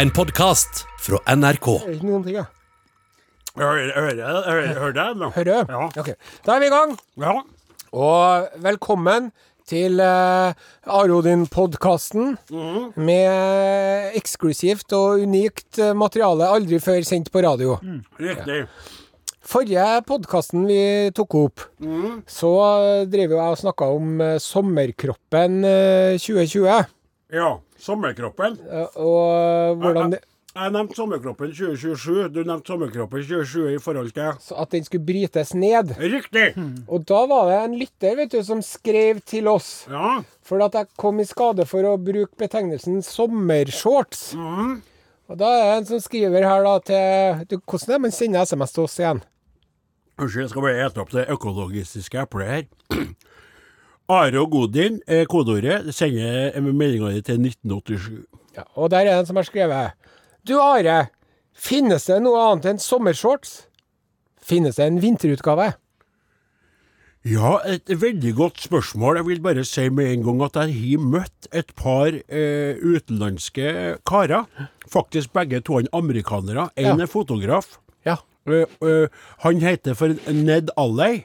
En 0.00 0.10
podkast 0.14 0.84
fra 1.02 1.18
NRK. 1.36 1.68
Ikke 1.92 2.06
noen 2.08 2.24
ting, 2.24 2.36
ja. 2.40 2.46
Hører 3.58 3.80
jeg 3.82 3.92
hører- 4.74 4.92
det 4.96 5.06
nå? 5.20 5.30
Hører 5.34 5.44
du? 5.44 5.72
Ja. 5.72 5.86
Ok. 6.00 6.10
Da 6.46 6.54
er 6.56 6.60
vi 6.60 6.66
i 6.66 6.72
gang. 6.72 6.94
Ja. 7.20 7.34
Og 7.92 8.48
velkommen 8.64 9.30
til 9.68 10.00
uh, 10.00 10.52
Arodin-podkasten 10.88 12.36
med 12.96 14.16
eksklusivt 14.18 14.92
og 14.96 15.20
unikt 15.22 15.78
eh, 15.78 15.92
materiale 15.94 16.48
aldri 16.50 16.80
før 16.82 17.04
sendt 17.06 17.30
på 17.32 17.42
radio. 17.44 17.76
Riktig. 18.18 18.64
Forrige 19.52 19.84
podkasten 20.08 20.64
vi 20.66 21.10
tok 21.14 21.34
opp, 21.38 21.60
så 22.26 22.50
eh, 22.80 23.04
drev 23.12 23.36
jeg 23.36 23.44
og 23.52 23.60
snakka 23.60 23.88
om 23.94 24.20
eh, 24.24 24.38
sommerkroppen 24.42 25.60
eh, 25.68 26.16
2020. 26.18 26.88
Ja. 27.32 27.52
Sommerkroppen. 27.82 28.58
eh, 28.70 29.00
og 29.02 29.80
hvordan 29.82 30.14
det 30.14 30.20
Jeg 30.52 30.68
nevnte 30.74 30.92
sommerkroppen 30.98 31.48
2027. 31.48 32.26
Du 32.28 32.42
nevnte 32.44 32.68
sommerkroppen 32.68 33.22
2020 33.24 33.70
i 33.72 33.78
forhold 33.80 34.10
til 34.12 34.34
så 34.44 34.58
At 34.60 34.74
den 34.74 34.84
skulle 34.84 35.06
brytes 35.06 35.54
ned. 35.54 35.94
Riktig! 35.96 36.52
Og 36.88 37.06
da 37.08 37.22
var 37.26 37.48
det 37.48 37.56
en 37.64 37.78
lytter 37.80 38.18
vet 38.18 38.34
du, 38.34 38.42
som 38.44 38.60
skrev 38.60 39.22
til 39.24 39.48
oss. 39.48 39.86
Ja. 39.88 40.20
For 40.44 40.60
at 40.60 40.76
jeg 40.76 40.92
kom 41.00 41.20
i 41.20 41.24
skade 41.24 41.64
for 41.64 41.88
å 41.88 41.96
bruke 41.96 42.36
betegnelsen 42.36 43.00
sommershorts. 43.00 44.34
Og 44.36 45.38
da 45.40 45.48
er 45.56 45.64
det 45.64 45.76
en 45.78 45.90
som 45.94 46.04
skriver 46.04 46.44
her 46.44 46.68
da 46.68 46.78
til 46.84 47.44
du, 47.48 47.56
Hvordan 47.64 47.88
er 47.88 47.96
det 47.96 48.02
man 48.04 48.12
sender 48.12 48.44
SMS 48.44 48.76
til 48.76 48.84
oss 48.84 49.00
igjen? 49.00 49.22
Unnskyld, 50.20 50.42
jeg 50.44 50.52
skal 50.52 50.66
bare 50.68 50.84
ete 50.84 51.00
opp 51.00 51.16
det 51.16 51.30
økologistiske 51.32 52.26
eplet 52.26 52.52
her. 52.52 52.64
Are 54.12 54.40
og 54.42 54.50
Godin 54.52 55.00
er 55.06 55.24
kodeordet. 55.30 55.90
Sender 55.94 56.60
meldinga 56.72 57.10
di 57.14 57.22
til 57.26 57.40
1987. 57.40 58.24
Ja, 58.56 58.62
og 58.76 58.90
der 58.92 59.06
er 59.08 59.18
en 59.20 59.26
som 59.26 59.36
har 59.40 59.46
skrevet 59.48 59.92
Du 60.46 60.58
Are, 60.60 61.06
finnes 61.54 62.04
det 62.10 62.18
noe 62.24 62.40
annet 62.50 62.66
enn 62.72 62.82
sommershorts? 62.82 63.62
Finnes 64.42 64.76
det 64.76 64.86
en 64.90 64.98
vinterutgave? 65.02 65.72
Ja, 67.22 67.60
et 67.70 67.86
veldig 67.86 68.32
godt 68.34 68.58
spørsmål. 68.64 69.20
Jeg 69.20 69.26
vil 69.28 69.42
bare 69.44 69.62
si 69.64 69.84
med 69.94 70.08
en 70.10 70.24
gang 70.26 70.40
at 70.42 70.56
jeg 70.58 70.72
har 70.74 71.04
møtt 71.06 71.46
et 71.54 71.70
par 71.78 72.10
eh, 72.10 72.80
utenlandske 72.82 73.98
karer. 74.08 74.48
Faktisk 74.90 75.30
begge 75.32 75.60
to 75.62 75.78
er 75.78 75.86
amerikanere. 75.94 76.68
En 76.76 76.98
Ja. 76.98 77.04
er 77.04 77.06
fotograf. 77.06 77.78
Ja. 78.46 78.52
Eh, 78.52 78.88
eh, 78.88 79.08
han 79.44 79.60
heter 79.62 79.94
for 79.94 80.14
Ned 80.32 80.70
Alley. 80.76 81.24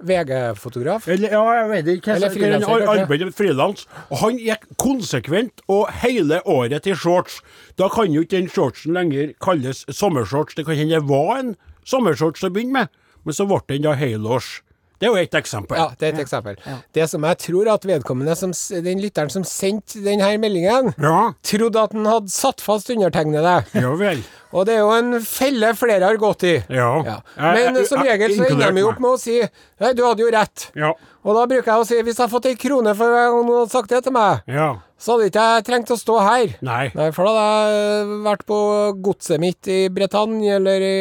VG-fotograf? 0.00 1.08
Eller, 1.08 1.30
ja, 1.30 1.42
jeg 1.60 1.70
vet 1.70 1.90
ikke. 1.96 2.14
Eller 2.16 2.30
frilanser, 2.34 3.30
frilans. 3.36 3.86
Og 4.10 4.22
han 4.22 4.38
gikk 4.42 4.66
konsekvent 4.80 5.62
og 5.68 5.88
hele 6.02 6.40
året 6.46 6.82
til 6.86 6.96
shorts. 6.98 7.40
Da 7.78 7.88
kan 7.92 8.12
jo 8.12 8.24
ikke 8.26 8.36
den 8.36 8.48
shortsen 8.52 8.96
lenger 8.96 9.34
kalles 9.44 9.84
sommershorts. 9.90 10.54
Det 10.58 10.66
kan 10.66 10.78
hende 10.78 10.98
det 10.98 11.08
var 11.08 11.36
en 11.38 11.54
sommershorts 11.86 12.40
til 12.40 12.50
å 12.50 12.54
begynne 12.54 12.80
med, 12.82 12.96
men 13.24 13.36
så 13.36 13.46
ble 13.48 13.60
den 13.68 13.86
da 13.86 13.94
helårs. 13.98 14.58
Det 14.98 15.06
er 15.06 15.12
jo 15.12 15.18
ett 15.20 15.34
eksempel. 15.38 15.78
Ja, 15.78 15.92
det 15.94 16.08
er 16.08 16.16
et 16.16 16.24
eksempel. 16.24 16.56
Det 16.94 17.04
som 17.06 17.22
jeg 17.22 17.38
tror 17.38 17.68
at 17.70 17.84
vedkommende, 17.86 18.34
som, 18.34 18.50
den 18.82 18.98
lytteren 18.98 19.30
som 19.30 19.44
sendte 19.46 20.02
denne 20.02 20.32
meldingen, 20.42 20.90
Ja, 20.98 21.34
trodde 21.46 21.84
at 21.86 21.94
han 21.94 22.08
hadde 22.10 22.32
satt 22.34 22.60
fast 22.64 22.90
undertegnede. 22.90 23.60
ja 23.78 23.92
vel. 23.94 24.24
Og 24.52 24.64
det 24.64 24.74
er 24.74 24.80
jo 24.80 24.90
en 24.96 25.20
felle 25.20 25.74
flere 25.76 26.06
har 26.08 26.16
gått 26.16 26.42
i. 26.48 26.54
Ja. 26.72 26.88
Ja. 27.04 27.16
Men 27.36 27.76
som 27.84 28.00
regel 28.00 28.32
så 28.32 28.46
ender 28.48 28.70
vi 28.72 28.80
de 28.80 28.84
jo 28.86 28.88
opp 28.94 29.00
med 29.04 29.10
å 29.10 29.18
si 29.20 29.38
Nei, 29.78 29.92
du 29.92 30.02
hadde 30.06 30.22
jo 30.24 30.30
rett. 30.32 30.70
Ja. 30.74 30.94
Og 31.24 31.34
da 31.36 31.42
bruker 31.50 31.68
jeg 31.68 31.82
å 31.82 31.86
si 31.86 31.98
hvis 32.00 32.16
jeg 32.16 32.22
hadde 32.24 32.32
fått 32.32 32.46
ei 32.48 32.54
krone 32.56 32.94
for 32.96 33.12
hver 33.12 33.26
gang 33.28 33.42
noen 33.44 33.58
hadde 33.60 33.74
sagt 33.74 33.90
det 33.92 34.00
til 34.06 34.14
meg, 34.16 34.40
Ja. 34.48 34.68
så 34.98 35.12
hadde 35.18 35.26
ikke 35.28 35.44
jeg 35.52 35.64
trengt 35.68 35.92
å 35.92 35.98
stå 36.00 36.16
her. 36.24 36.54
Nei. 36.64 36.90
Nei, 36.96 37.10
for 37.12 37.28
da 37.28 37.34
hadde 37.36 37.74
jeg 37.76 38.22
vært 38.24 38.46
på 38.48 38.58
godset 39.04 39.38
mitt 39.42 39.68
i 39.68 39.78
Bretagne, 39.92 40.54
eller 40.56 40.80
i 40.80 40.96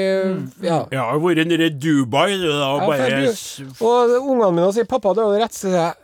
Ja. 0.67 0.81
Ja, 0.91 1.05
har 1.13 1.19
vært 1.23 1.47
nede 1.47 1.69
i 1.71 1.75
Dubai, 1.79 2.35
du, 2.35 2.49
da, 2.51 2.67
og 2.75 2.81
Ja, 2.81 2.87
bare 2.91 3.31
og 3.79 4.17
ungene 4.27 4.51
mine 4.59 4.73
sier 4.73 4.85
'pappa, 4.85 5.15
du 5.15 5.21
har 5.23 5.31
jo 5.31 5.39
rett', 5.45 5.55
så 5.55 5.71
sier 5.71 5.79
jeg 5.87 5.95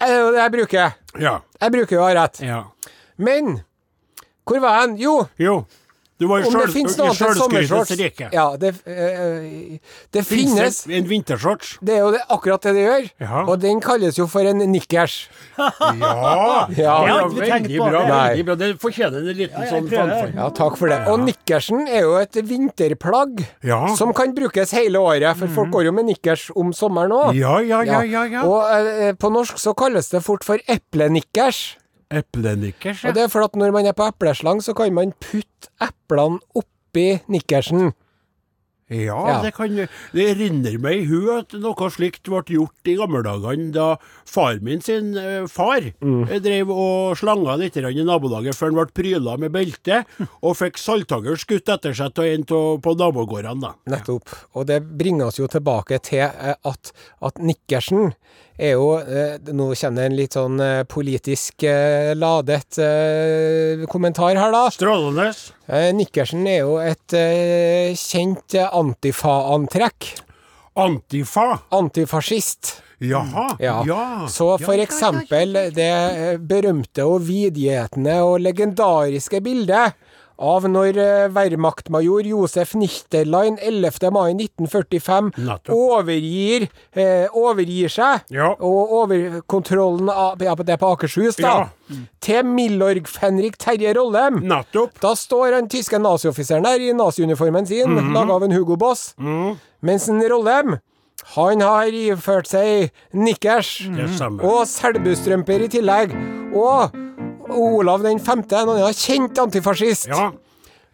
«Eh, 0.00 0.08
Det 0.08 0.10
er 0.10 0.18
jo 0.20 0.32
det 0.32 0.40
jeg 0.42 0.52
bruker. 0.52 0.94
Ja. 1.20 1.38
Jeg 1.62 1.72
bruker 1.72 1.96
jo 1.96 2.02
å 2.02 2.08
ha 2.08 2.14
rett. 2.24 2.40
ja. 2.42 2.64
Men 3.16 3.62
hvor 4.44 4.60
var 4.60 4.78
jeg 4.80 4.88
hen? 4.88 4.96
Jo, 5.02 5.16
Jo. 5.38 5.64
Du 6.14 6.28
var 6.30 6.38
i 6.38 6.46
om 6.46 6.52
det 6.54 6.68
finnes 6.70 6.94
noe 6.94 7.08
annet 7.10 7.18
enn 7.18 7.26
sjølskrytets 7.34 7.68
sommershorts 7.68 7.94
rike. 7.98 8.26
Ja, 8.32 8.44
det, 8.56 8.68
eh, 8.86 9.80
det 10.14 10.22
Finnes 10.22 10.84
finnes 10.86 11.00
en 11.00 11.08
vintershorts? 11.10 11.72
Det 11.82 11.96
er 11.96 12.04
jo 12.04 12.12
det, 12.14 12.20
akkurat 12.30 12.62
det 12.62 12.72
det 12.76 12.84
gjør. 12.84 13.08
Ja. 13.24 13.40
Og 13.50 13.58
den 13.64 13.80
kalles 13.82 14.20
jo 14.20 14.28
for 14.30 14.46
en 14.46 14.62
nikkers. 14.70 15.16
Ja! 15.58 16.68
Ja. 16.78 16.94
Det 17.02 17.10
har 17.10 17.26
ikke 17.26 17.34
vi 17.34 17.50
tenkt 17.50 17.74
på. 17.74 17.88
bra. 17.90 18.04
Veldig 18.06 18.46
bra. 18.46 18.54
Det 18.62 18.70
fortjener 18.80 19.26
en 19.26 19.36
liten 19.42 19.58
Ja, 19.66 19.68
sånn 19.74 19.90
fanfare. 19.90 20.30
Ja, 20.38 20.48
takk 20.54 20.78
for 20.78 20.94
det. 20.94 21.00
Og 21.10 21.18
nikkersen 21.26 21.84
er 21.90 22.06
jo 22.06 22.14
et 22.22 22.38
vinterplagg 22.46 23.42
Ja. 23.66 23.82
Mm. 23.88 23.96
som 23.98 24.14
kan 24.14 24.34
brukes 24.38 24.70
hele 24.78 25.02
året, 25.02 25.36
for 25.36 25.48
folk 25.48 25.74
går 25.74 25.90
jo 25.90 25.92
med 25.98 26.06
nikkers 26.14 26.46
om 26.54 26.70
sommeren 26.72 27.10
òg. 27.10 27.34
Ja, 27.34 27.58
ja, 27.58 27.82
ja, 27.82 28.02
ja. 28.06 28.24
ja. 28.38 28.46
Og 28.46 28.70
eh, 28.70 29.12
på 29.18 29.34
norsk 29.34 29.58
så 29.58 29.74
kalles 29.74 30.08
det 30.14 30.22
fort 30.22 30.44
for 30.46 30.62
eplenikkers. 30.70 31.74
Eplenikkers, 32.14 33.02
ja. 33.04 33.10
Og 33.10 33.16
det 33.16 33.24
er 33.24 33.32
for 33.32 33.46
at 33.46 33.56
når 33.58 33.74
man 33.74 33.88
er 33.90 33.96
på 33.96 34.06
epleslang, 34.06 34.62
så 34.62 34.74
kan 34.76 34.94
man 34.94 35.14
putte 35.24 35.70
eplene 35.82 36.40
oppi 36.54 37.06
nikkersen. 37.32 37.92
Ja, 38.92 39.16
Ja. 39.28 39.42
det 39.42 39.54
kan 39.56 39.74
Det 40.12 40.36
rinner 40.36 40.78
meg 40.78 41.00
i 41.00 41.04
hu 41.08 41.30
at 41.38 41.54
noe 41.56 41.88
slikt 41.90 42.28
ble 42.28 42.42
gjort 42.44 42.84
i 42.84 42.96
gamle 42.98 43.22
dagene 43.24 43.72
da 43.72 43.96
far 44.28 44.58
min 44.60 44.80
sin 44.84 45.16
eh, 45.16 45.46
far 45.46 45.80
Mm. 46.02 46.28
eh, 46.30 46.38
drev 46.38 46.68
og 46.70 47.16
slanga 47.16 47.56
litt 47.58 47.76
i 47.78 47.80
nabolaget 47.80 48.54
før 48.54 48.70
han 48.70 48.74
ble 48.74 48.86
pryla 48.92 49.38
med 49.38 49.52
belte, 49.52 50.04
og 50.44 50.56
fikk 50.56 50.76
salthagl 50.76 51.36
skutt 51.40 51.68
etter 51.72 51.94
seg 51.96 52.12
av 52.18 52.24
en 52.24 52.44
på 52.44 52.94
nabogårdene. 52.98 53.60
da. 53.60 53.72
Nettopp. 53.96 54.28
Og 54.54 54.66
det 54.66 54.82
bringer 54.98 55.26
oss 55.32 55.38
jo 55.40 55.46
tilbake 55.48 55.98
til 56.02 56.20
eh, 56.28 56.54
at, 56.64 56.92
at 57.22 57.34
nikkersen 57.40 58.12
er 58.58 58.76
jo 58.76 59.00
Nå 59.50 59.74
kommer 59.74 59.96
det 59.98 60.04
en 60.06 60.14
litt 60.16 60.34
sånn 60.36 60.60
politisk 60.86 61.64
ladet 62.14 62.76
kommentar 63.90 64.36
her, 64.38 64.52
da. 64.54 64.68
Strålende. 64.70 65.32
Eh, 65.64 65.90
nikkersen 65.96 66.44
er 66.44 66.60
jo 66.60 66.76
et 66.82 67.14
eh, 67.16 67.96
kjent 67.96 68.56
eh, 68.58 68.68
antifa-antrekk. 68.68 70.10
Antifa. 70.76 71.46
Antifascist. 71.72 72.82
Jaha. 73.04 73.46
Ja. 73.62 73.78
ja. 73.88 74.02
Så 74.28 74.50
for 74.60 74.80
eksempel 74.80 75.56
det 75.74 75.90
berømte 76.48 77.06
og 77.08 77.24
vidgjetende 77.26 78.20
og 78.26 78.38
legendariske 78.44 79.40
bildet 79.44 79.96
av 80.38 80.64
når 80.66 80.96
eh, 80.98 81.28
Wehrmachtmajor 81.34 82.26
Josef 82.26 82.74
Nichterlein 82.74 83.58
11. 83.62 84.10
mai 84.10 84.32
1945 84.34 85.30
overgir, 85.70 86.68
eh, 86.92 87.26
overgir 87.34 87.88
seg, 87.92 88.24
Ja. 88.30 88.50
og 88.58 88.90
overkontrollen 89.04 90.08
av 90.10 90.42
ja, 90.42 90.54
Det 90.54 90.78
på 90.80 90.90
Akershus, 90.96 91.36
da, 91.36 91.68
til 92.20 92.42
Milorg-Fenrik 92.44 93.56
Terje 93.58 93.94
Rollem. 93.94 94.40
Nettopp. 94.42 94.98
Da 95.00 95.14
står 95.14 95.52
han 95.54 95.68
tyske 95.68 95.98
nazioffiseren 96.00 96.64
der 96.64 96.80
i 96.80 96.92
naziuniformen 96.92 97.66
sin, 97.66 97.88
Mhm. 97.94 98.12
laga 98.14 98.32
av 98.34 98.42
en 98.42 98.50
Hugo 98.52 98.76
Boss. 98.76 99.14
Mens 99.82 100.08
en 100.08 100.20
Rollem, 100.22 100.78
han 101.36 101.60
har 101.60 101.86
iført 101.86 102.46
seg 102.48 102.90
nikkers 103.14 103.86
mm 103.88 104.40
og 104.42 104.66
selbustrømper 104.66 105.62
i 105.64 105.68
tillegg. 105.68 106.10
Og 106.54 106.90
Olav 107.48 108.02
den 108.02 108.20
femte, 108.22 108.56
en 108.56 108.68
annen 108.72 108.94
kjent 108.96 109.38
antifascist. 109.38 110.08
Ja. 110.08 110.30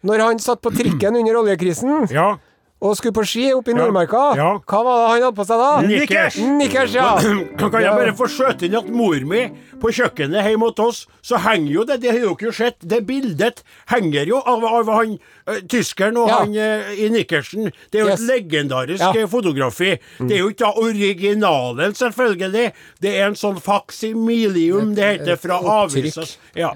Når 0.07 0.23
han 0.25 0.39
satt 0.41 0.61
på 0.61 0.71
trikken 0.73 1.15
under 1.15 1.37
oljekrisen 1.43 2.07
Ja. 2.11 2.37
Og 2.81 2.95
skulle 2.97 3.13
på 3.13 3.23
ski 3.29 3.43
oppe 3.53 3.71
i 3.71 3.75
Nordmarka, 3.77 4.35
Ja. 4.35 4.57
hva 4.65 4.79
var 4.83 4.95
det 4.97 5.09
han 5.11 5.21
hadde 5.21 5.35
på 5.37 5.45
seg 5.45 5.59
da? 5.61 5.81
Nikkers. 5.85 6.37
Nikkers, 6.57 6.93
ja. 6.97 7.09
Kan 7.59 7.75
jeg 7.81 7.93
bare 7.93 8.15
få 8.17 8.25
skjøte 8.27 8.65
inn 8.65 8.75
at 8.79 8.87
mor 8.89 9.19
mi 9.29 9.43
på 9.81 9.89
kjøkkenet 9.93 10.45
hjemme 10.49 10.67
hos 10.71 10.79
oss, 10.81 10.99
så 11.25 11.37
henger 11.41 11.71
jo 11.73 11.83
det, 11.89 11.99
det 12.01 12.11
har 12.11 12.19
dere 12.25 12.47
jo 12.47 12.51
sett, 12.53 12.77
det 12.81 12.99
bildet 13.07 13.63
henger 13.89 14.25
jo 14.29 14.41
av, 14.45 14.65
av 14.65 14.89
han 14.93 15.15
eh, 15.47 15.61
tyskeren 15.69 16.17
og 16.21 16.29
Ja. 16.29 16.39
han 16.43 16.55
eh, 16.55 16.91
i 17.05 17.09
nikkersen. 17.13 17.71
Det 17.91 17.99
er 18.01 18.03
jo 18.05 18.09
Yes. 18.11 18.21
et 18.21 18.27
legendarisk 18.29 19.01
Ja. 19.01 19.11
eh, 19.13 19.27
fotografi. 19.29 19.91
Det 20.19 20.31
er 20.37 20.41
jo 20.43 20.49
ikke 20.53 20.73
originalen, 20.81 21.93
selvfølgelig. 21.97 22.71
Det 23.01 23.13
er 23.17 23.27
en 23.27 23.35
sånn 23.37 23.57
faksimilium, 23.61 24.93
det 24.97 25.19
heter, 25.19 25.37
fra 25.41 25.59
avisa. 25.81 26.25
Ja, 26.57 26.73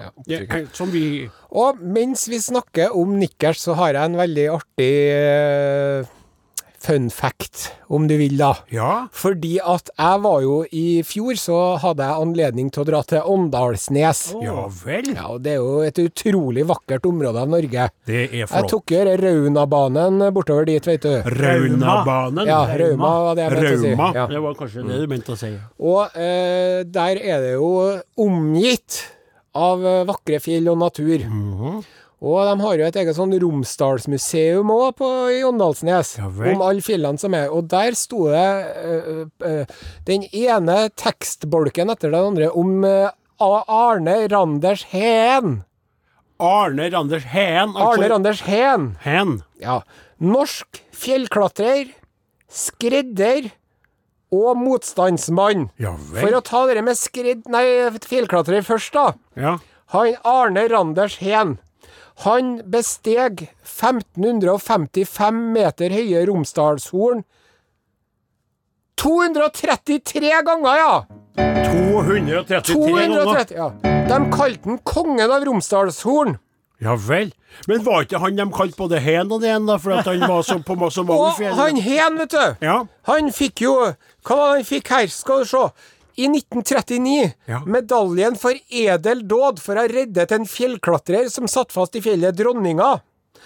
som 0.72 0.90
vi 0.94 1.28
Og 1.56 1.78
mens 1.80 2.26
vi 2.28 2.36
snakker 2.42 2.90
om 2.92 3.14
nikkers, 3.20 3.60
så 3.64 3.74
har 3.78 3.94
jeg 3.94 4.04
en 4.10 4.16
veldig 4.18 4.46
artig 4.58 4.88
eh, 5.08 5.65
fun 6.86 7.08
fact, 7.10 7.72
om 7.90 8.06
du 8.08 8.14
vil, 8.18 8.36
da. 8.38 8.52
Ja. 8.72 8.90
Fordi 9.14 9.56
at 9.62 9.90
jeg 9.92 10.20
var 10.22 10.42
jo 10.44 10.56
I 10.70 10.84
fjor 11.06 11.38
så 11.40 11.58
hadde 11.82 12.06
jeg 12.06 12.22
anledning 12.26 12.70
til 12.74 12.84
å 12.84 12.86
dra 12.88 13.00
til 13.06 13.26
Åndalsnes. 13.34 14.22
Ja 14.44 14.66
vel. 14.84 15.10
Ja, 15.14 15.26
og 15.34 15.42
Det 15.44 15.56
er 15.56 15.60
jo 15.62 15.80
et 15.86 15.98
utrolig 16.02 16.66
vakkert 16.68 17.06
område 17.08 17.42
av 17.42 17.50
Norge. 17.52 17.88
Det 18.06 18.22
er 18.26 18.44
Jeg 18.44 18.70
tok 18.70 18.94
jo 18.94 19.02
Raunabanen 19.22 20.22
bortover 20.34 20.68
dit, 20.70 20.86
vet 20.86 21.02
du. 21.02 21.14
Raunabanen. 21.40 22.46
Ja, 22.48 22.62
Rauma 22.78 23.12
var 23.28 23.38
det 23.38 23.46
jeg 23.46 23.56
mente 23.56 23.74
å 23.74 23.82
si. 23.82 23.92
Ja. 24.16 24.26
Det 24.30 24.42
var 24.46 24.56
kanskje 24.62 24.86
det 24.86 25.02
du 25.02 25.06
mente 25.10 25.34
å 25.34 25.40
si. 25.40 25.52
Og 25.82 26.16
eh, 26.16 26.80
der 26.86 27.20
er 27.22 27.44
det 27.44 27.52
jo 27.56 27.70
omgitt 28.22 29.02
av 29.56 29.84
eh, 29.86 30.02
vakre 30.08 30.40
fjell 30.42 30.68
og 30.72 30.80
natur. 30.84 31.24
Og 32.24 32.38
de 32.48 32.54
har 32.62 32.78
jo 32.80 32.86
et 32.86 32.96
eget 32.96 33.16
sånn 33.18 33.34
Romsdalsmuseum 33.42 34.70
òg 34.72 35.02
i 35.36 35.42
Åndalsnes, 35.44 36.14
Ja 36.16 36.30
om 36.30 36.62
alle 36.64 36.80
fjellene 36.80 37.20
som 37.20 37.34
er. 37.36 37.50
Og 37.52 37.68
der 37.68 37.92
sto 37.98 38.30
det 38.32 38.46
eh, 38.80 39.20
eh, 39.44 39.74
den 40.08 40.24
ene 40.32 40.86
tekstbolken 40.96 41.92
etter 41.92 42.14
den 42.14 42.30
andre 42.32 42.48
om 42.56 42.78
eh, 42.88 43.10
Arne 43.38 44.16
Randers 44.32 44.86
Heen. 44.94 45.60
Arne 46.40 46.88
Randers 46.92 47.24
Heen. 47.24 47.74
altså- 47.76 47.92
Arne 47.92 48.08
Randers 48.08 48.40
Heen. 48.48 48.96
Heen. 49.04 49.42
Ja. 49.60 49.82
Norsk 50.18 50.80
fjellklatrer, 50.96 51.92
skredder 52.48 53.50
og 54.32 54.56
motstandsmann. 54.56 55.68
Ja 55.78 55.92
For 56.16 56.32
å 56.32 56.40
ta 56.40 56.64
det 56.66 56.82
med 56.84 56.96
skridd... 56.96 57.44
Nei, 57.52 57.90
fjellklatrer 58.08 58.64
først, 58.64 58.96
da. 58.96 59.12
Ja. 59.36 59.58
Han 59.92 60.16
Arne 60.24 60.66
Randers 60.72 61.20
Heen. 61.20 61.58
Han 62.24 62.62
besteg 62.72 63.42
1555 63.66 65.40
meter 65.52 65.92
høye 65.92 66.22
Romsdalshorn 66.30 67.24
233 68.96 70.30
ganger, 70.46 70.76
ja! 70.80 71.04
233 71.36 72.40
ganger. 72.40 72.64
230, 72.72 73.56
ja. 73.56 73.68
De 74.08 74.18
kalte 74.32 74.70
han 74.70 74.78
kongen 74.88 75.30
av 75.30 75.44
Romsdalshorn. 75.44 76.38
Ja 76.80 76.92
vel. 77.00 77.30
Men 77.66 77.84
var 77.86 78.04
ikke 78.04 78.20
han 78.20 78.36
de 78.36 78.44
kalte 78.52 78.76
både 78.76 78.98
Hen 79.00 79.30
og 79.32 79.40
Den, 79.40 79.64
da, 79.68 79.78
for 79.80 79.94
at 79.96 80.08
han 80.10 80.20
var 80.28 80.42
så, 80.44 80.58
på 80.60 80.76
så 80.92 81.04
mange 81.08 81.30
Og 81.30 81.38
fjell? 81.38 81.54
han 81.56 81.78
Hen, 81.80 82.18
vet 82.20 82.34
du. 82.34 82.66
Ja. 82.66 82.82
Han 83.08 83.30
fikk 83.32 83.62
jo 83.64 83.72
Hva 84.26 84.36
var 84.36 84.50
det 84.50 84.58
han 84.58 84.68
fikk 84.68 84.90
her? 84.92 85.06
Skal 85.12 85.40
du 85.40 85.48
se. 85.48 85.62
I 86.16 86.28
1939 86.32 87.34
Ja. 87.46 87.60
medaljen 87.66 88.36
for 88.40 88.54
edel 88.70 89.20
dåd 89.28 89.58
for 89.60 89.76
å 89.76 89.84
ha 89.84 89.88
reddet 89.88 90.32
en 90.32 90.46
fjellklatrer 90.48 91.28
som 91.30 91.46
satt 91.46 91.72
fast 91.72 91.96
i 91.96 92.00
fjellet 92.00 92.36
Dronninga. 92.38 93.00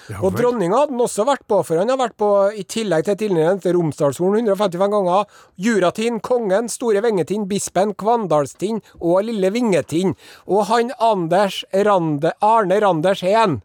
Ja 0.09 0.19
og 0.25 0.33
dronninga 0.35 0.79
hadde 0.79 0.95
han 0.95 1.03
også 1.05 1.25
vært 1.27 1.43
på, 1.47 1.59
for 1.67 1.77
han 1.79 1.91
har 1.93 1.99
vært 1.99 2.17
på, 2.19 2.29
i 2.57 2.63
tillegg 2.65 3.05
til 3.05 3.17
tidligere 3.21 3.61
til 3.63 3.75
Romsdalshorn 3.77 4.39
155 4.41 4.91
ganger, 4.95 5.27
Juratind, 5.61 6.23
Kongen, 6.23 6.69
Store 6.73 7.03
Vengetind, 7.05 7.47
Bispen, 7.51 7.93
Kvandalstind 7.95 8.81
og 9.01 9.23
Lille 9.29 9.51
Vingetind. 9.55 10.17
Og 10.49 10.65
han 10.71 10.91
Anders 10.99 11.61
Rande, 11.75 12.33
Arne 12.43 12.81
Randers 12.81 13.21
Heen, 13.27 13.61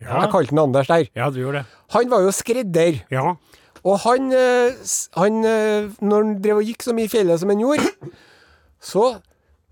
Ja. 0.00 0.20
jeg 0.22 0.30
kalte 0.32 0.50
han 0.54 0.58
Anders 0.66 0.86
der, 0.86 1.08
ja, 1.14 1.30
du 1.30 1.40
gjorde 1.40 1.62
det. 1.62 1.66
han 1.90 2.08
var 2.10 2.20
jo 2.22 2.30
skredder. 2.34 3.00
Ja. 3.10 3.36
Og 3.88 4.02
han, 4.04 4.28
eh, 4.34 4.76
han 5.16 5.40
eh, 5.48 5.88
Når 6.04 6.24
han 6.24 6.36
drev 6.44 6.60
og 6.60 6.68
gikk 6.68 6.84
så 6.84 6.94
mye 6.96 7.08
i 7.08 7.12
fjellet 7.12 7.40
som 7.40 7.52
han 7.52 7.62
gjorde, 7.62 8.12
så 8.82 9.06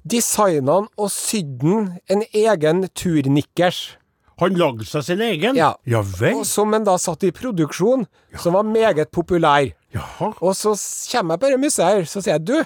designa 0.06 0.80
han 0.80 0.90
og 0.96 1.12
sydde 1.12 1.68
han 1.74 1.86
en 2.12 2.26
egen 2.32 2.84
turnikkers. 2.96 3.96
Han 4.40 4.56
lagde 4.60 4.84
seg 4.84 5.04
sin 5.06 5.22
egen? 5.24 5.56
Ja. 5.56 5.72
Ja 5.88 6.02
vel. 6.04 6.42
Og 6.42 6.46
som 6.48 6.74
han 6.76 6.84
da 6.84 6.98
satt 7.00 7.24
i 7.24 7.32
produksjon, 7.32 8.04
som 8.36 8.56
var 8.58 8.66
meget 8.68 9.10
populær. 9.14 9.70
Jaha. 9.96 10.32
Og 10.44 10.52
så 10.58 10.74
kommer 11.12 11.36
jeg 11.36 11.42
på 11.42 11.52
det 11.52 11.60
museet 11.62 11.88
her, 11.88 12.04
så 12.10 12.20
sier 12.20 12.36
jeg 12.36 12.44
du, 12.50 12.56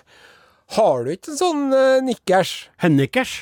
har 0.76 1.06
du 1.06 1.12
ikke 1.14 1.32
en 1.32 1.38
sånn 1.38 1.62
uh, 1.75 2.03
nikkers? 2.03 2.55
Hennikkers? 2.82 3.37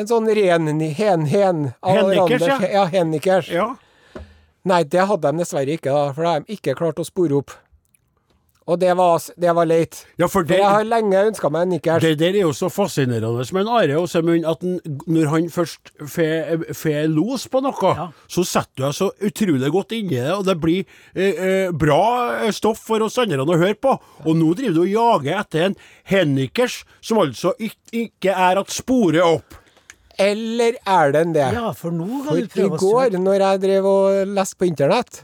En 0.00 0.08
sånn 0.10 0.26
ren 0.36 0.66
hen, 0.80 1.26
hen 1.28 1.60
Hennikkers, 1.84 2.46
ja. 2.48 2.56
ja. 2.72 2.84
Hennikkers. 2.90 3.52
Ja. 3.52 3.68
Nei, 4.64 4.82
det 4.88 5.04
hadde 5.10 5.30
de 5.30 5.44
dessverre 5.44 5.76
ikke, 5.76 5.92
da, 5.92 6.08
for 6.14 6.24
det 6.24 6.32
har 6.32 6.44
de 6.44 6.56
ikke 6.56 6.78
klart 6.78 7.00
å 7.02 7.06
spore 7.06 7.36
opp. 7.42 7.52
Og 8.64 8.78
det 8.80 8.94
var, 8.96 9.20
det 9.36 9.52
var 9.52 9.66
leit. 9.68 9.98
Ja, 10.16 10.24
for 10.24 10.40
det, 10.40 10.54
For 10.54 10.62
jeg 10.62 10.72
har 10.72 10.86
lenge 10.88 11.20
ønska 11.28 11.50
meg 11.52 11.66
en 11.66 11.72
nikkers. 11.74 12.00
det 12.00 12.14
der 12.22 12.38
er 12.38 12.46
jo 12.46 12.52
så 12.56 12.70
fascinerende 12.72 13.44
med 13.52 13.60
en 13.60 13.68
Are 13.68 13.98
Åsemund 14.00 14.46
at 14.48 14.62
den, 14.64 14.78
når 15.06 15.26
han 15.28 15.50
først 15.52 15.92
får 16.00 17.10
los 17.12 17.44
på 17.52 17.60
noe, 17.60 17.92
så 18.24 18.44
setter 18.48 18.72
du 18.78 18.84
deg 18.86 18.94
så 18.96 19.10
utrolig 19.20 19.70
godt 19.74 19.92
inni 19.92 20.16
det, 20.16 20.32
og 20.32 20.46
det 20.48 20.56
blir 20.62 20.80
eh, 21.12 21.34
eh, 21.34 21.74
bra 21.76 22.00
eh, 22.38 22.54
stoff 22.56 22.80
for 22.86 23.04
oss 23.04 23.20
andre 23.20 23.44
å 23.44 23.58
høre 23.60 23.76
på. 23.76 23.98
Og 24.24 24.32
nå 24.40 24.54
driver 24.56 24.78
du 24.78 24.82
og 24.86 24.94
jager 24.94 25.42
etter 25.42 25.66
en 25.66 25.76
hennikers, 26.08 26.86
som 27.04 27.20
altså 27.20 27.52
ikke, 27.58 28.06
ikke 28.06 28.32
er 28.48 28.62
at 28.64 28.72
sporet 28.72 29.20
opp. 29.26 29.60
Eller 30.20 30.76
er 30.86 31.12
den 31.12 31.32
det? 31.34 31.46
Ja, 31.56 31.70
for 31.76 31.90
nå 31.94 32.06
For 32.24 32.30
kan 32.30 32.36
du 32.36 32.44
i 32.44 32.48
prøve 32.52 32.76
å 32.76 32.80
går, 32.80 33.04
søke. 33.10 33.22
når 33.24 33.44
jeg 33.44 33.60
drev 33.64 33.86
og 33.90 34.34
leste 34.34 34.56
på 34.60 34.68
internett, 34.68 35.22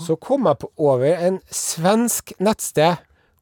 så 0.00 0.16
kom 0.16 0.46
jeg 0.48 0.58
på 0.62 0.70
over 0.78 1.16
en 1.28 1.40
svensk 1.50 2.32
nettsted 2.40 2.96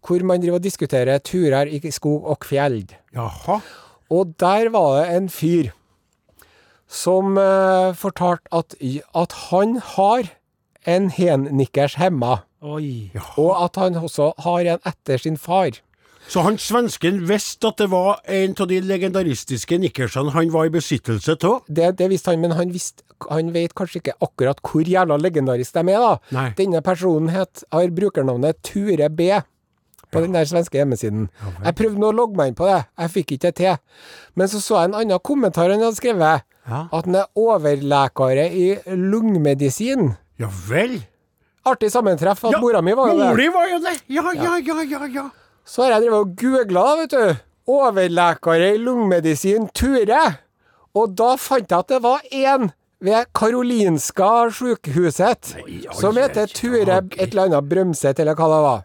hvor 0.06 0.22
man 0.24 0.40
driver 0.40 0.56
og 0.56 0.64
diskuterer 0.64 1.18
turer 1.20 1.68
i 1.68 1.80
skog 1.92 2.24
og 2.24 2.44
fjell. 2.48 2.82
Jaha. 3.14 3.60
Og 4.10 4.34
der 4.40 4.70
var 4.72 5.02
det 5.02 5.16
en 5.16 5.28
fyr 5.28 5.68
som 6.90 7.36
eh, 7.38 7.92
fortalte 7.94 8.48
at, 8.50 8.74
at 9.14 9.32
han 9.50 9.76
har 9.94 10.30
en 10.88 11.10
hennikkers 11.14 11.94
hemma. 12.00 12.40
Oi. 12.60 13.08
og 13.40 13.54
at 13.64 13.76
han 13.80 13.94
også 13.96 14.34
har 14.44 14.66
en 14.68 14.82
etter 14.84 15.16
sin 15.22 15.38
far. 15.40 15.78
Så 16.30 16.44
han 16.46 16.60
svensken 16.62 17.24
visste 17.26 17.72
at 17.72 17.80
det 17.80 17.88
var 17.90 18.20
en 18.30 18.52
av 18.62 18.68
de 18.70 18.76
legendaristiske 18.86 19.78
nikkersene 19.82 20.30
han 20.30 20.52
var 20.54 20.68
i 20.68 20.74
besittelse 20.76 21.34
av? 21.48 21.64
Det, 21.66 21.88
det 21.98 22.06
visste 22.12 22.30
han, 22.30 22.42
men 22.44 22.54
han, 22.54 22.70
visste, 22.70 23.02
han 23.26 23.50
vet 23.54 23.74
kanskje 23.74 23.98
ikke 23.98 24.14
akkurat 24.22 24.60
hvor 24.62 24.86
jævla 24.86 25.18
legendarisk 25.18 25.74
de 25.74 25.82
er, 25.90 26.04
da. 26.04 26.12
Nei. 26.36 26.44
Denne 26.60 26.84
personen 26.86 27.32
het, 27.34 27.64
har 27.74 27.90
brukernavnet 27.96 28.62
Ture 28.62 29.10
B. 29.10 29.32
På 30.10 30.22
den 30.22 30.34
der 30.34 30.46
svenske 30.46 30.74
hjemmesiden. 30.74 31.28
jeg 31.64 31.74
prøvde 31.78 32.00
nå 32.02 32.08
å 32.10 32.14
logge 32.18 32.38
meg 32.38 32.50
inn 32.50 32.56
på 32.58 32.66
det, 32.66 32.80
jeg 32.98 33.14
fikk 33.14 33.34
ikke 33.36 33.44
det 33.44 33.54
til. 33.60 33.76
Men 34.34 34.50
så 34.50 34.62
så 34.62 34.80
jeg 34.80 34.90
en 34.90 34.96
annen 35.02 35.22
kommentar 35.22 35.70
han 35.70 35.82
hadde 35.82 35.98
skrevet. 35.98 36.46
Ja. 36.66 36.86
At 36.90 37.06
han 37.06 37.18
er 37.18 37.30
overlekare 37.38 38.48
i 38.54 38.72
lungemedisin. 38.86 40.12
Ja 40.38 40.50
vel? 40.66 41.00
Artig 41.66 41.90
sammentreff 41.94 42.42
at 42.48 42.58
mora 42.62 42.82
mi 42.82 42.94
var 42.98 43.10
jo 43.12 43.18
det. 43.18 43.28
Mora 43.28 43.42
di 43.42 43.52
var 43.54 43.70
jo 43.70 43.84
det! 43.86 43.98
Ja, 44.10 44.26
ja, 44.34 44.58
ja, 44.58 44.82
ja. 44.94 45.06
ja. 45.18 45.28
Så 45.66 45.84
har 45.84 45.92
jeg 45.94 46.06
drevet 46.06 46.20
og 46.24 46.36
googla, 46.40 46.84
vet 47.02 47.14
du. 47.14 47.40
Overlekere 47.70 48.72
i 48.74 48.78
lungemedisin 48.82 49.68
Ture. 49.76 50.22
Og 50.98 51.12
da 51.18 51.34
fant 51.38 51.70
jeg 51.70 51.78
at 51.84 51.88
det 51.92 52.00
var 52.02 52.20
én 52.34 52.70
ved 53.00 53.28
Karolinska 53.36 54.50
sjukehuset 54.52 55.52
som 55.96 56.18
heter 56.18 56.50
Ture 56.52 56.98
et 57.14 57.20
eller 57.30 57.46
annet 57.46 57.68
Brømset, 57.70 58.18
eller 58.20 58.34
hva 58.36 58.48
det 58.50 58.62
var. 58.66 58.82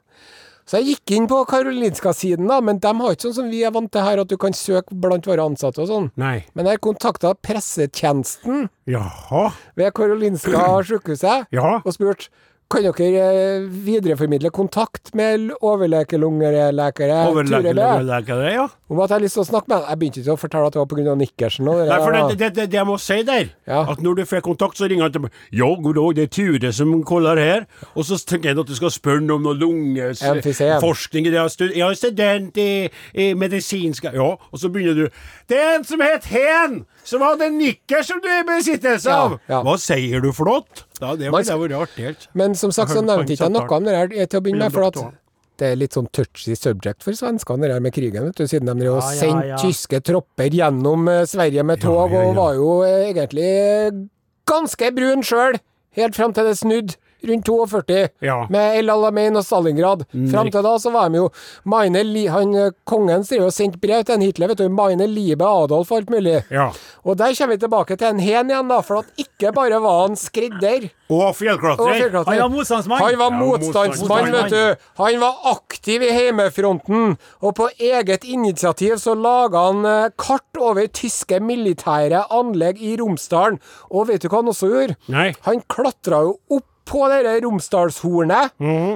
Så 0.65 0.79
jeg 0.79 0.95
gikk 0.95 1.11
inn 1.13 1.27
på 1.29 1.43
Karolinska-siden, 1.45 2.47
da, 2.49 2.55
men 2.65 2.79
de 2.81 2.89
har 2.97 3.13
ikke 3.13 3.27
sånn 3.27 3.35
som 3.37 3.49
vi 3.53 3.59
er 3.67 3.73
vant 3.75 3.91
til 3.93 4.01
her, 4.01 4.21
at 4.23 4.31
du 4.31 4.37
kan 4.41 4.55
søke 4.57 4.95
blant 4.97 5.27
våre 5.29 5.43
ansatte 5.45 5.83
og 5.83 5.89
sånn. 5.91 6.07
Nei. 6.17 6.39
Men 6.57 6.65
jeg 6.71 6.81
kontakta 6.81 7.35
pressetjenesten 7.45 8.69
Jaha. 8.89 9.51
ved 9.77 9.93
Karolinska 9.93 10.63
sjukehuset 10.87 11.45
Ja. 11.53 11.81
og 11.85 11.93
spurt 11.93 12.29
kan 12.71 12.81
dere 12.81 13.23
eh, 13.29 13.65
videreformidle 13.85 14.49
kontakt 14.49 15.11
med 15.15 15.51
overlekelungelekere 15.61 17.19
Overlekelungelekere, 17.29 18.53
ja. 18.55 18.65
Om 18.89 18.99
at 19.03 19.09
jeg 19.11 19.15
har 19.15 19.23
lyst 19.23 19.37
til 19.37 19.43
å 19.43 19.47
snakke 19.47 19.69
med 19.69 19.77
ham. 19.77 19.85
Jeg 19.89 19.99
begynte 20.01 20.21
ikke 20.21 20.33
å 20.35 20.39
fortelle 20.41 20.69
at 20.69 20.73
det 20.75 20.81
var 20.81 20.89
pga. 20.91 21.15
nikkersen. 21.19 21.69
Og 21.69 21.79
det 21.81 21.85
Nei, 21.89 21.99
for 22.01 22.15
det, 22.15 22.37
det, 22.39 22.49
det, 22.55 22.65
det 22.73 22.79
jeg 22.79 22.87
må 22.89 22.97
si 23.01 23.17
der, 23.27 23.51
Ja. 23.69 23.83
at 23.91 24.01
når 24.01 24.15
du 24.19 24.23
får 24.25 24.41
kontakt, 24.45 24.77
så 24.77 24.89
ringer 24.89 25.07
han 25.07 25.13
til 25.13 25.21
meg. 25.25 25.31
Ja, 25.51 25.69
god 25.85 25.95
dag, 25.99 26.15
det 26.15 26.23
er 26.25 26.33
Ture 26.35 26.71
som 26.73 27.03
kaller 27.03 27.41
her. 27.41 27.65
Og 27.95 28.05
så 28.05 28.17
tenker 28.17 28.49
jeg 28.51 28.59
at 28.59 28.67
du 28.67 28.75
skal 28.75 28.93
spørre 28.93 29.33
om 29.35 29.45
noe 29.45 29.55
lungeforskning. 29.57 31.29
Jeg 31.29 31.81
er 31.85 31.93
student 31.99 32.57
i, 32.57 32.89
i 33.13 33.33
medisinsk 33.37 34.09
Ja, 34.13 34.31
og 34.37 34.59
så 34.61 34.69
begynner 34.73 35.05
du. 35.05 35.21
Det 35.49 35.57
er 35.59 35.75
en 35.77 35.83
som 35.87 36.01
heter 36.01 36.29
Hen, 36.35 36.85
som 37.05 37.21
hadde 37.25 37.49
en 37.49 37.59
nikker 37.59 38.05
som 38.05 38.21
du 38.21 38.29
er 38.31 38.41
i 38.41 38.47
besittelse 38.47 39.11
av. 39.13 39.37
ja. 39.51 39.61
Hva 39.65 39.75
sier 39.81 40.23
du 40.23 40.31
for 40.35 40.49
noe? 40.49 40.85
Da, 40.97 41.13
det 41.19 41.29
var, 41.29 41.43
ville 41.45 41.59
vært 41.61 41.77
artig. 41.83 42.07
helt. 42.09 42.25
Men 42.33 42.57
som 42.57 42.73
sagt 42.75 42.95
så 42.95 43.03
nevnte 43.05 43.35
ikke 43.35 43.45
jeg 43.45 43.53
ikke 43.53 43.61
noe 43.61 43.77
om 43.77 43.87
det 43.87 43.95
her 43.99 44.11
til 44.25 44.41
å 44.41 44.43
begynne 44.45 44.65
med, 44.65 44.75
for 44.75 44.89
at 44.89 45.21
det 45.59 45.69
er 45.71 45.77
litt 45.79 45.95
sånn 45.95 46.09
touchy 46.15 46.55
subject 46.57 47.05
for 47.05 47.15
svenskene, 47.15 47.63
det 47.63 47.71
der 47.71 47.83
med 47.83 47.95
krigen, 47.95 48.27
vet 48.27 48.41
du, 48.41 48.47
siden 48.49 48.67
de 48.71 48.87
Ja, 48.89 48.97
ja, 48.97 49.13
sendte 49.15 49.61
tyske 49.61 50.01
tropper 50.03 50.51
gjennom 50.51 51.07
eh, 51.11 51.23
Sverige 51.29 51.63
med 51.63 51.79
tog, 51.83 52.11
ja, 52.11 52.25
ja. 52.25 52.27
og 52.27 52.39
var 52.39 52.57
jo 52.57 52.69
eh, 52.83 53.05
egentlig 53.13 53.47
eh, 53.47 54.01
ganske 54.49 54.91
brun 54.97 55.23
sjøl, 55.25 55.59
helt 55.95 56.17
fram 56.17 56.35
til 56.35 56.49
det 56.49 56.57
snudde. 56.59 56.99
Rundt 57.25 57.45
42, 57.45 58.09
Ja. 58.21 58.45
med 58.49 58.77
El 58.79 58.89
Alamein 58.89 59.35
og 59.35 59.43
Stalingrad. 59.45 60.05
Fram 60.31 60.51
til 60.51 60.61
da 60.63 60.75
så 60.77 60.91
var 60.93 61.09
de 61.09 61.17
jo 61.23 61.29
Meine 61.65 62.03
han, 62.29 62.55
eh, 62.55 62.71
Kongen 62.85 63.23
driver 63.23 63.45
og 63.47 63.53
sendte 63.53 63.79
brev 63.79 64.03
til 64.05 64.15
en 64.15 64.21
Hitler, 64.21 64.47
vet 64.47 64.57
du. 64.57 64.69
Meine 64.69 65.07
Liebe 65.07 65.43
Adolf 65.45 65.91
og 65.91 65.97
alt 65.97 66.09
mulig. 66.09 66.43
Ja. 66.51 66.69
Og 67.05 67.17
der 67.17 67.33
kommer 67.35 67.55
vi 67.55 67.61
tilbake 67.65 67.97
til 67.97 68.07
en 68.07 68.19
hen 68.19 68.49
igjen, 68.49 68.67
da. 68.69 68.81
For 68.81 68.99
at 68.99 69.05
ikke 69.17 69.51
bare 69.53 69.79
var 69.81 70.07
han 70.07 70.15
skredder 70.15 70.89
Og 71.09 71.35
fjellklatrer. 71.37 72.25
Han 72.25 72.39
var 72.39 72.49
motstandsmann. 72.49 73.01
Han 73.01 73.17
var 73.19 73.31
motstandsmann. 73.31 74.31
vet 74.31 74.49
du. 74.49 74.75
Han 74.97 75.19
var 75.21 75.35
aktiv 75.51 76.01
i 76.01 76.09
heimefronten, 76.09 77.17
og 77.41 77.55
på 77.55 77.69
eget 77.79 78.23
initiativ 78.25 78.97
så 79.01 79.13
laga 79.15 79.67
han 79.67 79.85
eh, 79.85 80.09
kart 80.17 80.57
over 80.59 80.87
tyske 80.87 81.39
militære 81.41 82.25
anlegg 82.33 82.81
i 82.81 82.95
Romsdalen. 82.97 83.59
Og 83.91 84.07
vet 84.09 84.21
du 84.21 84.29
hva 84.29 84.41
han 84.41 84.53
også 84.53 84.69
gjorde? 84.71 84.95
Nei. 85.13 85.33
Han 85.45 85.61
klatra 85.69 86.23
jo 86.25 86.37
opp 86.49 86.65
på 86.85 87.05
det 87.11 87.39
Romsdalshornet 87.43 88.53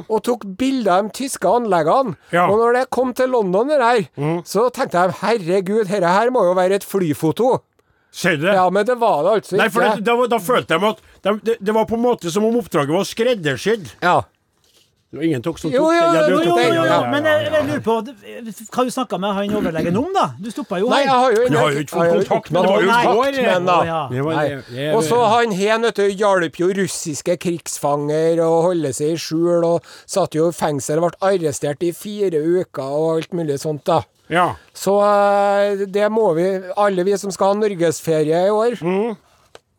og 0.10 0.20
tok 0.26 0.46
bilder 0.60 0.92
av 1.00 1.08
de 1.08 1.16
tyske 1.24 1.50
anleggene. 1.50 2.16
Ja. 2.34 2.46
Og 2.50 2.60
når 2.62 2.78
det 2.78 2.84
kom 2.94 3.14
til 3.18 3.32
London, 3.34 3.72
det 3.72 3.80
der, 3.82 4.42
så 4.46 4.68
tenkte 4.74 5.02
jeg 5.08 5.18
herregud, 5.24 5.88
dette 5.90 6.14
her 6.14 6.32
må 6.34 6.46
jo 6.48 6.54
være 6.58 6.80
et 6.80 6.88
flyfoto. 6.88 7.58
Ser 8.12 8.40
du 8.40 8.48
det? 8.48 8.56
Ja, 8.58 8.66
men 8.74 8.86
det 8.88 8.96
var 8.98 9.22
det 9.26 9.34
altså 9.38 9.58
Nei, 9.60 9.68
ikke. 9.70 9.76
for 9.76 9.86
det, 9.86 10.06
da, 10.08 10.16
da 10.32 10.40
følte 10.42 10.74
jeg 10.74 10.88
at 10.90 11.02
de, 11.28 11.34
det, 11.46 11.58
det 11.62 11.76
var 11.76 11.86
på 11.90 11.98
en 11.98 12.02
måte 12.08 12.32
som 12.34 12.46
om 12.48 12.58
oppdraget 12.58 12.96
var 12.96 13.06
skreddersydd. 13.06 13.92
Ja. 14.02 14.16
Det 15.10 15.18
var 15.18 15.24
ingen 15.26 15.42
tok 15.42 15.58
som 15.58 15.72
tok 15.72 15.76
Jo, 15.80 15.88
jo, 15.90 16.02
det. 16.14 16.20
Jo, 16.30 16.36
Jo, 16.38 16.42
jo, 16.46 16.56
jo, 16.62 16.74
ja, 16.76 16.84
ja, 16.86 16.98
men 17.10 17.26
jeg, 17.26 17.46
jeg 17.50 17.64
lurer 17.66 17.80
på 17.82 17.94
Hva 18.76 18.84
du 18.86 18.92
snakka 18.94 19.18
med 19.18 19.34
han 19.34 19.56
overlegen 19.58 19.96
om, 19.98 20.12
da? 20.14 20.26
Du 20.38 20.52
stoppa 20.54 20.78
jo 20.78 20.92
Nei, 20.92 21.00
jeg 21.08 21.16
har 21.16 21.34
jo 21.34 21.46
ikke 21.82 21.96
fått 21.96 22.12
kontakt 22.14 22.52
med 22.54 22.68
ham 22.70 22.84
kontakt 22.86 23.08
går, 23.10 23.40
men 23.50 24.92
Og 24.94 25.02
så 25.08 25.22
han 25.34 25.56
her, 25.58 25.80
vet 25.82 25.98
du, 25.98 26.06
hjalp 26.14 26.60
jo 26.62 26.70
russiske 26.78 27.40
krigsfanger 27.42 28.44
å 28.46 28.52
holde 28.68 28.92
seg 28.94 29.16
i 29.16 29.18
skjul, 29.24 29.66
og 29.66 29.90
satt 30.06 30.38
jo 30.38 30.52
i 30.52 30.56
fengsel 30.56 31.02
og 31.02 31.10
ble 31.10 31.32
arrestert 31.32 31.82
i 31.86 31.90
fire 31.98 32.38
uker 32.38 32.86
og 32.86 33.10
alt 33.16 33.34
mulig 33.34 33.58
sånt, 33.64 33.82
da. 33.90 34.04
ja. 34.30 34.46
Så 34.78 34.94
eh, 35.10 35.88
det 35.90 36.06
må 36.14 36.30
vi, 36.38 36.46
alle 36.78 37.04
vi 37.08 37.18
som 37.18 37.34
skal 37.34 37.56
ha 37.56 37.58
norgesferie 37.64 38.46
i 38.46 38.54
år, 38.54 38.78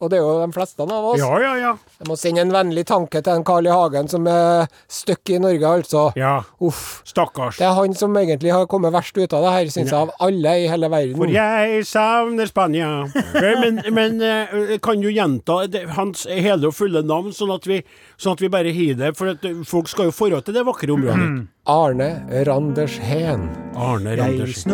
og 0.00 0.10
det 0.10 0.18
er 0.18 0.22
jo 0.24 0.34
de 0.40 0.52
fleste 0.56 0.80
av 0.82 0.90
oss, 1.12 1.20
Mm. 1.20 1.26
ja, 1.26 1.38
ja, 1.44 1.54
ja. 1.60 1.72
jeg 2.00 2.08
må 2.08 2.16
sende 2.18 2.40
en 2.40 2.52
vennlig 2.54 2.84
tanke 2.88 3.20
til 3.22 3.32
en 3.36 3.44
Carl 3.44 3.66
I. 3.66 3.70
Hagen 3.70 4.08
som 4.08 4.26
er 4.26 4.66
stuck 4.88 5.28
i 5.30 5.38
Norge, 5.38 5.66
altså. 5.68 6.06
ja. 6.16 6.42
Uff. 6.60 7.02
Stakkars. 7.04 7.58
Det 7.60 7.66
er 7.68 7.74
han 7.76 7.94
som 7.94 8.16
egentlig 8.16 8.52
har 8.52 8.66
kommet 8.70 8.92
verst 8.94 9.16
ut 9.18 9.32
av 9.36 9.44
det 9.44 9.52
her, 9.52 9.70
syns 9.74 9.90
jeg, 9.92 9.98
av 9.98 10.10
alle 10.20 10.54
i 10.64 10.66
hele 10.70 10.88
verden. 10.90 11.16
For 11.20 11.30
jeg 11.34 11.84
savner 11.86 12.48
Spania. 12.50 12.90
Men, 13.60 13.80
men 13.92 14.20
eh, 14.24 14.78
kan 14.82 15.00
du 15.00 15.08
gjenta 15.12 15.66
det, 15.68 15.84
hans 15.96 16.24
hele 16.30 16.68
og 16.70 16.74
fulle 16.76 17.02
navn, 17.06 17.32
sånn 17.36 17.52
at 17.54 17.66
vi, 17.68 17.80
sånn 18.20 18.36
at 18.36 18.40
vi 18.44 18.48
bare 18.52 18.72
har 18.74 18.94
det? 19.00 19.12
For 19.18 19.32
at 19.34 19.44
eh, 19.44 19.60
folk 19.68 19.88
skal 19.90 20.08
jo 20.08 20.14
forhold 20.16 20.44
til 20.48 20.56
det 20.56 20.64
vakre 20.68 20.92
området. 20.94 21.28
Arne 21.70 22.10
Randers 22.48 22.96
Heen. 23.04 23.48
Arne 23.76 24.16
Jeg 24.16 24.20
Randers. 24.20 24.64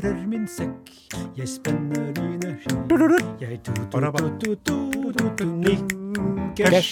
Snører 0.00 0.26
min 0.26 0.46
sekk, 0.48 0.90
jeg 1.36 1.48
spenner 1.48 2.12
dine 2.16 2.56
ski. 2.60 2.74
Jeg 3.40 3.60
to-to-to-to-to-to 3.64 5.44
nikkers. 5.44 6.90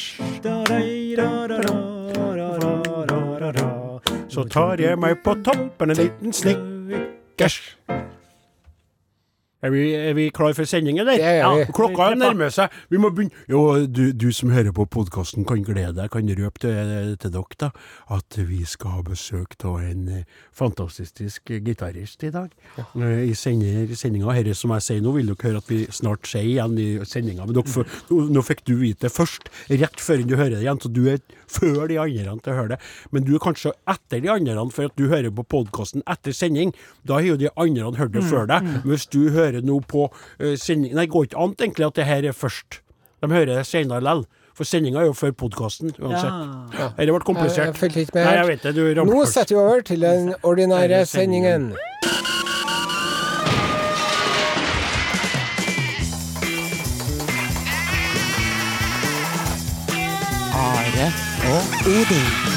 Så 4.29 4.45
tar 4.45 4.81
jeg 4.81 4.99
meg 4.99 5.19
på 5.25 5.35
toppen 5.45 5.91
en 5.91 5.99
liten 5.99 6.33
snickers. 6.33 7.59
Er 9.63 9.71
vi, 9.71 9.83
er 9.95 10.15
vi 10.19 10.25
klar 10.35 10.55
for 10.59 10.67
sending, 10.67 10.97
eller? 10.99 11.15
Det 11.21 11.29
er 11.39 11.45
vi. 11.61 11.67
Klokka 11.77 12.09
nærmer 12.19 12.51
seg. 12.51 12.73
Vi 12.91 12.99
må 12.99 13.13
begynne. 13.15 13.31
Jo, 13.47 13.61
du, 13.87 14.09
du 14.11 14.29
som 14.35 14.51
hører 14.51 14.75
på 14.75 14.89
podkasten 14.91 15.45
kan 15.47 15.63
glede 15.63 15.93
deg, 16.01 16.09
kan 16.11 16.27
røpe 16.39 16.59
til, 16.65 17.13
til 17.23 17.31
dere 17.37 17.59
da, 17.63 17.69
at 18.17 18.39
vi 18.49 18.65
skal 18.67 18.97
ha 18.97 19.05
besøk 19.07 19.55
av 19.69 19.77
en 19.85 20.09
eh, 20.19 20.25
fantastisk 20.59 21.53
gitarist 21.63 22.25
i 22.27 22.33
dag. 22.35 22.51
Ja. 22.79 22.87
I 23.23 23.35
sender- 23.39 23.95
sendinga. 23.99 24.33
Herre 24.35 24.55
som 24.59 24.75
jeg 24.75 24.83
sier 24.89 25.05
nå, 25.05 25.13
vil 25.15 25.31
dere 25.31 25.47
høre 25.53 25.63
at 25.63 25.71
vi 25.71 25.85
snart 25.95 26.27
sier 26.27 26.49
igjen 26.49 26.75
i 26.83 26.89
sendinga. 27.07 27.47
Men 27.47 27.61
dere, 27.61 27.87
nå, 28.11 28.19
nå 28.35 28.45
fikk 28.47 28.65
du 28.67 28.75
vite 28.81 29.07
det 29.07 29.13
først, 29.15 29.47
rett 29.71 30.03
før 30.03 30.27
du 30.27 30.35
hører 30.39 30.57
det 30.59 30.65
igjen. 30.67 30.83
Så 30.83 30.91
du 30.91 31.05
er 31.13 31.23
før 31.53 31.87
de 31.91 32.01
andre 32.03 32.35
til 32.43 32.53
å 32.55 32.59
høre 32.59 32.75
det. 32.75 32.81
Men 33.15 33.27
du 33.29 33.35
er 33.37 33.43
kanskje 33.47 33.75
etter 33.95 34.23
de 34.25 34.31
andre, 34.33 34.67
for 34.75 34.89
at 34.91 34.99
du 34.99 35.07
hører 35.11 35.31
på 35.39 35.47
podkasten 35.55 36.03
etter 36.11 36.35
sending. 36.35 36.75
Da 37.07 37.21
har 37.21 37.31
jo 37.31 37.39
de 37.41 37.51
andre 37.61 37.95
hørt 37.99 38.15
det 38.19 38.27
før 38.27 38.51
deg. 38.51 38.67
Hvis 38.89 39.07
du 39.13 39.21
hører 39.31 39.52
noe 39.61 39.81
på 39.81 40.09
uh, 40.41 40.55
sending 40.57 40.95
Nei, 40.95 41.05
det 41.07 41.13
går 41.13 41.25
ikke 41.29 41.39
an 41.45 41.55
egentlig 41.59 41.87
at 41.87 41.95
det 41.95 42.05
her 42.07 42.25
er 42.25 42.33
først. 42.33 42.81
De 43.23 43.29
hører 43.29 43.47
det 43.47 43.67
senere 43.67 44.01
likevel. 44.01 44.25
For 44.55 44.65
sendinga 44.65 45.01
er 45.01 45.07
jo 45.07 45.13
før 45.17 45.31
podkasten, 45.33 45.95
uansett. 45.99 46.33
Ja. 46.79 46.89
Dette 46.99 47.13
ble 47.13 47.21
komplisert. 47.25 47.57
Jeg- 47.57 47.67
jeg 47.73 47.77
fulgte 47.81 48.01
ikke 48.01 48.15
med 48.15 48.25
Nei, 48.25 48.35
jeg 48.35 48.47
vet 48.47 48.63
det. 48.63 48.75
Du 48.75 49.05
Nå 49.05 49.21
først. 49.25 49.33
setter 49.33 49.55
vi 49.57 49.61
over 49.63 49.81
til 49.81 50.01
den 50.01 50.35
ordinære 50.43 51.07
sendingen. 51.07 51.73
Are 60.55 61.07
og 61.53 61.63
Odin. 61.87 62.52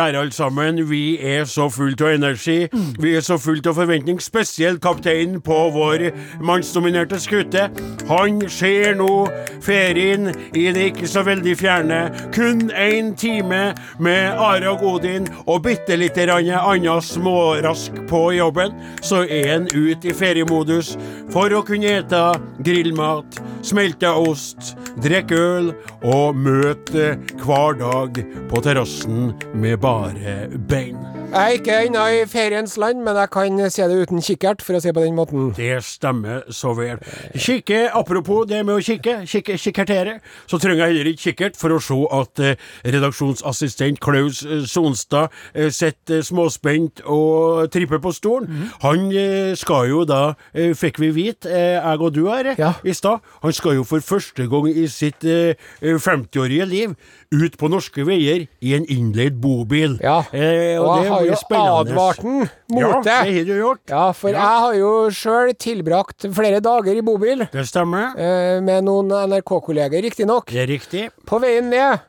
Kjære 0.00 0.16
alle 0.16 0.32
sammen, 0.32 0.90
vi 0.90 1.18
er 1.20 1.42
så 1.44 1.66
fullt 1.68 2.00
av 2.00 2.14
energi. 2.14 2.68
Vi 3.00 3.10
er 3.16 3.20
så 3.20 3.36
fullt 3.36 3.66
av 3.68 3.74
forventning, 3.76 4.16
spesielt 4.24 4.80
kapteinen 4.80 5.42
på 5.44 5.58
vår 5.74 6.06
mannsdominerte 6.40 7.18
skute. 7.20 7.66
Han 8.08 8.40
ser 8.48 8.96
nå 8.96 9.28
ferien 9.64 10.30
i 10.54 10.66
det 10.72 10.86
ikke 10.92 11.08
så 11.10 11.24
veldig 11.26 11.56
fjerne. 11.60 12.00
Kun 12.34 12.68
én 12.70 13.12
time 13.18 13.62
med 13.98 14.40
Are 14.40 14.72
og 14.72 14.84
Odin 14.94 15.28
og 15.46 15.64
bitte 15.66 15.98
lite 15.98 16.26
grann 16.28 16.50
annet 16.54 17.04
smårask 17.04 17.96
på 18.10 18.22
jobben, 18.36 18.74
så 19.02 19.24
er 19.24 19.54
en 19.56 19.68
ute 19.74 20.12
i 20.12 20.16
feriemodus 20.16 20.96
for 21.32 21.52
å 21.52 21.62
kunne 21.66 21.90
ete 22.00 22.24
grillmat, 22.64 23.40
smelta 23.66 24.14
ost, 24.18 24.74
drikke 25.02 25.38
øl 25.38 25.72
og 26.02 26.36
møte 26.38 27.14
hver 27.42 27.80
dag 27.80 28.22
på 28.50 28.66
terrassen 28.66 29.32
med 29.54 29.80
bare 29.82 30.44
bein. 30.70 31.09
Jeg 31.30 31.38
er 31.46 31.52
ikke 31.60 31.74
ennå 31.86 32.04
i 32.10 32.22
feriens 32.26 32.72
land, 32.80 33.04
men 33.06 33.14
jeg 33.14 33.30
kan 33.30 33.58
se 33.70 33.84
det 33.86 33.98
uten 34.02 34.18
kikkert, 34.24 34.62
for 34.66 34.74
å 34.74 34.80
si 34.82 34.90
på 34.90 35.02
den 35.04 35.14
måten. 35.14 35.52
Det 35.54 35.76
stemmer 35.86 36.40
så 36.50 36.72
vel. 36.74 36.98
Kikke, 37.38 37.84
apropos 37.94 38.48
det 38.50 38.64
med 38.66 38.80
å 38.80 38.82
kikke, 38.82 39.20
kikke 39.30 39.54
kikkertere, 39.62 40.16
så 40.50 40.58
trenger 40.58 40.82
jeg 40.88 40.90
heller 40.96 41.10
ikke 41.12 41.22
kikkert 41.28 41.60
for 41.60 41.76
å 41.76 41.78
se 41.86 41.98
at 42.18 42.42
eh, 42.42 42.64
redaksjonsassistent 42.96 44.00
Klaus 44.02 44.40
eh, 44.42 44.64
Sonstad 44.66 45.30
eh, 45.54 45.70
sitter 45.70 46.18
eh, 46.18 46.26
småspent 46.26 47.04
og 47.06 47.70
tripper 47.76 48.02
på 48.02 48.10
stolen. 48.16 48.66
Han 48.82 49.06
eh, 49.14 49.52
skal 49.60 49.86
jo 49.92 50.02
da, 50.10 50.32
eh, 50.50 50.74
fikk 50.74 50.98
vi 51.04 51.12
vite, 51.14 51.46
jeg 51.54 52.02
og 52.02 52.10
du 52.18 52.24
her, 52.26 52.56
Ja. 52.58 52.72
i 52.82 52.96
stad, 52.96 53.22
han 53.46 53.54
skal 53.54 53.78
jo 53.78 53.86
for 53.86 54.02
første 54.02 54.48
gang 54.50 54.66
i 54.74 54.88
sitt 54.90 55.22
eh, 55.22 55.54
eh, 55.78 55.94
50-årige 55.94 56.66
liv 56.74 56.98
ut 57.30 57.54
på 57.60 57.70
norske 57.70 58.02
veier 58.02 58.48
i 58.66 58.74
en 58.74 58.88
innleid 58.90 59.38
bobil. 59.38 59.94
Ja, 60.02 60.24
og 60.26 60.34
jeg 60.34 60.80
det 60.80 61.19
har 61.20 61.84
jo 61.84 61.84
advart 61.84 62.16
den 62.22 62.48
mot 62.70 62.80
Ja, 62.80 63.00
det. 63.00 63.04
det 63.04 63.36
har 63.36 63.44
du 63.44 63.54
gjort. 63.60 63.80
Ja, 63.88 64.12
for 64.12 64.28
Ja. 64.30 64.38
jeg 64.38 64.60
har 64.64 64.74
jo 64.74 64.92
sjøl 65.10 65.52
tilbrakt 65.54 66.26
flere 66.34 66.60
dager 66.60 66.96
i 66.96 67.00
bobil, 67.02 67.46
Det 67.52 67.66
stemmer. 67.66 68.14
eh, 68.18 68.60
med 68.60 68.84
noen 68.84 69.08
NRK-kolleger, 69.28 70.02
riktignok. 70.02 70.46
Det 70.46 70.68
riktig. 70.68 71.10
På 71.26 71.40
veien 71.40 71.68
ned, 71.70 72.00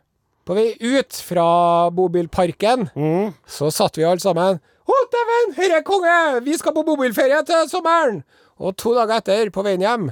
på 0.45 0.55
vei 0.55 0.75
ut 0.79 1.13
fra 1.13 1.89
bobilparken, 1.91 2.89
Mm. 2.95 3.33
så 3.47 3.71
satt 3.71 3.95
vi 3.97 4.03
alle 4.03 4.19
sammen. 4.19 4.59
Å, 4.91 4.93
dæven, 5.13 5.55
herre 5.55 5.77
er 5.77 5.83
konge! 5.83 6.43
Vi 6.43 6.57
skal 6.57 6.73
på 6.73 6.83
bobilferie 6.83 7.45
til 7.45 7.67
sommeren! 7.69 8.23
Og 8.61 8.75
to 8.77 8.91
dager 8.93 9.17
etter, 9.17 9.49
på 9.49 9.63
veien 9.65 9.81
hjem, 9.81 10.03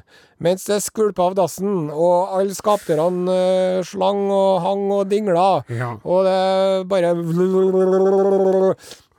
mens 0.42 0.64
det 0.66 0.80
skvulpa 0.82 1.28
av 1.30 1.36
dassen, 1.38 1.92
og 1.94 2.32
alle 2.40 2.56
skapdørene 2.58 3.30
uh, 3.30 3.84
slang 3.86 4.24
og 4.34 4.56
hang 4.66 4.88
og 4.96 5.04
dingla, 5.12 5.50
Ja. 5.70 5.92
og 6.02 6.26
det 6.26 6.88
bare 6.90 7.14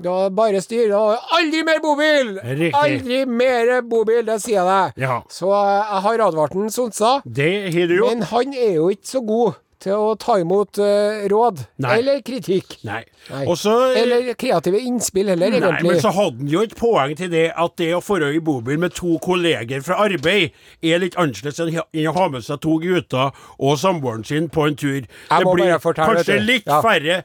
Det 0.00 0.08
var 0.08 0.30
bare 0.32 0.60
styr. 0.64 0.88
Var 0.96 1.18
aldri 1.36 1.62
mer 1.68 1.80
bobil! 1.84 2.30
Riktig. 2.40 2.70
Aldri 2.74 3.18
mer 3.28 3.82
bobil, 3.84 4.22
det 4.26 4.38
sier 4.40 4.62
jeg 4.62 4.68
deg. 4.70 5.02
Ja. 5.04 5.18
Så 5.28 5.50
jeg 5.52 6.04
har 6.06 6.22
advart 6.26 6.54
den, 6.56 6.70
Sonsa. 6.72 7.18
Det 7.24 7.50
har 7.74 7.86
du 7.90 7.96
jo. 7.98 8.08
Men 8.08 8.22
han 8.30 8.54
er 8.56 8.78
jo 8.78 8.88
ikke 8.94 9.10
så 9.12 9.20
god 9.28 9.58
til 9.80 9.96
å 9.96 10.14
ta 10.20 10.38
imot 10.40 10.78
uh, 10.82 11.24
råd. 11.30 11.64
Nei. 11.82 11.96
Eller 11.98 12.20
kritikk. 12.26 12.78
Nei. 12.86 13.02
Nei. 13.30 13.44
Også, 13.50 13.72
Eller 13.96 14.32
kreative 14.40 14.80
innspill 14.80 15.28
heller, 15.32 15.52
Nei, 15.52 15.60
egentlig. 15.60 15.90
men 15.92 16.00
så 16.02 16.12
hadde 16.16 16.40
han 16.40 16.50
jo 16.52 16.62
et 16.64 16.74
poeng 16.78 17.12
til 17.18 17.30
det 17.32 17.46
at 17.52 17.76
det 17.80 17.90
å 17.96 18.00
dra 18.20 18.30
i 18.32 18.40
bobil 18.44 18.78
med 18.80 18.94
to 18.96 19.18
kolleger 19.22 19.82
fra 19.84 19.98
arbeid 20.04 20.54
er 20.82 21.02
litt 21.02 21.16
annerledes 21.20 21.60
enn 21.62 22.08
å 22.10 22.14
ha 22.16 22.26
med 22.32 22.44
seg 22.46 22.60
to 22.64 22.78
gutter 22.82 23.30
og 23.58 23.76
samboeren 23.80 24.24
sin 24.26 24.48
på 24.52 24.66
en 24.68 24.76
tur. 24.76 25.04
det 25.04 25.44
må 25.44 25.54
blir 25.54 25.76
kanskje 25.78 26.38
litt 26.42 26.66
Ja. 26.66 26.80
færre 26.84 27.22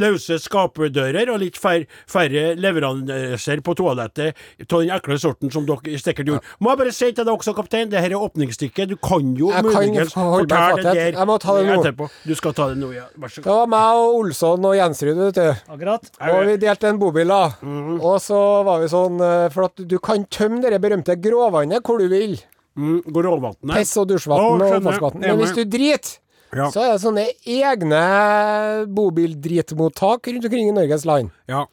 løse 0.00 0.38
skapdører 0.42 1.30
og 1.32 1.40
litt 1.42 1.56
færre, 1.60 1.86
færre 2.10 2.54
leveranser 2.56 3.62
på 3.64 3.74
toalettet 3.78 4.36
av 4.70 4.80
den 4.80 4.92
ekle 4.94 5.18
sorten 5.20 5.52
som 5.52 5.66
dere 5.68 5.98
sikkert 6.00 6.30
gjorde. 6.30 6.44
Må 6.60 6.72
jeg 6.72 6.80
bare 6.82 6.92
si 6.94 7.10
til 7.12 7.24
deg 7.24 7.32
også, 7.34 7.54
kaptein, 7.56 7.90
det 7.90 8.00
her 8.00 8.14
er 8.14 8.22
åpningsstykket. 8.22 8.88
Du 8.92 8.96
kan 8.96 9.34
jo 9.36 9.50
Jeg 9.52 9.64
muligens 9.66 10.14
fortelle 10.14 10.82
det 10.82 10.94
der 10.94 11.18
Jeg 11.20 11.26
må 11.26 11.38
ta 11.42 11.56
det 11.58 11.65
nå. 11.68 11.76
etterpå. 11.82 12.08
Du 12.26 12.34
skal 12.38 12.54
ta 12.56 12.68
det 12.72 12.78
nå, 12.80 12.90
ja. 12.94 13.06
Vær 13.18 13.32
så 13.32 13.42
Det 13.44 13.52
var 13.52 13.70
meg 13.72 14.00
og 14.00 14.18
Olsson 14.20 14.66
og 14.70 14.76
Jensrud, 14.78 15.20
vet 15.20 15.38
du. 15.38 15.72
Akkurat. 15.76 16.10
Og 16.30 16.42
vi 16.50 16.56
delte 16.62 16.90
en 16.90 17.00
bobil, 17.00 17.28
da. 17.32 17.40
Mhm. 17.62 17.96
Og 18.00 18.20
så 18.24 18.42
var 18.66 18.82
vi 18.82 18.90
sånn 18.92 19.20
eh, 19.20 19.48
For 19.54 19.68
at 19.70 19.82
du 19.88 19.96
kan 19.98 20.24
tømme 20.30 20.62
det 20.64 20.80
berømte 20.82 21.16
gråvannet 21.20 21.82
hvor 21.86 21.98
du 22.02 22.08
vil. 22.12 22.38
Mm, 22.76 23.00
går? 23.08 23.30
Piss 23.72 23.96
og 23.96 24.08
dusjvann 24.10 24.60
og 24.60 24.64
oppvaskvann. 24.68 25.20
Men 25.22 25.38
hvis 25.40 25.54
du 25.56 25.64
driter, 25.64 26.18
Ja. 26.54 26.68
så 26.70 26.80
er 26.84 26.92
det 26.92 27.02
sånne 27.02 27.24
egne 27.42 28.86
bobildritmottak 28.86 30.28
rundt 30.28 30.44
omkring 30.44 30.68
i 30.68 30.72
Norges 30.76 31.04
land. 31.04 31.30
Ja. 31.48 31.66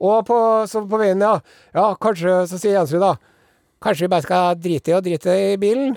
Og 0.00 0.26
på, 0.26 0.36
så 0.70 0.84
på 0.88 0.98
veien, 1.00 1.20
ja. 1.20 1.40
Ja, 1.74 1.94
kanskje, 1.98 2.46
så 2.48 2.58
sier 2.58 2.78
Jensrud 2.78 3.02
da 3.02 3.16
Kanskje 3.82 4.06
vi 4.06 4.10
bare 4.10 4.24
skal 4.26 4.56
drite 4.58 4.90
i 4.90 4.94
å 4.96 5.02
drite 5.02 5.34
i 5.52 5.56
bilen? 5.60 5.92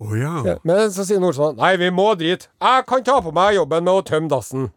Å 0.00 0.16
ja. 0.16 0.34
Ja. 0.48 0.54
Men 0.64 0.88
så 0.94 1.04
sier 1.04 1.20
Olsson 1.20 1.58
Nei, 1.60 1.74
vi 1.76 1.90
må 1.92 2.06
drite. 2.16 2.48
Jeg 2.64 2.86
kan 2.88 3.02
ta 3.04 3.18
på 3.20 3.32
meg 3.36 3.54
jobben 3.58 3.84
med 3.84 3.92
å 4.00 4.04
tømme 4.06 4.30
dassen. 4.32 4.70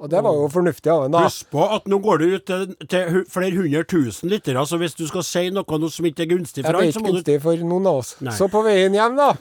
Og 0.00 0.08
det 0.08 0.22
var 0.24 0.32
jo 0.32 0.46
fornuftig 0.48 0.88
av 0.88 1.02
en, 1.04 1.12
da. 1.12 1.26
Husk 1.26 1.50
på 1.52 1.64
at 1.76 1.84
nå 1.92 1.98
går 2.00 2.22
du 2.22 2.24
ut 2.38 2.44
til, 2.48 2.62
til 2.88 3.18
flere 3.28 3.52
hundre 3.52 3.82
tusen 3.84 4.30
lyttere, 4.32 4.62
så 4.64 4.78
hvis 4.80 4.94
du 4.96 5.02
skal 5.10 5.26
si 5.28 5.42
noe, 5.52 5.66
noe 5.82 5.90
som 5.92 6.06
ikke 6.08 6.24
er 6.24 6.30
gunstig 6.30 6.64
Ja, 6.64 6.70
for 6.72 6.80
ham, 6.80 6.92
så 6.96 7.02
må 7.04 7.10
du 7.12 7.18
ikke 7.18 7.34
er 7.34 7.36
ikke 7.36 7.42
gunstig 7.42 7.42
for 7.44 7.66
noen 7.68 7.88
av 7.90 7.98
oss. 8.00 8.14
Nei. 8.24 8.32
Så 8.38 8.48
på 8.48 8.62
veien 8.64 8.96
hjem, 8.96 9.18
da, 9.20 9.34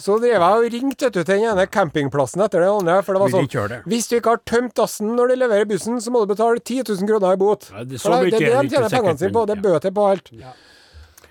så 0.00 0.18
drev 0.20 0.36
jeg 0.36 0.58
og 0.60 0.66
ringte 0.76 1.08
til 1.16 1.24
den 1.28 1.46
ene 1.48 1.64
campingplassen 1.68 2.44
etter 2.44 2.60
den 2.60 2.70
andre. 2.76 2.98
For 3.04 3.16
det 3.16 3.20
var 3.24 3.32
de 3.32 3.48
sånn? 3.48 3.82
Hvis 3.88 4.06
du 4.12 4.14
ikke 4.18 4.34
har 4.36 4.42
tømt 4.48 4.76
dassen 4.76 5.10
når 5.16 5.32
du 5.32 5.40
leverer 5.46 5.68
bussen, 5.72 5.96
så 6.04 6.12
må 6.12 6.22
du 6.26 6.30
betale 6.34 6.60
10 6.60 6.84
000 7.00 7.08
kroner 7.08 7.36
i 7.36 7.40
bot. 7.40 7.70
Ja, 7.72 7.84
det- 7.84 8.00
så 8.00 8.12
for 8.12 8.20
det, 8.24 8.30
det, 8.32 8.38
det 8.44 8.52
er 8.52 8.60
det 8.60 8.60
det 8.60 8.68
de 8.68 8.76
tjener 8.76 8.92
pengene 8.98 9.18
sine 9.24 9.32
på. 9.36 9.46
Det 9.48 9.56
er 9.56 9.64
bøter 9.64 9.96
på 9.96 10.06
alt. 10.12 10.30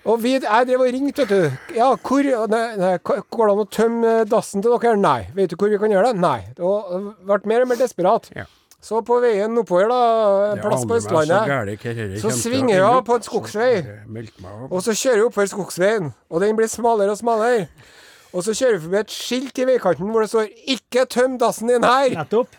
Og 0.08 0.22
vi, 0.22 0.32
jeg 0.38 0.66
drev 0.68 0.80
og 0.80 0.94
ringte, 0.94 1.26
vet 1.26 1.32
du. 1.32 1.74
Ja, 1.76 1.90
hvor 1.96 2.24
nei, 2.48 2.62
nei, 2.80 2.94
Går 3.04 3.42
det 3.42 3.52
an 3.52 3.60
å 3.60 3.66
tømme 3.68 4.14
dassen 4.28 4.64
til 4.64 4.72
dere? 4.72 4.96
Nei. 4.96 5.18
Vet 5.36 5.52
du 5.52 5.58
hvor 5.60 5.68
vi 5.68 5.80
kan 5.80 5.92
gjøre 5.92 6.14
det? 6.14 6.22
Nei. 6.22 6.38
Og 6.56 7.12
ble 7.28 7.40
mer 7.52 7.66
og 7.66 7.70
mer 7.72 7.80
desperat. 7.80 8.30
Ja. 8.36 8.46
Så 8.80 9.02
på 9.04 9.18
veien 9.20 9.58
oppover, 9.60 9.90
da, 9.92 9.98
en 10.54 10.60
plass 10.64 10.86
på 10.88 10.96
Østlandet, 10.96 11.82
så 12.22 12.22
så 12.22 12.30
svinger 12.32 12.78
jeg 12.78 12.84
av 12.86 13.02
på 13.04 13.18
en 13.18 13.26
skogsvei. 13.26 13.72
Så 13.84 13.96
meldt 14.08 14.38
meg 14.40 14.54
opp. 14.54 14.72
Og 14.72 14.84
så 14.86 14.94
kjører 14.96 15.20
jeg 15.20 15.26
oppover 15.28 15.50
skogsveien, 15.52 16.08
og 16.32 16.40
den 16.40 16.56
blir 16.56 16.70
smalere 16.72 17.12
og 17.12 17.20
smalere. 17.20 17.66
Og 18.32 18.46
så 18.46 18.54
kjører 18.56 18.78
vi 18.78 18.82
forbi 18.86 19.00
et 19.02 19.12
skilt 19.12 19.60
i 19.60 19.66
veikanten 19.68 20.08
hvor 20.14 20.24
det 20.24 20.30
står 20.32 20.48
'Ikke 20.48 21.04
tøm 21.12 21.36
dassen 21.38 21.68
din 21.68 21.84
her'. 21.84 22.16
Nettopp. 22.16 22.56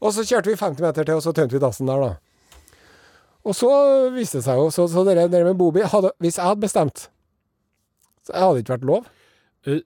Og 0.00 0.12
så 0.14 0.22
kjørte 0.22 0.50
vi 0.50 0.56
50 0.56 0.80
meter 0.80 1.04
til, 1.04 1.14
og 1.14 1.22
så 1.22 1.32
tømte 1.32 1.58
vi 1.58 1.58
dassen 1.58 1.86
der, 1.90 2.00
da. 2.00 2.14
Og 3.44 3.56
så 3.56 3.70
viste 4.12 4.40
det 4.40 4.44
seg 4.44 4.58
jo 4.60 4.66
Så, 4.74 4.84
så 4.92 5.04
det 5.06 5.16
med 5.46 5.56
bobil 5.56 5.86
hadde, 5.88 6.12
Hvis 6.20 6.36
jeg 6.36 6.44
hadde 6.44 6.60
bestemt 6.60 7.06
Så 8.26 8.34
hadde 8.36 8.58
det 8.58 8.64
ikke 8.66 8.76
vært 8.76 8.88
lov. 8.90 9.06
Eh, 9.66 9.72
eh, 9.72 9.80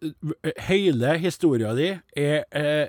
Hele 0.57 1.19
historia 1.19 1.75
di 1.75 1.99
er, 2.17 2.45
eh, 2.51 2.89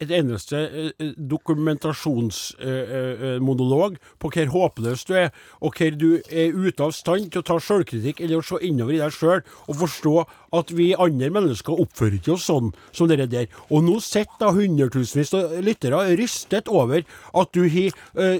et 0.00 0.10
eneste 0.10 0.56
eh, 0.56 0.90
dokumentasjonsmonolog 1.16 3.96
på 4.20 4.28
hvor 4.28 4.46
håpløs 4.52 5.04
du 5.08 5.14
er, 5.16 5.30
og 5.64 5.72
hvor 5.78 5.90
du 5.96 6.20
er 6.28 6.52
ute 6.52 6.84
av 6.84 6.92
stand 6.92 7.32
til 7.32 7.40
å 7.40 7.48
ta 7.48 7.56
sjølkritikk 7.56 8.20
eller 8.20 8.36
å 8.42 8.44
se 8.44 8.60
innover 8.60 8.92
i 8.92 9.00
deg 9.00 9.08
sjøl 9.16 9.40
og 9.64 9.80
forstå 9.80 10.28
at 10.60 10.68
vi 10.76 10.92
andre 10.92 11.32
mennesker 11.32 11.72
oppfører 11.72 12.20
ikke 12.20 12.36
oss 12.36 12.44
sånn 12.50 12.68
som 12.92 13.08
dere 13.08 13.24
der. 13.32 13.48
Og 13.72 13.88
nå 13.88 13.96
sitter 14.04 14.36
da 14.44 14.52
hundretusenvis 14.52 15.32
av 15.36 15.56
lyttere 15.64 16.16
rystet 16.20 16.68
over 16.68 17.00
at 17.32 17.48
du 17.56 17.64
har 17.64 17.88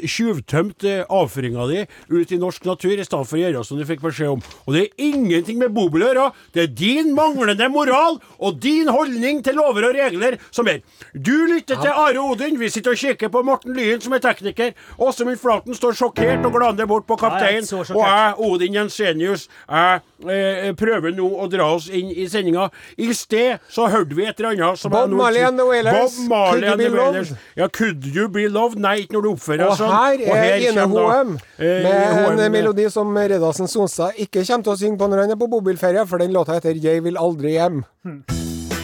tjuvtømt 0.05 0.85
avføringa 1.09 1.65
di 1.73 1.81
ut 2.13 2.33
i 2.33 2.39
norsk 2.41 2.65
natur 2.69 2.93
i 2.93 3.05
stedet 3.05 3.29
for 3.29 3.37
å 3.37 3.41
gjøre 3.41 3.65
som 3.65 3.79
du 3.81 3.85
fikk 3.89 4.03
beskjed 4.05 4.29
om. 4.37 4.41
Og 4.67 4.73
det 4.77 4.83
er 4.85 4.91
ingenting 5.09 5.59
med 5.61 5.75
bobil 5.77 6.03
å 6.05 6.09
gjøre. 6.13 6.33
Det 6.53 6.61
er 6.63 6.77
din 6.77 7.15
manglende 7.17 7.69
moral 7.73 7.86
og 7.95 8.61
din 8.63 8.89
holdning 8.89 9.43
til 9.45 9.55
lover 9.59 9.89
og 9.91 9.95
regler 9.97 10.39
som 10.51 10.69
er. 10.69 10.81
Du 11.13 11.47
lytter 11.51 11.81
til 11.81 11.91
Are 11.91 12.19
Odin. 12.21 12.59
Vi 12.61 12.69
sitter 12.71 12.91
og 12.91 13.01
kikker 13.01 13.29
på 13.33 13.43
Morten 13.47 13.75
Lyen, 13.77 14.01
som 14.01 14.13
er 14.13 14.23
tekniker. 14.25 14.73
Åsemund 14.99 15.39
Flaten 15.41 15.75
står 15.75 15.97
sjokkert 15.99 16.45
og 16.47 16.53
glaner 16.57 16.87
bort 16.87 17.07
på 17.07 17.17
kapteinen. 17.21 17.67
og 17.73 18.03
jeg, 18.03 18.35
Odin 18.39 18.75
Jensenius, 18.75 19.49
jeg 19.69 20.01
eh, 20.29 20.73
prøver 20.79 21.15
nå 21.17 21.29
å 21.29 21.49
dra 21.53 21.69
oss 21.75 21.89
inn 21.93 22.11
i 22.11 22.27
sendinga. 22.31 22.69
I 22.99 23.13
sted 23.17 23.59
så 23.73 23.89
hørte 23.93 24.17
vi 24.17 24.27
et 24.27 24.39
eller 24.41 24.55
annet 24.55 24.81
som 24.81 24.93
Bob 24.93 25.11
Marley 25.11 25.45
and 25.45 25.59
the 25.59 25.67
Wailers. 25.67 26.17
Bob 26.19 26.29
Marley 26.31 26.67
Could 26.67 26.67
you 26.67 26.73
and 26.73 26.81
the 26.81 26.91
be 26.91 26.97
loved? 26.97 27.37
Ja, 27.57 27.69
Could 27.69 28.07
you 28.07 28.29
be 28.29 28.49
loved? 28.49 28.79
Nei, 28.83 28.97
ikke 29.05 29.19
når 29.19 29.27
du 29.27 29.31
oppfører 29.35 29.67
Og 29.67 29.73
deg 29.73 29.81
sånn. 29.81 29.95
her 29.95 30.37
er 30.37 30.67
Ine 30.71 30.87
HM 30.91 31.35
eh, 31.59 31.83
med 31.85 32.23
en 32.33 32.41
eh, 32.45 32.51
melodi 32.53 32.89
som 32.93 33.13
Redasen 33.17 33.71
Sonstad 33.71 34.19
ikke 34.23 34.45
kommer 34.47 34.67
til 34.69 34.75
å 34.75 34.79
synge 34.81 35.01
på 35.01 35.11
når 35.11 35.25
han 35.25 35.35
er 35.37 35.41
på 35.41 35.49
bobilferie, 35.51 36.07
for 36.09 36.23
den 36.23 36.35
låta 36.35 36.57
heter 36.57 36.77
'Jeg 36.77 37.05
vil 37.05 37.17
aldri 37.21 37.57
hjem'. 37.57 37.76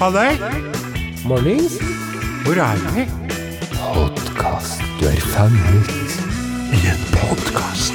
Halløy, 0.01 0.33
Mornings. 1.27 1.79
hvor 2.45 2.59
er 2.59 2.81
vi? 2.97 3.05
Podkast. 3.95 4.83
Du 5.01 5.07
er 5.07 5.21
fanget 5.35 6.17
I 6.73 6.81
en 6.93 7.05
podkast. 7.15 7.95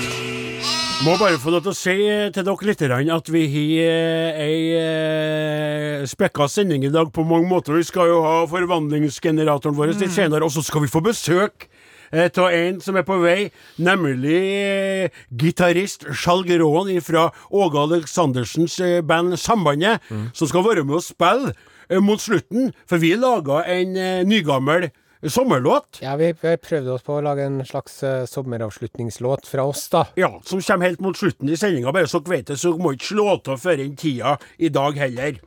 Må 1.06 1.14
bare 1.20 1.38
få 1.38 1.54
lov 1.54 1.62
til 1.66 1.74
å 1.74 1.78
si 1.78 1.96
eh, 2.10 2.30
til 2.34 2.46
dere 2.48 2.70
litt 2.70 2.82
at 2.82 3.30
vi 3.30 3.44
har 3.54 3.74
eh, 3.86 4.40
ei 4.48 4.58
eh, 4.80 6.06
spekka 6.10 6.48
sending 6.50 6.88
i 6.88 6.94
dag 6.94 7.12
på 7.14 7.26
mange 7.28 7.48
måter. 7.50 7.78
Vi 7.78 7.86
skal 7.86 8.10
jo 8.10 8.24
ha 8.26 8.40
forvandlingsgeneratoren 8.50 9.78
vår 9.78 9.94
litt 9.94 10.08
senere, 10.12 10.44
og 10.48 10.52
så 10.56 10.66
skal 10.66 10.88
vi 10.88 10.92
få 10.92 11.04
besøk 11.06 11.68
av 12.14 12.52
en 12.52 12.82
som 12.84 12.98
er 13.00 13.06
på 13.08 13.18
vei, 13.22 13.50
nemlig 13.84 14.42
eh, 14.58 15.24
gitarist 15.32 16.08
Skjalg 16.12 16.52
Råen 16.62 17.02
fra 17.04 17.30
Åge 17.52 17.82
Aleksandersens 17.84 18.80
eh, 18.84 19.02
band 19.02 19.38
Sambandet, 19.40 20.06
som 20.34 20.48
skal 20.48 20.66
være 20.66 20.86
med 20.88 21.00
å 21.00 21.04
spille 21.04 21.52
eh, 21.90 22.00
mot 22.04 22.22
slutten, 22.22 22.72
for 22.88 23.04
vi 23.04 23.16
laga 23.20 23.64
en 23.72 23.98
eh, 23.98 24.24
nygammel 24.28 24.90
sommerlåt. 25.24 26.00
Ja, 26.02 26.16
vi 26.16 26.32
vi 26.42 26.58
prøvde 26.62 26.94
oss 26.94 27.04
på 27.06 27.18
å 27.18 27.24
lage 27.26 27.48
en 27.48 27.64
slags 27.66 28.02
eh, 28.06 28.26
sommeravslutningslåt 28.30 29.48
fra 29.50 29.66
oss, 29.68 29.88
da. 29.94 30.06
Ja, 30.20 30.32
som 30.46 30.62
kommer 30.62 30.90
helt 30.90 31.02
mot 31.02 31.18
slutten 31.18 31.50
i 31.50 31.58
sendinga. 31.58 31.94
Bare 31.96 32.10
så 32.10 32.22
dere 32.22 32.38
vet 32.38 32.54
det, 32.54 32.60
så 32.62 32.76
må 32.78 32.94
ikke 32.96 33.12
slå 33.12 33.30
av 33.36 33.58
før 33.62 33.84
inn 33.84 33.98
tida 33.98 34.38
i 34.58 34.70
dag 34.74 34.98
heller. 35.02 35.42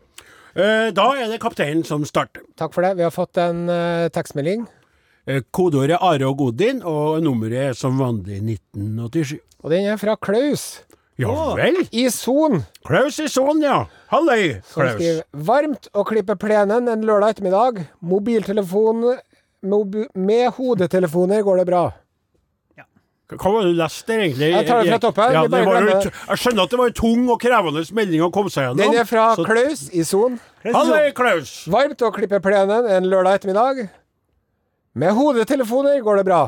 Eh, 0.51 0.91
da 0.95 1.07
er 1.15 1.31
det 1.31 1.41
kapteinen 1.43 1.87
som 1.87 2.05
starter. 2.05 2.45
Takk 2.59 2.75
for 2.75 2.87
det. 2.87 2.97
Vi 2.99 3.07
har 3.07 3.15
fått 3.15 3.39
en 3.39 3.69
uh, 3.71 4.11
tekstmelding, 4.13 4.67
Eh, 4.67 4.80
kodeordet 5.53 5.97
er 5.97 6.03
Are 6.05 6.29
og 6.29 6.39
Godin, 6.39 6.83
og 6.87 7.23
nummeret 7.25 7.71
er 7.71 7.75
som 7.79 7.99
vanlig 8.01 8.41
1987. 8.43 9.39
og 9.63 9.71
den 9.71 9.87
er 9.93 9.97
fra 10.01 10.17
Klaus 10.17 10.81
Ja 11.21 11.55
vel? 11.55 11.77
i 11.93 12.07
Son. 12.09 12.63
Klaus 12.87 13.19
i 13.21 13.29
Son, 13.29 13.61
ja. 13.63 13.85
Halløy, 14.09 14.63
Som 14.65 14.87
skriver 14.95 15.23
Varmt 15.33 15.89
å 15.93 16.05
klippe 16.09 16.37
plenen 16.41 16.89
en 16.89 17.03
lørdag 17.05 17.35
ettermiddag. 17.37 17.83
Mobiltelefon 18.01 19.19
mobi 19.63 20.07
med 20.17 20.55
hodetelefoner 20.57 21.43
går 21.45 21.61
det 21.61 21.67
bra. 21.69 21.83
Hva 23.31 23.51
var 23.55 23.63
det 23.63 23.75
du 23.77 23.79
leste 23.79 24.09
der, 24.11 24.21
egentlig? 24.25 24.49
Jeg 24.51 24.67
tar 24.67 24.81
det 24.83 24.91
fra 24.91 24.99
toppen, 25.05 25.33
Ja, 25.37 25.43
det 25.47 25.61
var 25.63 25.85
jeg 25.87 26.39
skjønner 26.41 26.65
at 26.65 26.73
det 26.73 26.79
var 26.81 26.89
en 26.91 26.97
tung 26.99 27.29
og 27.31 27.39
krevende 27.39 27.85
melding 27.95 28.25
å 28.27 28.31
komme 28.35 28.51
seg 28.51 28.65
gjennom. 28.65 28.81
Den 28.81 28.97
er 28.99 29.05
fra 29.07 29.37
så- 29.37 29.45
Klaus 29.47 29.85
i 29.95 30.03
Son. 30.03 30.41
Halløy, 30.65 31.13
Klaus. 31.15 31.53
Varmt 31.71 32.03
å 32.03 32.11
klippe 32.11 32.41
plenen 32.43 32.89
en 32.91 33.05
lørdag 33.05 33.39
ettermiddag. 33.39 33.89
Med 35.01 35.15
hodetelefoner 35.17 36.01
går 36.05 36.17
det 36.17 36.25
bra. 36.29 36.41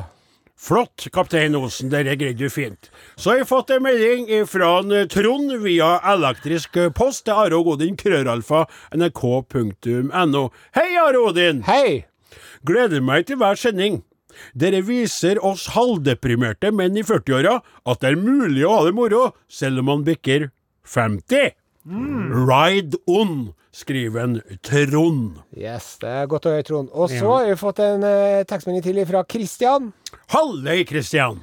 Flott, 0.61 1.07
kaptein 1.15 1.55
Osen, 1.57 1.88
dere 1.88 2.12
greide 2.21 2.45
du 2.45 2.53
fint. 2.53 2.91
Så 3.17 3.31
har 3.31 3.38
jeg 3.41 3.49
fått 3.49 3.71
en 3.73 3.85
melding 3.87 4.29
fra 4.51 4.75
Trond 5.09 5.55
via 5.62 5.95
elektrisk 6.12 6.77
post 6.93 7.25
til 7.25 7.38
Are 7.47 7.57
og 7.57 7.71
Odin, 7.73 7.97
krøralfa, 7.97 8.67
nrk.no. 8.93 10.43
Hei, 10.77 10.91
Are 11.01 11.23
Odin! 11.23 11.62
Hei! 11.65 12.05
Gleder 12.69 13.01
meg 13.01 13.25
til 13.31 13.41
hver 13.41 13.57
sending. 13.57 14.03
Dere 14.53 14.83
viser 14.85 15.41
oss 15.41 15.71
halvdeprimerte 15.73 16.75
menn 16.77 17.01
i 17.01 17.07
40-åra 17.09 17.57
at 17.88 18.05
det 18.05 18.12
er 18.12 18.21
mulig 18.21 18.67
å 18.69 18.77
ha 18.77 18.85
det 18.85 18.95
moro, 19.01 19.31
selv 19.49 19.81
om 19.81 19.88
man 19.95 20.05
bikker 20.05 20.51
50. 20.85 21.57
Ride 21.88 23.01
on, 23.09 23.55
skriver 23.73 24.23
en 24.23 24.39
Trond. 24.65 25.41
Yes, 25.57 25.97
det 26.03 26.11
er 26.13 26.29
godt 26.31 26.47
å 26.47 26.53
høre, 26.55 26.67
Trond. 26.69 26.93
Og 26.93 27.11
så 27.13 27.25
har 27.25 27.49
vi 27.49 27.59
fått 27.61 27.81
en 27.85 28.05
eh, 28.07 28.45
tekstmelding 28.49 28.85
til 28.85 29.03
fra 29.09 29.25
Christian. 29.29 29.91
Halløy, 30.35 30.85
Kristian. 30.89 31.41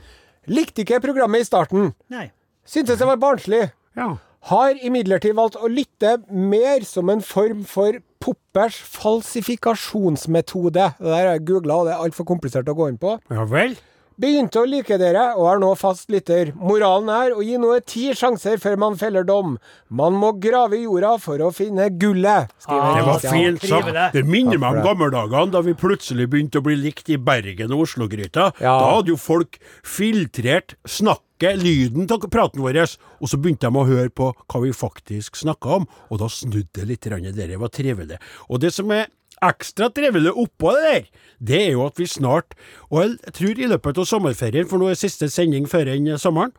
Likte 0.49 0.85
ikke 0.85 1.01
programmet 1.03 1.43
i 1.43 1.47
starten. 1.47 1.91
Nei. 2.13 2.29
Syntes 2.69 3.01
det 3.01 3.07
var 3.09 3.19
barnslig. 3.21 3.63
Ja. 3.97 4.13
Har 4.49 4.77
imidlertid 4.85 5.35
valgt 5.35 5.57
å 5.59 5.67
lytte 5.67 6.19
mer 6.29 6.85
som 6.87 7.09
en 7.11 7.21
form 7.25 7.65
for 7.67 7.97
Poppers 8.19 8.77
falsifikasjonsmetode. 8.93 10.85
Det 10.99 11.05
der 11.07 11.15
har 11.15 11.33
jeg 11.33 11.45
googla, 11.49 11.81
og 11.81 11.87
det 11.87 11.93
er 11.95 12.03
altfor 12.05 12.27
komplisert 12.27 12.69
å 12.71 12.75
gå 12.77 12.89
inn 12.91 12.99
på. 13.01 13.17
Ja 13.31 13.45
vel? 13.49 13.77
Begynte 14.19 14.59
å 14.59 14.67
like 14.67 14.97
dere, 14.99 15.29
og 15.39 15.45
er 15.47 15.61
nå 15.61 15.69
fast 15.79 16.09
lytter. 16.11 16.49
Moralen 16.59 17.07
er 17.13 17.35
å 17.37 17.43
gi 17.45 17.55
noe 17.61 17.77
ti 17.87 18.09
sjanser 18.11 18.59
før 18.59 18.75
man 18.81 18.97
feller 18.99 19.23
dom. 19.23 19.53
Man 19.87 20.17
må 20.19 20.33
grave 20.43 20.75
i 20.75 20.81
jorda 20.83 21.13
for 21.23 21.39
å 21.39 21.53
finne 21.55 21.85
gullet. 22.01 22.51
Ah, 22.67 22.97
Det 22.97 23.05
var 23.07 23.23
fint 23.23 23.63
sagt. 23.63 23.93
Det 24.17 24.25
minner 24.27 24.59
meg 24.59 24.81
om 24.81 24.83
gammeldagene, 24.83 25.53
da 25.53 25.61
vi 25.63 25.71
plutselig 25.71 26.27
begynte 26.27 26.59
å 26.59 26.65
bli 26.65 26.75
likt 26.75 27.07
i 27.13 27.15
Bergen 27.15 27.71
og 27.71 27.85
Oslo-gryta. 27.85 28.49
Ja. 28.59 28.75
Da 28.75 28.89
hadde 28.97 29.13
jo 29.13 29.15
folk 29.15 29.55
filtrert 29.87 30.75
snakket, 30.83 31.61
lyden 31.63 32.09
av 32.11 32.27
praten 32.27 32.59
vår, 32.65 32.81
og 33.23 33.31
så 33.31 33.39
begynte 33.39 33.71
de 33.71 33.79
å 33.79 33.87
høre 33.87 34.11
på 34.11 34.33
hva 34.35 34.61
vi 34.65 34.73
faktisk 34.75 35.39
snakka 35.39 35.79
om, 35.79 35.87
og 36.11 36.19
da 36.19 36.27
snudde 36.27 36.83
det 36.83 36.89
litt. 36.91 37.07
Det 37.07 37.55
var 37.55 37.71
trivelig. 37.71 38.19
Og 38.51 38.59
det 38.59 38.73
som 38.75 38.91
er 38.91 39.07
ekstra 39.45 39.89
trivelig 39.93 40.33
oppå 40.35 40.73
det 40.75 40.85
der, 40.89 41.09
det 41.39 41.59
er 41.67 41.71
jo 41.71 41.85
at 41.85 41.99
vi 41.99 42.07
snart, 42.09 42.55
og 42.89 43.03
jeg 43.03 43.33
tror 43.33 43.61
i 43.61 43.69
løpet 43.71 44.01
av 44.01 44.07
sommerferien, 44.09 44.67
for 44.67 44.81
nå 44.81 44.89
er 44.91 44.99
siste 44.99 45.29
sending 45.31 45.69
før 45.69 45.93
enn 45.93 46.11
sommeren, 46.19 46.51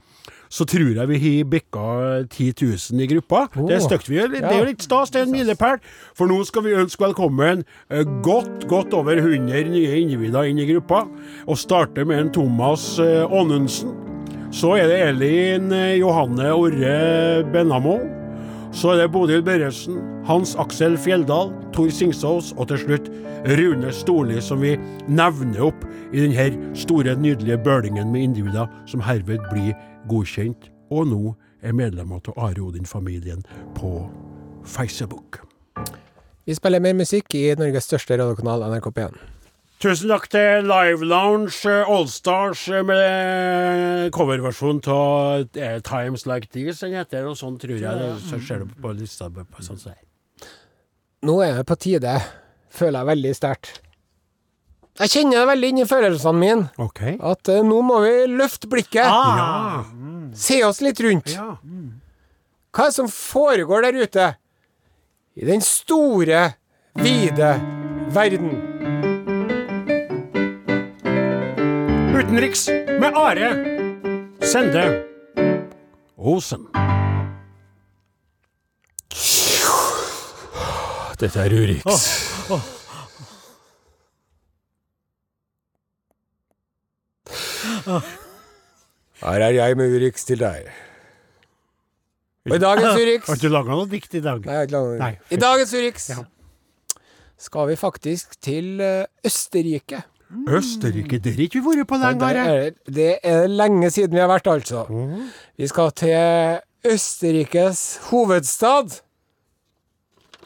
så 0.50 0.66
tror 0.66 0.96
jeg 0.98 1.08
vi 1.08 1.18
har 1.22 1.46
bikka 1.46 1.84
10 2.26 2.52
000 2.58 3.04
i 3.04 3.06
gruppa. 3.12 3.44
Det 3.54 3.76
er 3.76 3.84
stygt. 3.84 4.10
Det 4.10 4.42
er 4.42 4.58
jo 4.58 4.66
litt 4.66 4.82
stas, 4.82 5.12
det 5.14 5.22
er 5.22 5.28
en 5.28 5.34
milepæl. 5.36 5.78
For 6.18 6.26
nå 6.26 6.40
skal 6.48 6.66
vi 6.66 6.74
ønske 6.74 7.04
velkommen 7.06 7.62
eh, 7.90 8.04
godt, 8.26 8.66
godt 8.66 8.94
over 8.98 9.22
100 9.22 9.70
nye 9.70 10.02
individer 10.02 10.50
inn 10.50 10.58
i 10.58 10.66
gruppa. 10.72 11.04
Og 11.46 11.58
starte 11.58 12.04
med 12.04 12.18
en 12.18 12.32
Thomas 12.34 12.96
eh, 12.98 13.22
Aanundsen. 13.22 13.94
Så 14.50 14.74
er 14.74 14.90
det 14.90 15.02
Elin 15.12 15.70
eh, 15.70 16.00
Johanne 16.02 16.50
Orre 16.50 17.44
Benamo. 17.52 18.19
Så 18.72 18.92
er 18.92 19.00
det 19.00 19.11
Bodil 19.11 19.42
Børresen, 19.42 19.96
Hans 20.24 20.52
Aksel 20.54 20.94
Fjelldal, 20.98 21.50
Tor 21.74 21.90
Singsås 21.90 22.52
og 22.56 22.68
til 22.70 22.78
slutt 22.85 23.09
Rune 23.59 23.90
Storli, 23.92 24.38
som 24.40 24.62
vi 24.62 24.76
nevner 25.11 25.64
opp 25.66 25.83
i 26.14 26.22
denne 26.22 26.76
store, 26.78 27.16
nydelige 27.18 27.59
bølingen 27.64 28.12
med 28.12 28.28
individer 28.28 28.70
som 28.87 29.02
herved 29.02 29.42
blir 29.50 29.74
godkjent, 30.11 30.70
og 30.94 31.11
nå 31.11 31.35
er 31.66 31.74
medlemmer 31.74 32.22
av 32.30 32.38
Are 32.38 32.62
Odin-familien 32.62 33.42
på 33.74 34.06
Facebook. 34.62 35.42
Vi 36.46 36.54
spiller 36.54 36.83
mer 36.83 36.94
musikk 36.94 37.35
i 37.35 37.48
Norges 37.59 37.90
største 37.90 38.22
radiokanal, 38.22 38.68
NRK 38.70 38.90
P1. 38.94 39.18
Tusen 39.80 40.10
takk 40.12 40.26
til 40.28 40.66
Live 40.68 41.06
Lounge 41.08 41.54
eh, 41.64 41.88
Allstars 41.88 42.66
eh, 42.68 42.82
med 42.84 44.10
coverversjon 44.12 44.82
av 44.92 45.46
eh, 45.56 45.78
Times 45.86 46.26
Like 46.28 46.50
These, 46.52 46.82
den 46.84 46.98
heter, 46.98 47.24
og 47.30 47.38
sånn 47.40 47.56
tror 47.62 47.78
jeg 47.80 48.00
det. 48.02 48.10
Så 48.28 48.40
ser 48.44 48.60
du 48.66 48.74
på 48.82 48.92
lista. 48.92 49.30
på- 49.32 49.64
sånn. 49.64 49.80
Nå 51.24 51.38
er 51.46 51.56
det 51.62 51.64
på 51.68 51.78
tide, 51.80 52.18
føler 52.68 53.00
jeg 53.00 53.08
veldig 53.14 53.32
sterkt. 53.38 53.72
Jeg 55.00 55.08
kjenner 55.14 55.38
det 55.40 55.48
veldig 55.48 55.68
inni 55.72 55.86
følelsene 55.88 56.36
mine, 56.42 56.68
Okay. 56.76 57.16
at 57.16 57.48
uh, 57.48 57.62
nå 57.64 57.78
må 57.80 58.02
vi 58.04 58.12
løfte 58.28 58.68
blikket. 58.68 59.00
Ja. 59.08 59.84
Se 60.36 60.60
oss 60.66 60.82
litt 60.84 61.00
rundt. 61.00 61.32
ja. 61.32 61.54
Hva 62.70 62.84
er 62.84 62.92
det 62.92 62.94
som 63.00 63.08
foregår 63.08 63.82
der 63.88 63.96
ute? 64.04 64.26
I 65.40 65.48
den 65.48 65.64
store, 65.64 66.50
vide 67.00 67.54
verden. 68.12 68.69
Utenriks 72.30 72.68
med 73.02 73.12
Are 73.18 73.46
Sende 74.46 74.82
Osen. 76.16 76.68
Dette 81.18 81.40
er 81.42 81.54
Urix. 81.58 82.04
Her 89.24 89.40
er 89.40 89.50
jeg 89.56 89.76
med 89.82 89.96
Urix 89.96 90.22
til 90.30 90.38
deg. 90.38 90.70
Og 92.46 92.54
i 92.54 92.62
dagens 92.62 92.94
Urix 92.94 93.26
Har 93.26 93.42
du 93.42 93.48
laga 93.50 93.74
noe 93.74 93.90
dikt 93.90 94.14
i 94.14 94.22
dag? 94.22 94.46
Nei, 94.46 94.62
jeg 94.62 95.02
Nei. 95.02 95.10
I 95.34 95.42
dagens 95.48 95.74
Urix 95.74 96.08
Ja. 96.14 96.22
skal 97.50 97.74
vi 97.74 97.80
faktisk 97.82 98.38
til 98.38 98.78
eh, 98.78 99.04
Østerrike. 99.26 100.04
Østerrike, 100.48 101.18
der 101.18 101.30
har 101.34 101.42
ikke 101.42 101.60
vi 101.60 101.76
vært 101.78 101.88
på 101.90 101.98
lenge, 101.98 102.24
Are. 102.24 102.66
er, 102.66 102.70
det 102.86 103.18
er 103.26 103.46
lenge 103.50 103.90
siden 103.90 104.14
vi 104.14 104.20
har 104.22 104.28
vært, 104.30 104.46
altså. 104.46 104.84
Vi 105.58 105.66
skal 105.66 105.90
til 105.98 106.60
Østerrikes 106.92 108.00
hovedstad. 108.10 109.00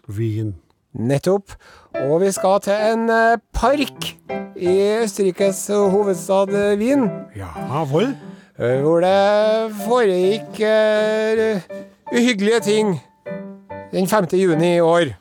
Wien. 0.08 0.54
Nettopp. 0.94 1.52
Og 1.94 2.20
vi 2.22 2.30
skal 2.34 2.60
til 2.64 2.72
en 2.92 3.10
eh, 3.10 3.36
park 3.54 4.08
i 4.56 4.74
Østerrikes 5.02 5.66
hovedstad 5.68 6.48
eh, 6.54 6.78
Wien. 6.78 7.08
Ja, 7.36 7.50
eh, 7.58 8.80
Hvor 8.82 9.00
det 9.00 9.74
foregikk 9.84 10.60
eh, 10.60 11.60
uhyggelige 12.14 12.60
ting 12.60 13.00
den 13.92 14.08
5. 14.08 14.24
juni 14.32 14.76
i 14.76 14.80
år. 14.80 15.12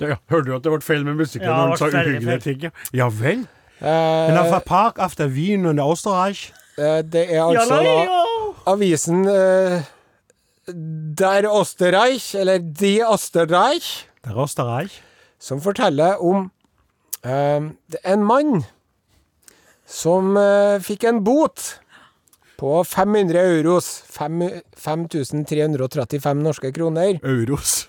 Ja, 0.00 0.16
hørte 0.30 0.50
du 0.50 0.54
at 0.56 0.64
det 0.64 0.72
ble 0.72 0.80
feil 0.82 1.04
med 1.04 1.14
musikken 1.20 1.48
Ja, 1.48 1.56
når 1.56 1.62
det 1.62 1.68
han 1.70 1.78
sa 1.78 1.90
ble 1.90 2.00
uhyggelige 2.00 2.30
feil. 2.30 2.40
ting? 2.40 2.62
Ja, 2.62 2.70
ja 2.94 3.08
vel. 3.08 3.44
Eh, 3.82 4.28
Men 4.28 4.38
auf 4.38 4.50
der 4.50 4.60
Park, 4.60 4.98
auf 5.00 5.14
der 5.16 5.34
Wien 5.34 5.66
und 5.66 5.78
Österreich. 5.78 6.52
eh, 6.78 7.02
det 7.02 7.30
er 7.32 7.44
altså 7.44 7.68
da 7.68 8.70
avisen 8.72 9.26
eh, 9.28 9.82
Der 10.66 11.50
Osterreich, 11.52 12.34
eller 12.36 12.58
De 12.60 13.02
Osterreich, 13.04 14.06
Der 14.24 14.36
Österreich. 14.36 15.02
som 15.38 15.60
forteller 15.60 16.22
om 16.22 16.50
eh, 17.24 17.60
en 18.04 18.22
mann 18.24 18.64
som 19.86 20.36
eh, 20.36 20.78
fikk 20.80 21.04
en 21.04 21.24
bot 21.24 21.80
på 22.56 22.84
500 22.84 23.40
euros, 23.58 24.04
5335 24.76 26.34
norske 26.42 26.70
kroner, 26.72 27.18
Euros. 27.24 27.88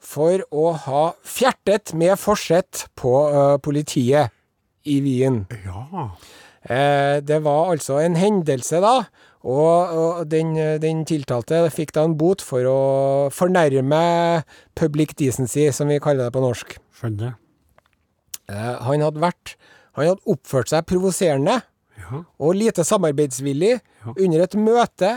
for 0.00 0.40
å 0.50 0.72
ha 0.86 1.12
fjertet 1.22 1.92
med 1.94 2.16
forsett 2.18 2.86
på 2.96 3.12
eh, 3.28 3.56
politiet 3.58 4.30
i 4.86 4.98
Wien. 5.04 5.42
Ja. 5.64 6.08
Eh, 6.66 7.20
det 7.22 7.40
var 7.44 7.70
altså 7.74 7.98
en 8.02 8.16
hendelse, 8.18 8.80
da. 8.82 8.96
Og, 9.46 9.92
og 9.94 10.24
den, 10.30 10.54
den 10.82 11.04
tiltalte 11.06 11.60
fikk 11.70 11.92
da 11.94 12.02
en 12.08 12.16
bot 12.18 12.42
for 12.42 12.66
å 12.66 12.78
fornærme 13.30 14.00
public 14.74 15.12
decency, 15.20 15.68
som 15.70 15.86
vi 15.92 16.00
kaller 16.02 16.26
det 16.26 16.34
på 16.34 16.42
norsk. 16.42 16.74
Skjønner. 16.98 17.36
Eh, 18.50 18.74
han 18.86 19.02
hadde 19.02 19.22
vært 19.22 19.56
Han 19.96 20.10
hadde 20.10 20.28
oppført 20.28 20.68
seg 20.70 20.84
provoserende 20.86 21.54
Ja. 21.96 22.18
og 22.38 22.52
lite 22.54 22.84
samarbeidsvillig 22.84 23.78
under 24.12 24.42
et 24.44 24.54
møte 24.60 25.08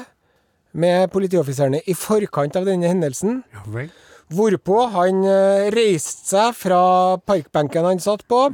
med 0.73 1.10
politioffiserene 1.12 1.82
i 1.86 1.93
forkant 1.97 2.55
av 2.55 2.63
denne 2.69 2.88
hendelsen. 2.88 3.41
Ja 3.51 3.65
vel. 3.67 3.89
Hvorpå 4.32 4.77
han 4.93 5.19
eh, 5.27 5.67
reiste 5.75 6.29
seg 6.32 6.55
fra 6.55 6.79
parkbenken 7.27 7.84
han 7.89 7.99
satt 7.99 8.23
på, 8.29 8.45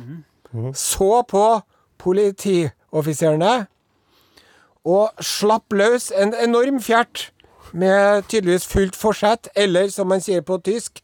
så 0.74 1.22
på 1.28 1.46
politioffiserene 2.02 3.56
og 4.86 5.24
slapp 5.24 5.74
løs 5.74 6.12
en 6.13 6.36
enorm 6.38 6.82
fjert 6.84 7.32
med 7.76 8.26
tydeligvis 8.32 8.66
fullt 8.72 8.96
forsett, 8.96 9.50
eller 9.56 9.90
som 9.94 10.08
man 10.08 10.22
sier 10.24 10.42
på 10.48 10.58
tysk 10.64 11.02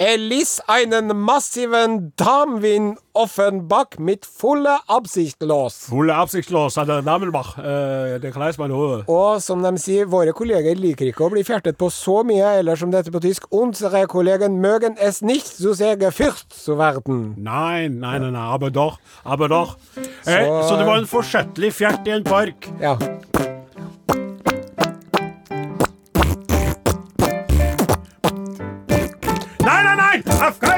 Elis 0.00 0.56
einen 0.72 1.12
massiven 1.20 2.12
Damwin 2.18 2.94
Offenbach 3.14 3.98
mit 4.02 4.24
fulle 4.26 4.72
Absichtlos. 4.90 5.76
Fulle 5.86 6.16
absichtlos, 6.18 6.76
eller 6.82 7.02
Namenbach. 7.06 7.52
Uh, 7.58 8.16
det 8.18 8.32
kan 8.34 8.42
jeg 8.48 8.56
spørre 8.56 8.72
noe. 8.72 8.96
Og 9.06 9.38
som 9.44 9.62
de 9.62 9.70
sier, 9.78 10.08
våre 10.10 10.34
kolleger 10.34 10.74
liker 10.74 11.12
ikke 11.12 11.28
å 11.28 11.30
bli 11.30 11.44
fjertet 11.46 11.78
på 11.78 11.92
så 11.94 12.24
mye, 12.26 12.56
eller 12.58 12.74
som 12.80 12.90
dette 12.90 13.12
på 13.14 13.22
tysk, 13.22 13.46
unsere 13.54 14.02
Kollegen 14.10 14.58
mögen 14.64 14.98
es 14.98 15.22
nicht 15.22 15.46
so 15.46 15.76
sehr 15.78 15.94
gefürcht 16.00 16.50
zu 16.58 16.74
werden. 16.80 17.34
Nei, 17.38 17.86
nei, 17.86 18.18
nei, 18.18 18.32
nei, 18.34 18.48
aber 18.56 18.70
doch, 18.74 18.98
aber 19.24 19.48
doch. 19.48 19.76
Eh, 20.26 20.42
Så- 20.42 20.68
så 20.68 20.76
det 20.80 20.86
var 20.86 20.98
en 20.98 21.06
forsettlig 21.06 21.72
fjert 21.72 22.06
i 22.08 22.10
en 22.18 22.24
park. 22.24 22.66
Ja. 22.80 22.98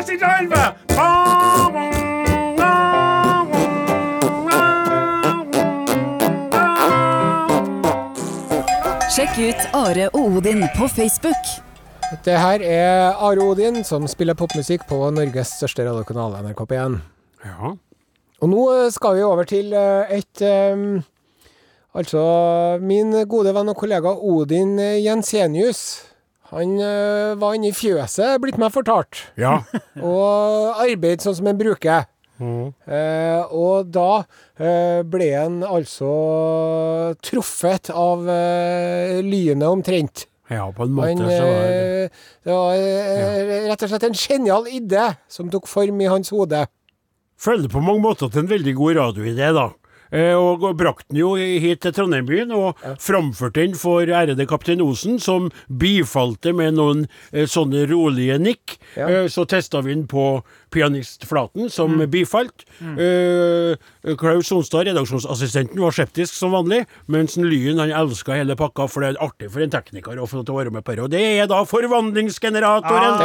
Auf 0.06 0.12
Geist 0.12 0.42
in 0.42 0.50
Sjekk 9.10 9.38
ut 9.40 9.62
Are 9.74 10.06
og 10.12 10.36
Odin 10.36 10.62
på 10.76 10.88
Facebook. 10.88 11.42
Det 12.22 12.38
her 12.38 12.62
er 12.62 13.16
Are 13.18 13.40
Odin 13.42 13.82
som 13.84 14.06
spiller 14.06 14.34
popmusikk 14.38 14.86
på 14.86 15.10
Norges 15.10 15.56
største 15.58 15.88
radiokanal, 15.88 16.38
NRK 16.44 16.62
P1. 16.70 16.98
Ja. 17.42 17.74
Og 18.42 18.52
nå 18.52 18.62
eh, 18.76 18.90
skal 18.94 19.16
vi 19.16 19.26
over 19.26 19.44
til 19.48 19.72
eh, 19.74 20.18
et 20.20 20.42
Altså, 21.96 22.20
min 22.84 23.24
gode 23.24 23.54
venn 23.56 23.72
og 23.72 23.78
kollega 23.80 24.12
Odin 24.12 24.78
eh, 24.78 25.00
Jensenius 25.00 26.04
Han 26.52 26.76
eh, 26.80 27.32
var 27.40 27.54
inne 27.56 27.70
i 27.72 27.74
fjøset, 27.76 28.36
blitt 28.42 28.58
meg 28.60 28.70
fortalt, 28.74 29.24
Ja. 29.40 29.58
og 30.02 30.76
arbeid 30.84 31.24
sånn 31.24 31.34
som 31.40 31.48
en 31.50 31.58
bruker. 31.58 32.06
Eh, 32.36 33.42
og 33.56 33.88
da 33.88 34.18
eh, 34.60 35.00
ble 35.08 35.30
han 35.32 35.62
altså 35.64 36.10
truffet 37.24 37.88
av 37.96 38.26
eh, 38.28 39.20
lynet 39.24 39.64
omtrent. 39.68 40.26
ja, 40.52 40.66
på 40.76 40.84
en 40.84 40.92
måte 40.94 41.14
Han, 41.16 41.22
så 41.24 41.46
var 41.46 41.62
det 41.64 42.02
eh, 42.04 42.20
det 42.46 42.52
var 42.54 42.74
eh, 42.76 43.64
rett 43.70 43.82
og 43.82 43.90
slett 43.90 44.04
en 44.10 44.18
genial 44.20 44.68
idé 44.68 45.06
som 45.32 45.48
tok 45.50 45.66
form 45.66 46.00
i 46.04 46.10
hans 46.12 46.30
hode. 46.34 46.66
Føler 47.40 47.68
på 47.72 47.80
mange 47.84 48.04
måter 48.04 48.30
til 48.32 48.44
en 48.44 48.52
veldig 48.52 48.74
god 48.78 49.00
radioidé, 49.00 49.50
da. 49.56 49.66
Eh, 50.10 50.34
og 50.34 50.66
brakte 50.78 51.10
den 51.10 51.20
jo 51.20 51.34
hit 51.36 51.82
til 51.84 51.94
Trondheimbyen, 51.96 52.52
og 52.54 52.78
framførte 53.02 53.62
den 53.62 53.76
for 53.78 54.06
ærede 54.06 54.46
kaptein 54.48 54.84
Osen, 54.84 55.18
som 55.22 55.50
bifalte 55.66 56.54
med 56.56 56.76
noen 56.78 57.06
eh, 57.32 57.46
sånne 57.50 57.86
rolige 57.90 58.38
nikk. 58.42 58.78
Eh, 58.96 59.26
så 59.32 59.46
testa 59.48 59.82
vi 59.84 59.94
den 59.94 60.06
på 60.10 60.28
pianistflaten, 60.76 61.70
som 61.72 61.96
Mm. 61.96 62.06
bifalt. 62.12 62.64
Eh, 62.80 64.14
Klaus 64.20 64.46
Sonstad, 64.50 64.84
redaksjonsassistenten, 64.86 65.80
var 65.80 65.90
skeptisk 65.96 66.34
som 66.36 66.52
vanlig, 66.52 66.84
mens 67.08 67.36
Lyen 67.40 67.78
han 67.80 67.90
elska 67.90 68.36
hele 68.36 68.54
pakka, 68.56 68.86
for 68.92 69.00
det 69.02 69.14
er 69.14 69.22
artig 69.24 69.50
for 69.50 69.64
en 69.64 69.70
tekniker 69.72 70.20
å 70.20 70.26
få 70.28 70.40
lov 70.40 70.46
til 70.46 70.54
å 70.54 70.58
være 70.60 70.72
med 70.76 70.84
på 70.84 70.94
det. 70.94 71.02
Og 71.06 71.10
det 71.10 71.22
er 71.40 71.46
da 71.50 71.62
forvandlingsgeneratoren! 71.64 73.16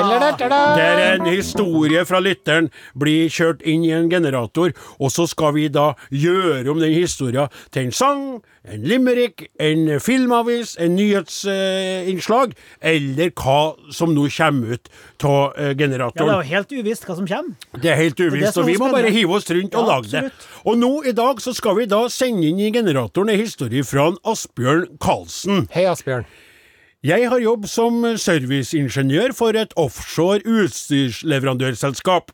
Ah. 0.41 0.75
Der 0.77 1.01
en 1.15 1.25
historie 1.25 2.05
fra 2.07 2.19
lytteren 2.23 2.69
blir 2.97 3.27
kjørt 3.29 3.61
inn 3.67 3.83
i 3.85 3.91
en 3.95 4.09
generator, 4.09 4.71
og 4.99 5.11
så 5.11 5.27
skal 5.27 5.53
vi 5.53 5.67
da 5.67 5.93
gjøre 6.11 6.69
om 6.71 6.79
den 6.79 6.93
historien 6.93 7.49
til 7.71 7.85
en 7.85 7.91
sang, 7.91 8.23
en 8.69 8.83
limerick, 8.85 9.47
en 9.59 9.99
filmavis, 9.99 10.75
en 10.79 10.95
nyhetsinnslag, 10.95 12.53
eller 12.81 13.31
hva 13.33 13.75
som 13.93 14.13
nå 14.13 14.27
kommer 14.29 14.75
ut 14.77 14.89
av 15.25 15.53
generatoren. 15.77 16.27
Ja, 16.27 16.27
det 16.27 16.35
er 16.35 16.43
jo 16.43 16.55
helt 16.55 16.71
uvisst 16.83 17.05
hva 17.07 17.15
som 17.17 17.25
kommer. 17.25 17.40
Det 17.81 17.89
er 17.91 17.97
helt 17.99 18.19
uvisst, 18.19 18.57
og 18.57 18.67
vi 18.67 18.77
må 18.77 18.91
bare 18.93 19.11
hive 19.13 19.35
oss 19.37 19.49
rundt 19.49 19.75
og 19.75 19.87
Ja, 19.87 19.95
lage 19.95 20.11
det. 20.11 20.47
Og 20.65 20.77
nå 20.77 20.91
i 21.09 21.13
dag 21.17 21.41
så 21.41 21.53
skal 21.57 21.77
vi 21.79 21.85
da 21.89 22.03
sende 22.09 22.47
inn 22.49 22.59
i 22.59 22.71
generatoren 22.71 23.29
en 23.33 23.39
historie 23.41 23.83
fra 23.87 24.07
en 24.11 24.17
Asbjørn 24.27 24.87
Karlsen. 25.01 25.67
Hei, 25.73 25.85
Asbjørn. 25.89 26.25
Jeg 27.01 27.29
har 27.31 27.39
jobb 27.41 27.65
som 27.65 28.03
serviceingeniør 28.21 29.33
for 29.33 29.57
et 29.57 29.71
offshore 29.75 30.43
utstyrsleverandørselskap. 30.45 32.29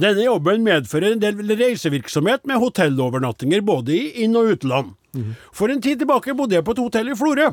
Denne 0.00 0.24
jobben 0.24 0.64
medfører 0.66 1.14
en 1.14 1.22
del 1.22 1.54
reisevirksomhet 1.58 2.46
med 2.48 2.58
hotellovernattinger 2.62 3.62
både 3.66 3.94
i 3.94 4.24
inn- 4.24 4.38
og 4.38 4.54
utland. 4.56 4.94
For 5.56 5.72
en 5.72 5.80
tid 5.82 6.02
tilbake 6.02 6.34
bodde 6.38 6.58
jeg 6.58 6.66
på 6.66 6.74
et 6.76 6.82
hotell 6.82 7.10
i 7.12 7.16
Florø. 7.18 7.48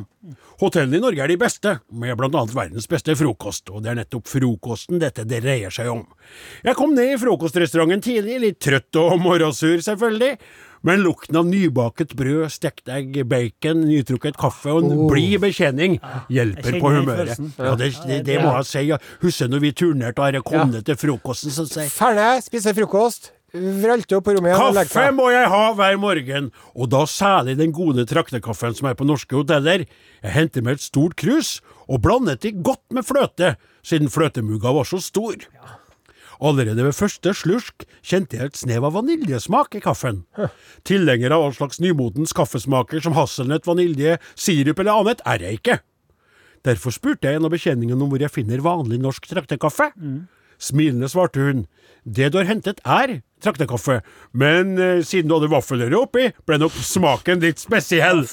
Hotellene 0.62 1.00
i 1.00 1.04
Norge 1.04 1.24
er 1.24 1.32
de 1.32 1.40
beste, 1.42 1.78
med 1.90 2.18
blant 2.20 2.36
annet 2.38 2.56
verdens 2.56 2.88
beste 2.90 3.16
frokost, 3.18 3.72
og 3.74 3.84
det 3.84 3.94
er 3.94 4.00
nettopp 4.02 4.30
frokosten 4.30 5.02
dette 5.02 5.26
dreier 5.28 5.74
seg 5.74 5.92
om. 5.92 6.06
Jeg 6.66 6.78
kom 6.78 6.96
ned 6.98 7.16
i 7.16 7.20
frokostrestauranten 7.22 8.04
tidlig, 8.06 8.40
litt 8.44 8.62
trøtt 8.64 9.00
og 9.02 9.18
morgensur 9.22 9.82
selvfølgelig, 9.86 10.38
men 10.86 11.02
lukten 11.02 11.38
av 11.40 11.48
nybaket 11.50 12.14
brød, 12.18 12.48
stekt 12.54 12.90
egg, 12.94 13.16
bacon, 13.30 13.82
nytrukket 13.90 14.38
kaffe 14.40 14.76
og 14.76 14.86
en 14.86 15.08
blid 15.10 15.40
betjening 15.44 15.98
hjelper 16.32 16.78
på 16.82 16.92
humøret. 16.94 17.42
Ja, 17.58 17.74
det, 17.80 17.94
det, 18.06 18.22
det 18.28 18.38
må 18.44 18.54
jeg 18.60 18.70
si. 18.70 18.84
Ja. 18.92 19.00
Husker 19.24 19.50
når 19.52 19.66
vi 19.66 19.74
turnerte 19.78 20.22
og 20.22 20.38
dette 20.38 20.46
kom 20.48 20.72
ned 20.76 20.86
til 20.88 21.00
frokosten, 21.00 21.54
så 21.54 21.66
sier 21.70 21.90
Ferdig, 21.92 22.46
spiser 22.46 22.78
frokost, 22.78 23.32
vralte 23.54 24.18
opp 24.18 24.28
på 24.28 24.36
rommet 24.36 24.52
igjen 24.52 24.66
og 24.66 24.76
legger 24.76 24.92
Kaffe 24.92 25.08
seg. 25.08 25.16
må 25.16 25.30
jeg 25.32 25.48
ha 25.54 25.64
hver 25.78 25.98
morgen, 26.02 26.52
og 26.76 26.92
da 26.92 27.06
særlig 27.08 27.58
den 27.60 27.74
gode 27.76 28.06
traktekaffen 28.10 28.76
som 28.76 28.90
er 28.90 28.98
på 29.00 29.08
norske 29.08 29.36
hoteller. 29.38 29.86
Jeg 30.24 30.36
henter 30.36 30.66
med 30.66 30.78
et 30.78 30.86
stort 30.86 31.16
krus, 31.20 31.58
og 31.88 32.04
blandet 32.04 32.44
de 32.44 32.52
godt 32.52 32.84
med 32.92 33.08
fløte, 33.08 33.56
siden 33.88 34.12
fløtemugga 34.12 34.74
var 34.76 34.88
så 34.90 35.00
stor. 35.04 35.48
Allerede 36.38 36.84
ved 36.86 36.94
første 36.94 37.32
slursk 37.34 37.88
kjente 38.06 38.38
jeg 38.38 38.52
et 38.52 38.60
snev 38.60 38.86
av 38.86 38.94
vaniljesmak 39.00 39.74
i 39.80 39.82
kaffen. 39.82 40.26
Tilhenger 40.86 41.34
av 41.34 41.48
all 41.48 41.56
slags 41.56 41.80
nymotens 41.82 42.36
kaffesmaker 42.38 43.02
som 43.02 43.16
hasselnøtt, 43.18 43.66
vanilje, 43.66 44.20
sirup 44.38 44.84
eller 44.84 45.02
annet 45.02 45.24
er 45.26 45.48
jeg 45.48 45.62
ikke. 45.62 45.80
Derfor 46.68 46.94
spurte 46.94 47.30
jeg 47.30 47.40
en 47.40 47.48
av 47.48 47.54
betjeningene 47.54 48.04
om 48.04 48.12
hvor 48.12 48.22
jeg 48.22 48.34
finner 48.34 48.62
vanlig 48.62 49.00
norsk 49.02 49.26
traktekaffe. 49.32 49.90
Smilende 50.58 51.10
svarte 51.12 51.44
hun, 51.44 51.66
det 52.04 52.32
du 52.34 52.40
har 52.40 52.48
hentet 52.50 52.80
er 52.86 53.20
traktekaffe, 53.44 54.02
men 54.34 54.78
eh, 54.82 55.04
siden 55.06 55.30
du 55.30 55.38
hadde 55.38 55.52
vaffelrøre 55.52 56.00
oppi, 56.00 56.30
ble 56.48 56.62
nok 56.62 56.78
smaken 56.82 57.44
litt 57.44 57.62
spesiell. 57.62 58.26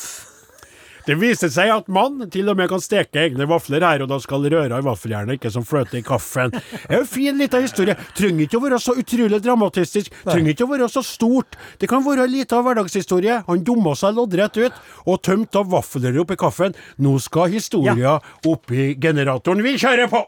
Det 1.05 1.19
viste 1.21 1.51
seg 1.53 1.69
at 1.69 1.89
mann 1.93 2.23
til 2.33 2.49
og 2.49 2.57
med 2.57 2.71
kan 2.71 2.81
steke 2.81 3.21
egne 3.27 3.45
vafler 3.49 3.85
her, 3.85 4.01
og 4.01 4.09
da 4.09 4.17
skal 4.25 4.47
røra 4.49 4.79
i 4.81 4.87
vaffeljernet, 4.87 5.37
ikke 5.37 5.53
som 5.53 5.67
fløte 5.69 5.99
i 6.01 6.05
kaffen. 6.07 6.55
Det 6.55 6.89
er 6.89 7.03
en 7.03 7.11
fin 7.11 7.37
liten 7.37 7.67
historie. 7.67 7.99
Trenger 8.17 8.47
ikke 8.47 8.57
å 8.57 8.65
være 8.65 8.81
så 8.81 8.97
utrolig 8.97 9.43
dramatistisk. 9.45 10.09
Trenger 10.25 10.55
ikke 10.55 10.65
å 10.65 10.73
være 10.73 10.89
så 10.89 11.05
stort. 11.05 11.61
Det 11.77 11.93
kan 11.93 12.05
være 12.07 12.25
en 12.25 12.33
liten 12.33 12.65
hverdagshistorie. 12.65 13.43
Han 13.51 13.65
dumma 13.69 13.93
seg 14.01 14.17
loddrett 14.17 14.57
ut, 14.65 14.85
og 15.05 15.21
tømte 15.29 15.61
av 15.61 15.75
vaffelrøre 15.77 16.25
oppi 16.25 16.41
kaffen. 16.41 16.79
Nå 16.97 17.19
skal 17.21 17.53
historia 17.53 18.17
oppi 18.49 18.95
generatoren. 18.97 19.61
Vi 19.67 19.77
kjører 19.85 20.09
på! 20.09 20.25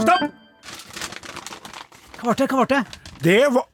Stopp! 0.00 0.22
Hva 2.20 2.34
ble 2.34 2.34
det? 2.36 2.50
Hva 2.52 2.64
ble 2.64 2.76
det? 2.76 2.82
Det 3.20 3.44
var 3.52 3.64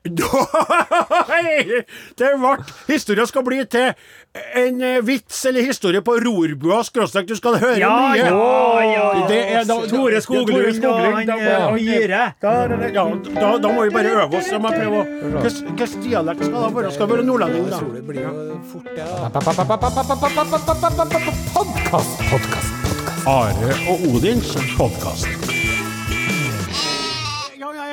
Det 2.19 2.31
ble 2.41 2.53
Historia 2.89 3.27
skal 3.31 3.45
bli 3.47 3.61
til 3.71 3.93
en 4.59 4.81
eh, 4.85 4.97
vits 5.07 5.39
eller 5.49 5.63
historie 5.65 6.03
på 6.05 6.17
rorbua 6.21 6.83
skråstrek. 6.85 7.25
Du 7.31 7.37
skal 7.39 7.57
høre 7.63 7.79
Ja, 7.81 7.91
mye. 8.11 8.17
ja, 8.19 8.27
ja! 8.85 9.27
Det 9.31 9.39
er 9.55 9.65
da- 9.65 9.79
Tore 9.89 10.21
Skoglund 10.21 10.85
og 10.85 10.99
han 11.01 11.31
eh, 11.31 11.79
Gyre. 11.81 12.23
Ja, 12.43 13.07
da, 13.41 13.59
da 13.63 13.69
må 13.73 13.87
vi 13.87 13.91
bare 13.97 14.11
øve 14.27 14.37
oss. 14.37 14.51
Hvilken 14.51 16.03
dialekt 16.05 16.45
skal 16.45 16.59
det 16.67 16.75
være? 16.77 16.93
Skal 16.93 17.07
det 17.07 17.15
være 17.17 17.27
nordlending, 17.31 17.67
da? 17.71 17.79
Podkast. 18.73 19.93
Podkast, 21.57 22.13
podkast. 22.31 22.73
Are 23.27 23.75
og 23.91 23.97
Odins 24.13 24.53
podkast. 24.77 25.56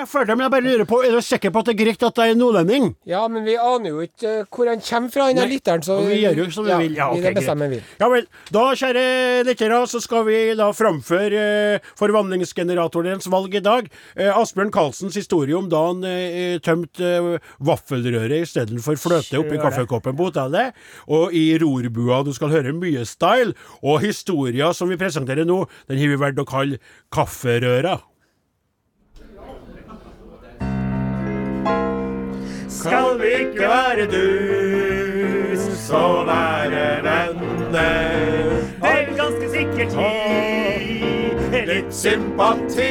Jeg 0.03 0.09
føler 0.11 0.27
det, 0.27 0.35
men 0.35 0.43
jeg 0.43 0.51
bare 0.51 0.65
lurer 0.65 0.87
på 0.89 0.97
Er 1.07 1.13
du 1.15 1.21
sikker 1.23 1.51
på 1.53 1.61
at 1.63 1.69
det 1.69 1.73
er 1.73 1.79
greit 1.79 2.01
at 2.03 2.19
jeg 2.19 2.33
er 2.33 2.35
nordlending? 2.35 2.89
Ja, 3.07 3.21
men 3.31 3.45
vi 3.47 3.53
aner 3.55 3.93
jo 3.93 4.01
ikke 4.03 4.31
eh, 4.41 4.49
hvor 4.51 4.67
han 4.67 4.81
kommer 4.83 5.13
fra, 5.13 5.27
Nei, 5.37 5.45
lytteren, 5.53 5.83
så 5.85 5.95
vi 6.03 6.17
gjør 6.19 6.41
jo 6.41 6.47
som 6.51 6.67
vi 6.67 6.75
vil. 6.81 6.97
Ja, 6.99 7.07
ok, 7.13 7.23
det 7.23 7.31
bestemmer 7.37 7.71
vi. 7.71 7.79
Ja 8.01 8.09
vel. 8.11 8.27
Da, 8.51 8.65
kjære 8.81 9.05
lyttere, 9.47 9.79
så 9.87 10.01
skal 10.03 10.27
vi 10.27 10.37
da 10.59 10.67
framføre 10.75 11.45
eh, 11.79 11.89
forvandlingsgeneratorens 11.99 13.29
valg 13.31 13.55
i 13.55 13.63
dag. 13.63 13.87
Eh, 14.17 14.31
Asbjørn 14.35 14.73
Karlsens 14.75 15.17
historie 15.19 15.55
om 15.55 15.71
da 15.71 15.85
han 15.87 16.03
eh, 16.09 16.59
tømte 16.63 17.15
eh, 17.39 17.51
vaffelrøret 17.63 18.43
istedenfor 18.43 18.99
fløte 18.99 19.39
oppi 19.39 19.61
kaffekoppen 19.63 20.19
på 20.19 20.31
hotellet. 20.33 20.75
Og 21.07 21.31
i 21.31 21.45
rorbua 21.63 22.25
du 22.27 22.33
skal 22.35 22.51
høre 22.57 22.75
mye 22.75 23.07
style. 23.07 23.55
Og 23.79 24.03
historia 24.03 24.73
som 24.75 24.91
vi 24.91 24.99
presenterer 24.99 25.47
nå, 25.47 25.63
den 25.87 26.03
har 26.03 26.11
vi 26.11 26.23
valgt 26.27 26.43
å 26.43 26.49
kalle 26.49 26.81
Kafferøra. 27.13 28.01
Skal 32.83 33.19
vi 33.19 33.27
ikke 33.45 33.59
være 33.59 34.05
dus, 34.05 35.59
så 35.59 36.23
være 36.27 37.03
venner. 37.03 38.49
Vel, 38.81 39.05
ganske 39.17 39.49
sikkert 39.53 39.95
gi 39.95 41.63
litt 41.69 41.93
sympati. 41.95 42.89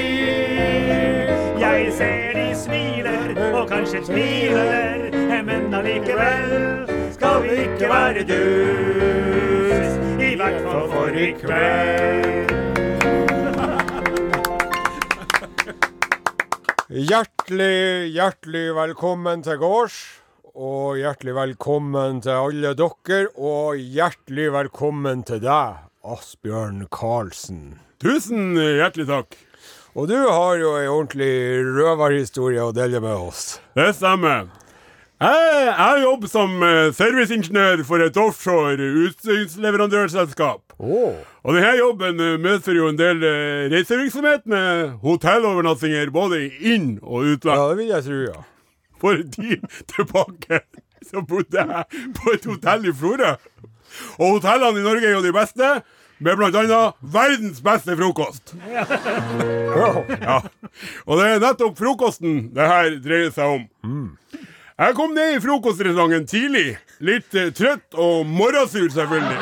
Jeg 1.60 1.92
ser 1.98 2.32
de 2.38 2.48
smiler, 2.56 3.36
og 3.52 3.68
kanskje 3.68 4.00
tviler, 4.08 5.12
men 5.44 5.74
allikevel 5.74 6.88
skal 7.12 7.44
vi 7.44 7.60
ikke 7.66 7.92
være 7.92 8.24
dus. 8.32 9.96
I 10.24 10.34
hvert 10.40 10.60
fall 10.64 10.88
for 10.96 11.20
i 11.20 11.34
kveld. 11.44 12.71
Hjertelig, 16.92 18.12
hjertelig 18.12 18.74
velkommen 18.76 19.40
til 19.40 19.56
gårds. 19.56 19.94
Og 20.52 20.98
hjertelig 21.00 21.32
velkommen 21.38 22.18
til 22.20 22.36
alle 22.36 22.72
dere, 22.76 23.30
og 23.32 23.78
hjertelig 23.80 24.50
velkommen 24.52 25.22
til 25.24 25.40
deg, 25.40 25.86
Asbjørn 26.04 26.82
Karlsen. 26.92 27.78
Tusen 27.96 28.58
hjertelig 28.60 29.08
takk. 29.08 29.38
Og 29.96 30.10
du 30.12 30.18
har 30.20 30.60
jo 30.60 30.74
ei 30.76 30.84
ordentlig 30.90 31.32
røverhistorie 31.80 32.60
å 32.60 32.76
dele 32.76 33.00
med 33.00 33.16
oss. 33.30 33.54
Det 33.72 33.94
stemmer. 33.96 34.50
Jeg, 35.22 35.66
jeg 35.78 36.02
jobber 36.02 36.30
som 36.30 36.62
eh, 36.66 36.88
serviceingeniør 36.98 37.82
for 37.86 38.02
et 38.02 38.16
offshore 38.18 38.88
utstyrsleverandørselskap. 39.04 40.74
Oh. 40.82 41.14
Og 41.46 41.54
denne 41.54 41.76
jobben 41.78 42.18
eh, 42.18 42.38
medfører 42.42 42.80
jo 42.80 42.88
en 42.90 42.98
del 42.98 43.22
eh, 43.28 43.68
reisevirksomhet 43.70 44.48
med 44.50 44.96
hotellovernattinger 45.04 46.10
både 46.10 46.42
inn- 46.58 46.98
og 47.02 47.28
Ja, 47.46 47.68
det 47.70 47.78
vil 47.78 47.92
jeg 47.92 48.06
tro, 48.08 48.18
ja. 48.26 48.42
For 49.02 49.22
en 49.22 49.30
tid 49.30 49.62
tilbake 49.94 50.64
så 51.06 51.22
bodde 51.22 51.62
jeg 51.70 52.04
på 52.18 52.34
et 52.34 52.50
hotell 52.50 52.90
i 52.90 52.94
Florø. 52.98 53.34
Og 54.18 54.38
hotellene 54.38 54.80
i 54.80 54.86
Norge 54.86 55.06
er 55.06 55.14
jo 55.20 55.22
de 55.22 55.34
beste, 55.34 55.74
med 56.22 56.38
annet 56.46 56.94
verdens 57.00 57.60
beste 57.62 57.96
frokost. 57.98 58.54
Ja. 60.22 60.38
Og 61.06 61.18
det 61.18 61.26
er 61.26 61.40
nettopp 61.42 61.78
frokosten 61.78 62.48
det 62.54 62.68
her 62.68 62.98
dreier 63.02 63.32
seg 63.34 63.56
om. 63.58 63.64
Jeg 64.78 64.94
kom 64.96 65.12
ned 65.14 65.36
i 65.36 65.42
frokostrestauranten 65.44 66.24
tidlig. 66.30 66.78
Litt 67.04 67.34
eh, 67.36 67.50
trøtt 67.56 67.98
og 67.98 68.24
morrasur, 68.26 68.88
selvfølgelig. 68.94 69.36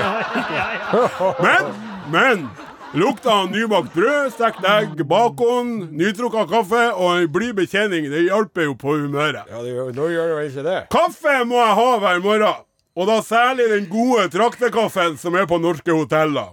Men, 1.47 1.71
men 2.11 2.49
Lukta 2.91 3.31
av 3.31 3.51
nybakt 3.53 3.93
brød, 3.95 4.33
stekt 4.35 4.65
egg, 4.67 5.05
bacon, 5.07 5.69
nytrukket 5.95 6.49
kaffe 6.51 6.81
og 6.91 7.21
en 7.21 7.29
blid 7.31 7.55
betjening. 7.61 8.09
Det 8.11 8.25
hjelper 8.25 8.67
jo 8.67 8.75
på 8.75 8.97
humøret. 8.99 9.47
Ja, 9.47 9.61
det, 9.63 9.75
nå 9.95 10.09
gjør 10.11 10.33
det 10.33 10.49
ikke 10.49 10.65
det. 10.67 10.81
Kaffe 10.91 11.37
må 11.47 11.61
jeg 11.61 11.77
ha 11.79 11.87
hver 12.03 12.19
morgen, 12.25 12.65
og 12.99 13.07
da 13.07 13.21
særlig 13.23 13.69
den 13.71 13.87
gode 13.93 14.27
traktekaffen 14.35 15.15
som 15.23 15.39
er 15.39 15.47
på 15.47 15.61
norske 15.63 15.95
hoteller. 15.95 16.51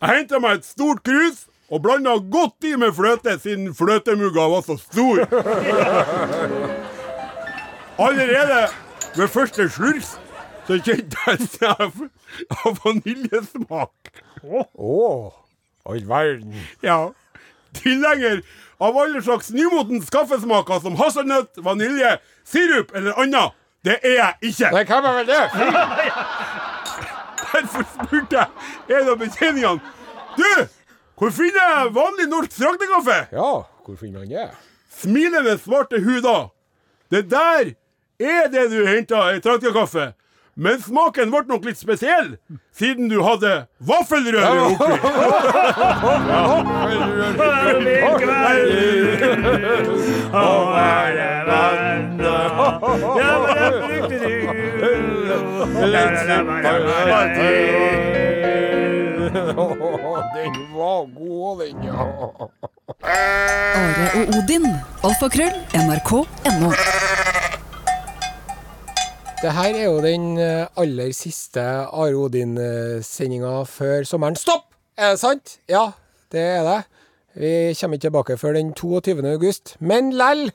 Jeg 0.00 0.22
henta 0.22 0.40
meg 0.40 0.62
et 0.62 0.70
stort 0.70 1.04
krus 1.04 1.44
og 1.68 1.84
blanda 1.84 2.16
godt 2.32 2.64
i 2.64 2.72
med 2.80 2.96
fløte, 2.96 3.36
siden 3.44 3.74
fløtemugga 3.76 4.48
var 4.54 4.64
så 4.64 4.80
stor. 4.80 5.26
Allerede 8.00 8.68
ved 9.16 9.28
første 9.28 9.68
slurk 9.68 10.02
så 10.66 10.76
kjente 10.80 11.18
jeg 11.26 11.48
snev 11.50 12.04
av 12.62 12.76
vaniljesmak. 12.84 14.10
Å, 14.46 14.98
all 15.84 16.04
verden. 16.08 16.54
Ja. 16.86 17.10
Tilhenger 17.76 18.40
av 18.80 18.96
alle 19.02 19.22
slags 19.22 19.50
nymotens 19.52 20.08
kaffesmaker 20.14 20.80
som 20.84 20.96
hasselnøtt, 21.00 21.58
vanilje, 21.64 22.14
sirup 22.48 22.94
eller 22.96 23.18
annet. 23.20 23.56
Det 23.84 23.96
er 24.04 24.16
jeg 24.16 24.52
ikke. 24.52 24.70
Nei, 24.76 24.84
hvem 24.88 25.08
er 25.10 25.18
vel 25.18 25.28
det? 25.28 25.42
Derfor 27.50 27.86
spurte 27.96 28.38
jeg 28.38 29.00
en 29.00 29.08
av 29.10 29.16
betjeningene 29.18 29.80
Du, 30.36 30.66
hvor 31.18 31.32
finner 31.34 31.72
jeg 31.74 31.92
vanlig 31.96 32.26
norsk 32.30 32.52
traktekaffe? 32.54 33.16
Ja, 33.34 33.52
hvor 33.84 33.96
finner 33.98 34.22
man 34.22 34.30
det? 34.30 34.48
Smilende 35.00 35.56
svarte 35.58 35.98
hun 36.04 36.20
da. 36.24 36.36
Det 37.10 37.24
der 37.32 37.72
er 38.20 38.48
det 38.52 38.70
du 38.70 38.86
henta 38.86 39.32
i 39.34 39.40
traktekaffe. 39.40 40.12
Men 40.60 40.76
smaken 40.82 41.30
ble 41.32 41.40
nok 41.48 41.64
litt 41.64 41.78
spesiell, 41.80 42.36
siden 42.76 43.08
du 43.08 43.22
hadde 43.24 43.66
vaffelrøre 43.80 44.60
oppi. 44.74 44.90
Den 60.34 60.52
var 60.74 61.00
god, 61.18 61.60
den, 61.60 61.84
ja. 61.84 62.02
Are 63.02 64.10
og 64.14 64.28
Odin. 64.38 64.66
Alfakrøll. 65.04 65.54
NRK.no. 65.74 66.70
Det 69.40 69.54
her 69.56 69.72
er 69.72 69.86
jo 69.86 70.00
den 70.04 70.34
eh, 70.36 70.66
aller 70.76 71.14
siste 71.16 71.62
Are 71.64 72.12
Odin-sendinga 72.12 73.62
før 73.64 74.04
sommeren. 74.04 74.36
Stopp! 74.36 74.66
Er 75.00 75.14
det 75.14 75.22
sant? 75.22 75.54
Ja, 75.64 75.94
det 76.28 76.42
er 76.44 76.66
det. 76.66 76.80
Vi 77.40 77.52
kommer 77.80 77.96
ikke 77.96 78.04
tilbake 78.04 78.36
før 78.36 78.58
den 78.58 78.74
22. 78.76 79.24
august. 79.32 79.78
Men 79.80 80.12
lell 80.12 80.50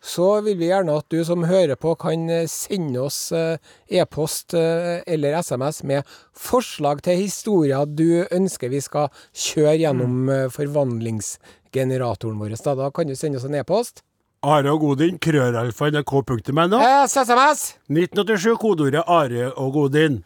så 0.00 0.30
vil 0.40 0.56
vi 0.56 0.70
gjerne 0.70 0.96
at 1.02 1.12
du 1.12 1.20
som 1.28 1.44
hører 1.50 1.76
på, 1.76 1.92
kan 2.00 2.24
eh, 2.32 2.48
sende 2.48 3.04
oss 3.04 3.26
eh, 3.36 3.60
e-post 3.92 4.56
eller 4.56 5.36
SMS 5.44 5.84
med 5.84 6.08
forslag 6.32 7.04
til 7.04 7.20
historier 7.20 7.84
du 7.84 8.24
ønsker 8.24 8.72
vi 8.72 8.80
skal 8.80 9.12
kjøre 9.36 9.82
gjennom 9.82 10.32
forvandlingsgeneratoren 10.56 12.40
vår. 12.40 12.56
Da 12.56 12.88
kan 12.88 13.12
du 13.12 13.12
sende 13.20 13.36
oss 13.36 13.44
en 13.44 13.60
e-post. 13.60 14.00
Are 14.40 14.70
og 14.72 14.80
Godin, 14.80 15.18
krøralfa 15.20 15.90
nrk.no. 15.92 16.78
Eh, 16.80 17.02
SMS! 17.10 17.64
1987, 17.92 18.54
kodeordet 18.62 19.02
Are 19.04 19.50
og 19.60 19.74
Godin. 19.74 20.22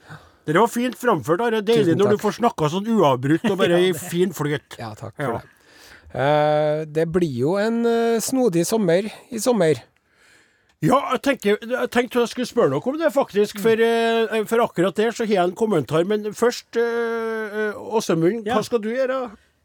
Dere 0.47 0.61
var 0.63 0.71
fint 0.71 0.95
framført, 1.01 1.41
Are. 1.43 1.63
Deilig 1.67 1.97
når 1.99 2.15
du 2.15 2.21
får 2.23 2.37
snakka 2.39 2.69
sånn 2.71 2.87
uavbrutt 2.95 3.47
og 3.51 3.57
bare 3.59 3.81
i 3.89 3.91
fin 4.13 4.31
flyt. 4.37 4.77
Ja, 4.79 4.93
takk 4.99 5.19
Ja. 5.19 5.33
det. 5.41 5.51
Uh, 6.15 6.85
det 6.95 7.09
blir 7.11 7.33
jo 7.41 7.57
en 7.59 7.81
uh, 7.83 8.21
snodig 8.23 8.63
sommer 8.69 9.09
i 9.35 9.41
sommer. 9.43 9.81
Ja, 10.85 11.01
jeg, 11.17 11.21
tenker, 11.27 11.57
jeg 11.59 11.91
tenkte 11.91 12.21
jeg 12.23 12.31
skulle 12.31 12.47
spørre 12.47 12.71
noe 12.71 12.85
om 12.87 12.99
det, 13.01 13.09
faktisk. 13.11 13.59
For, 13.65 13.75
uh, 13.83 14.37
for 14.47 14.63
akkurat 14.63 14.95
der 15.01 15.11
så 15.17 15.25
har 15.27 15.33
jeg 15.41 15.49
en 15.49 15.57
kommentar. 15.59 16.07
Men 16.07 16.29
først, 16.37 16.79
Åsemund, 16.79 18.47
Ja. 18.47 18.61
hva 18.61 18.63
skal 18.63 18.79
du 18.85 18.93
gjøre? 18.95 19.19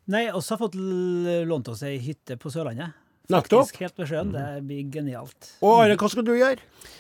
Nei, 0.10 0.26
oss 0.34 0.50
har 0.50 0.58
fått 0.58 0.74
lånt 0.74 1.70
oss 1.70 1.84
ei 1.86 2.00
hytte 2.02 2.40
på 2.42 2.50
Sørlandet. 2.50 2.96
Nettopp. 3.30 3.68
Faktisk 3.68 3.80
helt 3.84 3.96
beskjeden. 4.00 4.32
Det 4.34 4.63
blir 4.65 4.89
genialt. 4.92 5.52
Og 5.62 5.84
Are, 5.84 5.96
hva 6.02 6.10
skal 6.10 6.26
du 6.26 6.34
gjøre? 6.34 6.58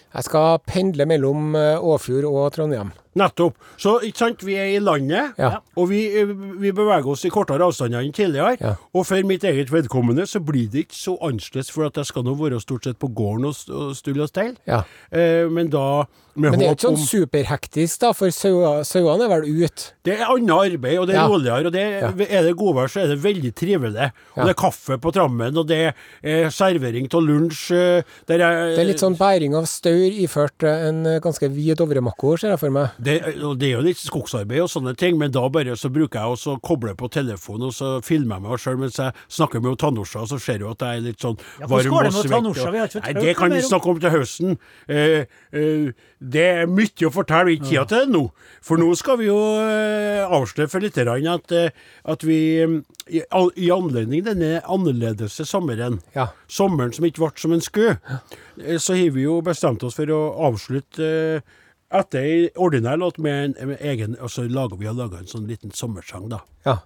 Jeg 0.09 0.25
skal 0.25 0.57
pendle 0.65 1.05
mellom 1.05 1.53
eh, 1.57 1.77
Åfjord 1.85 2.25
og 2.25 2.47
Trondheim. 2.55 2.91
Nettopp. 3.19 3.57
Så 3.81 3.95
ikke 4.05 4.17
sant, 4.21 4.43
vi 4.45 4.55
er 4.57 4.69
i 4.75 4.79
landet, 4.81 5.33
Ja. 5.37 5.59
og 5.77 5.89
vi, 5.89 5.99
eh, 6.21 6.25
vi 6.61 6.71
beveger 6.71 7.07
oss 7.09 7.25
i 7.25 7.29
kortere 7.33 7.65
avstander 7.65 8.01
enn 8.05 8.13
tidligere. 8.13 8.57
Ja. 8.61 8.75
Og 8.93 9.05
for 9.05 9.21
mitt 9.27 9.43
eget 9.45 9.69
vedkommende 9.73 10.25
så 10.29 10.39
blir 10.41 10.69
det 10.71 10.85
ikke 10.87 10.97
så 10.97 11.17
annerledes, 11.25 11.69
for 11.73 11.85
at 11.89 11.97
jeg 12.01 12.05
skal 12.09 12.23
nå 12.25 12.33
være 12.39 12.61
stort 12.61 12.83
sett 12.89 12.97
på 13.01 13.09
gården 13.13 13.45
og, 13.49 13.55
og 13.69 13.93
stulle 13.97 14.25
og 14.25 14.29
steile. 14.31 14.57
Ja. 14.69 14.81
Eh, 15.11 15.45
men 15.49 15.69
da 15.73 16.05
med 16.39 16.51
Men 16.53 16.59
det 16.61 16.67
er 16.69 16.75
ikke 16.77 16.85
sånn 16.87 16.95
om 17.01 17.07
superhektisk, 17.09 17.99
da, 17.99 18.11
for 18.15 18.29
sau- 18.31 18.83
sauene 18.87 19.25
er 19.25 19.31
vel 19.33 19.49
ute. 19.65 19.89
Det 20.07 20.13
er 20.17 20.25
annet 20.29 20.53
arbeid, 20.55 20.97
og 21.01 21.07
det 21.09 21.15
er 21.17 21.19
Ja. 21.19 21.27
roligere. 21.27 21.65
Og 21.65 21.73
det, 21.73 22.29
er 22.31 22.43
det 22.47 22.55
godvær, 22.55 22.87
så 22.89 23.01
er 23.03 23.07
det 23.13 23.19
veldig 23.21 23.53
trivelig. 23.53 24.11
Og 24.33 24.37
Ja. 24.37 24.45
det 24.45 24.49
er 24.55 24.61
kaffe 24.61 24.97
på 25.01 25.11
trammen, 25.13 25.57
og 25.57 25.67
det 25.67 25.77
er 25.89 25.93
servering 26.23 27.07
av 27.13 27.21
lunsj. 27.23 27.71
eh, 27.71 28.03
Der 28.27 28.37
jeg 28.39 28.75
Det 28.75 28.79
er 28.79 28.87
litt 28.89 28.99
sånn 28.99 29.17
bæring 29.17 29.55
av 29.55 29.65
staur 29.65 30.11
iført 30.11 30.63
eh, 30.63 30.87
en 30.89 31.05
eh, 31.05 31.19
ganske 31.19 31.49
vid 31.49 31.77
dovremakko, 31.77 32.37
ser 32.39 32.49
jeg 32.49 32.59
for 32.59 32.69
meg. 32.71 32.89
det, 33.01 33.21
og 33.43 33.57
det 33.59 33.67
er 33.69 33.77
jo 33.77 33.81
litt 33.85 33.97
skogsarbeid 33.97 34.61
og 34.61 34.69
sånne 34.69 34.95
ting, 34.97 35.17
men 35.17 35.31
da 35.31 35.47
bare 35.49 35.75
så 35.79 35.89
bruker 35.91 36.19
jeg 36.19 36.35
også 36.37 36.57
å 36.57 36.61
koble 36.61 36.95
på 36.95 37.09
telefonen, 37.09 37.67
og 37.67 37.73
så 37.73 38.03
filmer 38.03 38.35
jeg 38.39 38.41
meg 38.43 38.59
sjøl 38.59 38.77
mens 38.77 38.97
jeg 38.97 39.13
snakker 39.29 39.61
med 39.61 39.77
Tanosha, 39.79 40.25
så 40.27 40.39
ser 40.39 40.59
du 40.59 40.69
at 40.69 40.79
jeg 40.79 40.97
er 40.97 41.01
litt 41.01 41.19
sånn 41.19 41.37
Ja, 41.59 41.67
varm 41.67 41.93
og 41.93 42.11
svett. 42.13 42.31
Og- 42.31 43.03
Nei, 43.03 43.13
det 43.13 43.35
kan 43.37 43.49
vi 43.51 43.61
snakke 43.61 43.87
om 43.89 43.99
til 43.99 44.09
høsten. 44.09 44.57
Eh, 44.87 45.25
eh, 45.53 45.91
det 46.21 46.43
er 46.63 46.65
mye 46.67 47.07
å 47.07 47.11
fortelle, 47.13 47.55
ikke 47.55 47.69
tida 47.69 47.85
til 47.87 48.05
det 48.05 48.09
nå. 48.09 48.31
For 48.61 48.77
nå 48.77 48.95
skal 48.97 49.17
vi 49.17 49.25
jo 49.25 49.37
eh, 49.59 50.25
avsløre 50.27 50.69
for 50.69 50.79
lytterne 50.83 51.33
at, 51.33 51.51
eh, 51.51 51.69
at 52.05 52.21
vi 52.23 52.39
eh, 52.61 52.81
i, 53.09 53.21
i 53.55 53.69
anledning 53.73 54.23
denne 54.25 54.61
annerledese 54.69 55.45
sommeren, 55.45 55.99
Ja. 56.15 56.27
sommeren 56.47 56.93
som 56.93 57.05
ikke 57.05 57.23
ble 57.25 57.31
som 57.41 57.53
en 57.55 57.61
sku, 57.65 57.85
eh, 57.89 58.77
så 58.77 58.93
har 58.97 59.09
vi 59.15 59.23
jo 59.25 59.41
bestemt 59.45 59.83
oss 59.83 59.95
for 59.97 60.05
å 60.13 60.19
avslutte 60.49 61.09
eh, 61.39 61.41
etter 61.91 62.19
ei 62.21 62.49
ordinær 62.55 62.99
låt 63.01 63.17
med 63.17 63.55
en, 63.57 63.67
med 63.73 63.79
egen 63.81 64.15
altså 64.21 64.43
lager, 64.47 64.77
Vi 64.77 64.85
har 64.85 64.93
laga 64.93 65.17
en 65.17 65.27
sånn 65.31 65.47
liten 65.49 65.71
sommersang, 65.73 66.29
da. 66.29 66.43
Ja. 66.65 66.77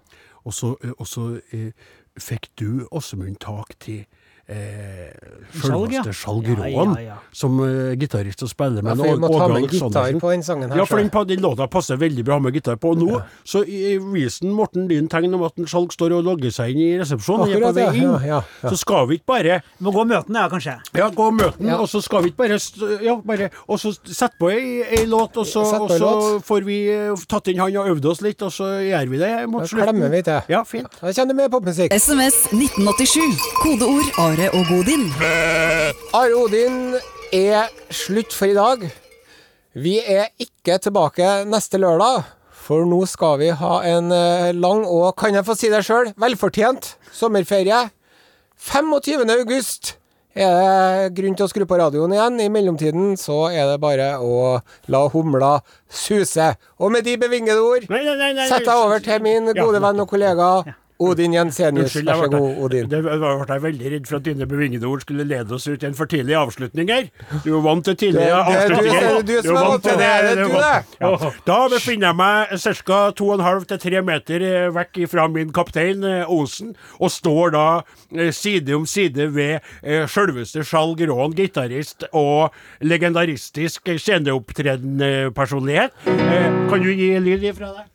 Og 0.46 0.54
så, 0.56 0.78
eh, 0.84 0.92
og 0.98 1.08
så 1.08 1.40
eh, 1.52 1.72
fikk 2.20 2.50
du, 2.56 2.86
Åsemund, 2.92 3.40
tak 3.40 3.76
til 3.80 4.06
eh, 4.54 5.34
Skjalg, 5.54 5.92
ja. 5.94 6.02
Ja, 6.02 6.66
ja, 6.66 7.02
ja. 7.06 7.16
som 7.32 7.60
uh, 7.62 7.92
gitarist 8.00 8.42
og 8.42 8.50
spiller 8.50 8.82
Ja, 8.82 8.96
med. 8.96 8.98
for 8.98 9.06
vi 9.06 9.12
og 9.14 9.20
må 9.22 9.30
ta 9.38 9.48
med 9.52 9.68
gitar 9.70 10.16
på 10.20 10.32
den 10.32 10.44
sangen 10.46 10.72
her. 10.72 10.80
Ja, 10.82 10.86
for 10.90 10.98
den, 10.98 11.12
den 11.30 11.44
låta 11.46 11.68
passer 11.70 12.00
veldig 12.02 12.24
bra 12.26 12.40
med 12.42 12.56
gitar 12.58 12.80
på. 12.82 12.94
Og 12.96 12.98
nå, 13.04 13.20
så 13.46 13.62
viser 13.68 14.02
visen 14.14 14.54
Morten 14.56 14.88
Lyn 14.90 15.10
tegn 15.12 15.34
om 15.38 15.44
at 15.46 15.60
en 15.62 15.70
Skjalg 15.70 15.94
står 15.94 16.16
og 16.18 16.26
logger 16.26 16.54
seg 16.54 16.74
inn 16.74 16.82
i 16.82 16.90
resepsjonen, 17.04 17.52
er 17.54 17.62
på 17.62 17.70
Akkurat, 17.70 17.78
ja, 17.84 17.92
vei 17.92 18.02
inn, 18.02 18.10
ja, 18.10 18.40
ja, 18.40 18.40
ja. 18.64 18.72
så 18.74 18.80
skal 18.82 19.08
vi 19.12 19.20
ikke 19.20 19.30
bare 19.30 19.60
Må 19.84 19.94
gå 19.94 20.02
og 20.02 20.10
møte 20.10 20.28
den, 20.32 20.40
ja, 20.42 20.48
kanskje. 20.50 20.76
ja, 20.98 21.10
gå 21.14 21.28
og 21.28 21.38
møte 21.38 21.58
den, 21.60 21.70
Ja. 21.70 21.78
og 21.78 21.90
så 21.92 22.02
skal 22.02 22.26
vi 22.26 22.34
ikke 22.34 22.42
bare, 22.44 22.60
ja, 23.06 23.16
bare 23.22 23.50
Og 23.68 23.80
så 23.80 23.94
sette 23.94 24.34
på 24.42 24.50
ei, 24.50 24.82
ei 24.90 25.06
låt, 25.06 25.38
og 25.38 25.46
så, 25.48 25.62
og 25.78 25.90
så 25.94 26.00
låt. 26.02 26.44
får 26.50 26.66
vi 26.66 26.80
eh, 26.90 27.26
tatt 27.30 27.48
inn 27.54 27.62
han 27.62 27.78
og 27.78 27.94
øvd 27.94 28.10
oss 28.10 28.22
litt, 28.26 28.42
og 28.42 28.52
så 28.52 28.74
gjør 28.82 29.10
vi 29.14 29.22
det 29.22 29.32
mot 29.54 29.62
Da 29.62 29.86
klemmer 29.86 30.10
vi 30.10 30.22
til. 30.26 30.42
Ja, 30.50 30.64
fint. 30.66 30.90
Da 31.02 31.14
kjenner 31.14 31.38
vi 31.38 31.50
popmusikk. 31.54 31.94
SMS 31.94 32.42
1987. 32.50 33.38
Kodeord 33.62 34.10
Are 34.18 34.43
og 34.52 34.66
Godin. 34.68 35.06
Are 36.14 36.36
Odin 36.36 36.96
er 37.34 37.70
slutt 37.94 38.34
for 38.36 38.52
i 38.52 38.56
dag. 38.58 38.84
Vi 39.74 39.96
er 40.00 40.34
ikke 40.42 40.80
tilbake 40.84 41.30
neste 41.48 41.80
lørdag, 41.80 42.26
for 42.52 42.84
nå 42.90 43.00
skal 43.10 43.40
vi 43.40 43.50
ha 43.56 43.74
en 43.88 44.12
eh, 44.12 44.52
lang 44.52 44.84
og, 44.84 45.14
kan 45.20 45.36
jeg 45.38 45.48
få 45.48 45.56
si 45.58 45.72
det 45.72 45.84
sjøl, 45.88 46.12
velfortjent 46.20 46.94
sommerferie. 47.16 47.86
25. 48.60 49.24
august 49.40 49.96
er 50.34 50.54
det 50.58 51.16
grunn 51.18 51.36
til 51.38 51.46
å 51.46 51.52
skru 51.52 51.66
på 51.70 51.80
radioen 51.80 52.14
igjen. 52.16 52.40
I 52.44 52.52
mellomtiden 52.52 53.18
så 53.22 53.48
er 53.54 53.72
det 53.72 53.82
bare 53.84 54.16
å 54.20 54.60
la 54.92 55.04
humla 55.14 55.58
suse. 55.88 56.54
Og 56.82 56.94
med 56.94 57.08
de 57.08 57.16
bevingede 57.22 57.62
ord 57.62 57.86
setter 57.88 58.72
jeg 58.72 58.80
over 58.80 59.04
til 59.04 59.24
min 59.24 59.52
gode 59.56 59.84
venn 59.84 60.04
og 60.04 60.10
kollega 60.10 60.50
Odin 61.04 61.34
Jensenius, 61.36 61.96
vær 62.06 62.20
så 62.24 62.28
god, 62.32 62.58
Odin. 62.66 62.88
det 62.92 63.02
ble 63.04 63.18
ble 63.20 63.32
jeg 63.50 63.62
veldig 63.64 63.92
redd 63.94 64.08
for 64.10 64.16
at 64.20 64.24
dine 64.28 64.48
bevingede 64.50 64.88
ord 64.90 65.02
skulle 65.06 65.26
lede 65.28 65.52
oss 65.58 65.68
ut 65.68 65.84
i 65.84 65.88
en 65.90 65.94
for 65.98 66.06
tidlig 66.12 66.36
avslutning 66.40 66.90
her. 66.94 67.10
Du 67.44 67.50
er 67.58 67.62
vant 67.66 67.84
til 67.86 67.96
tidlige 67.96 68.26
Det- 68.26 68.30
det 68.30 68.56
er 68.56 68.68
du- 68.70 68.76
avslutninger. 68.76 69.04
er 69.04 69.22
du 69.24 69.42
som 69.42 69.56
er 69.56 69.64
vant 69.70 69.84
til 69.84 69.98
det. 69.98 70.38
Du 70.38 70.48
det. 70.54 71.34
Da 71.46 71.58
befinner 71.68 72.08
jeg 72.08 72.16
meg 72.16 72.48
ca. 72.84 73.12
2,5 73.12 73.66
til 73.68 73.78
3 73.80 74.02
meter 74.02 74.42
eh, 74.42 74.70
vekk 74.76 75.02
fra 75.10 75.28
min 75.28 75.52
kaptein 75.52 76.04
eh, 76.04 76.26
Osen, 76.30 76.76
og 77.00 77.10
står 77.12 77.52
da 77.52 77.66
eh, 78.18 78.32
side 78.32 78.74
om 78.74 78.86
side 78.86 79.30
ved 79.34 79.60
Selveste 79.84 80.14
sjølveste 80.14 80.64
Skjalg 80.64 81.02
Råen, 81.10 81.34
gitarist 81.36 82.04
og 82.14 82.52
legendaristisk 82.82 83.82
sceneopptredende 83.98 85.32
personlighet. 85.36 85.92
Eh, 86.08 86.70
kan 86.70 86.82
du 86.84 86.92
gi 86.94 87.12
lyd 87.20 87.44
ifra 87.52 87.74
deg? 87.76 87.90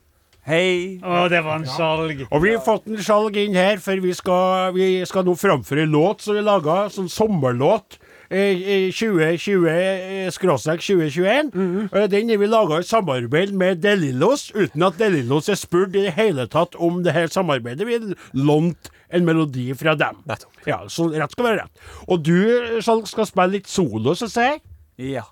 Hei. 0.48 0.96
Å, 1.04 1.26
det 1.28 1.42
var 1.44 1.58
en 1.60 1.66
skjalg. 1.68 2.22
Og 2.32 2.40
vi 2.40 2.54
har 2.54 2.62
fått 2.64 2.86
en 2.88 2.96
skjalg 3.04 3.34
inn 3.36 3.56
her, 3.58 3.76
for 3.84 4.00
vi 4.00 4.14
skal, 4.16 4.70
vi 4.72 4.86
skal 5.08 5.26
nå 5.28 5.34
framføre 5.36 5.84
en 5.84 5.92
låt 5.92 6.24
som 6.24 6.38
vi 6.38 6.44
laga, 6.46 6.86
sånn 6.94 7.10
sommerlåt. 7.12 7.98
eh, 8.30 8.88
2020-2021. 8.92 11.52
Eh, 11.92 12.06
Den 12.08 12.30
er 12.30 12.36
vi 12.40 12.46
laga 12.48 12.78
i 12.80 12.84
samarbeid 12.88 13.52
med 13.52 13.76
Delillos, 13.82 14.50
uten 14.54 14.82
at 14.88 14.98
Delillos 15.00 15.48
er 15.48 15.54
spurt 15.56 15.96
i 15.96 16.02
det 16.06 16.12
hele 16.16 16.46
tatt 16.48 16.74
om 16.76 17.02
det 17.04 17.12
her 17.16 17.26
samarbeidet. 17.32 17.86
Vi 17.88 17.98
lånte 17.98 18.16
lånt 18.34 18.90
en 19.10 19.24
melodi 19.24 19.74
fra 19.76 19.94
dem. 19.96 20.16
Ja, 20.66 20.82
så 20.88 21.08
rett 21.12 21.30
skal 21.32 21.44
være 21.44 21.56
rett. 21.62 21.70
Og 22.08 22.22
du, 22.24 22.80
skal 22.82 23.26
spille 23.26 23.52
litt 23.58 23.68
solo, 23.68 24.14
så 24.14 24.28
sier 24.28 24.44
jeg. 24.56 24.60
Ja. 25.14 25.22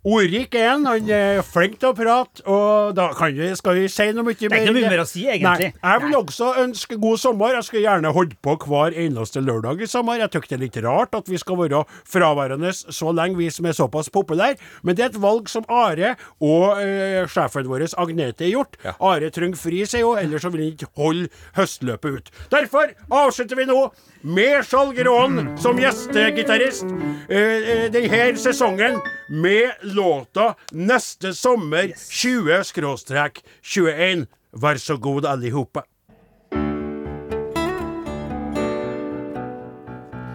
Ordrik 0.00 0.54
er 0.56 0.70
han, 0.70 0.86
han 0.88 1.08
er 1.12 1.42
flink 1.44 1.74
til 1.80 1.90
å 1.90 1.96
prate, 1.96 2.40
og 2.48 2.94
da 2.96 3.10
kan 3.12 3.34
vi, 3.36 3.50
skal 3.58 3.76
vi 3.76 3.88
si 3.92 4.06
noe 4.16 4.24
mye 4.24 4.32
mer? 4.32 4.40
Det 4.40 4.56
er 4.56 4.62
ikke 4.62 4.72
noe 4.72 4.76
mye 4.78 4.92
mer 4.94 5.02
å 5.02 5.08
si, 5.10 5.26
egentlig. 5.28 5.68
Nei, 5.74 5.90
jeg 5.92 6.02
vil 6.06 6.16
også 6.16 6.48
ønske 6.62 6.96
god 7.02 7.20
sommer. 7.20 7.52
Jeg 7.58 7.66
skulle 7.66 7.82
gjerne 7.84 8.12
holdt 8.16 8.32
på 8.40 8.54
hver 8.64 8.96
eneste 9.04 9.42
lørdag 9.44 9.82
i 9.84 9.88
sommer. 9.90 10.16
Jeg 10.22 10.32
syns 10.32 10.48
det 10.48 10.56
er 10.56 10.62
litt 10.64 10.78
rart 10.86 11.18
at 11.18 11.28
vi 11.28 11.40
skal 11.42 11.60
være 11.60 11.82
fraværende 12.08 12.72
så 12.72 13.12
lenge, 13.12 13.36
vi 13.36 13.50
som 13.52 13.68
er 13.68 13.76
såpass 13.76 14.08
populære. 14.14 14.56
Men 14.80 14.96
det 14.96 15.04
er 15.04 15.12
et 15.12 15.20
valg 15.20 15.52
som 15.52 15.68
Are 15.68 16.14
og 16.40 16.80
eh, 16.80 17.20
sjefen 17.28 17.68
vår 17.68 17.84
Agnete 18.00 18.46
har 18.48 18.54
gjort. 18.54 18.80
Are 18.96 19.28
trenger 19.34 19.60
fri, 19.60 19.82
sier 19.84 20.08
hun, 20.08 20.16
ellers 20.22 20.48
vil 20.48 20.64
han 20.64 20.72
ikke 20.78 20.88
holde 20.96 21.28
høstløpet 21.60 22.16
ut. 22.16 22.32
Derfor 22.56 22.96
avslutter 23.20 23.60
vi 23.60 23.68
nå 23.68 23.82
med 24.24 24.64
Skjalg 24.68 24.98
Råen 25.04 25.54
som 25.60 25.78
gjestegitarist 25.80 26.88
eh, 27.28 27.86
denne 27.92 28.32
sesongen 28.40 28.98
med 29.30 29.89
låta 29.94 30.54
'Neste 30.72 31.34
sommer 31.34 31.92
20-21'. 32.10 34.26
Vær 34.52 34.76
så 34.76 34.96
god, 34.96 35.24
allihopa. 35.24 35.82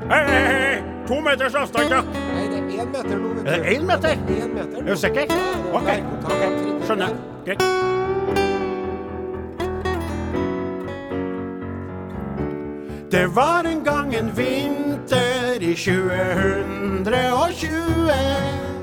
Hei, 0.10 0.26
hei, 0.28 0.46
hei! 0.46 0.84
To 1.08 1.22
meters 1.22 1.56
avstand, 1.56 1.90
da. 1.90 2.02
Nei, 2.02 2.48
det 2.50 2.58
er 2.58 2.62
én 2.82 2.88
meter 2.92 3.18
nå, 3.18 3.30
Er 3.46 3.54
det 3.62 3.66
én 3.76 3.86
meter? 3.86 4.16
Meter 4.54 4.78
Er 4.78 4.84
du 4.94 4.96
sikker? 4.96 5.22
Ok, 5.74 5.88
Skjønner. 6.86 7.08
Greit. 7.46 7.62
Det 13.12 13.36
var 13.36 13.64
en 13.64 13.84
gang 13.84 14.16
en 14.16 14.38
vinter 14.38 15.62
i 15.62 15.76
2020 15.76 18.75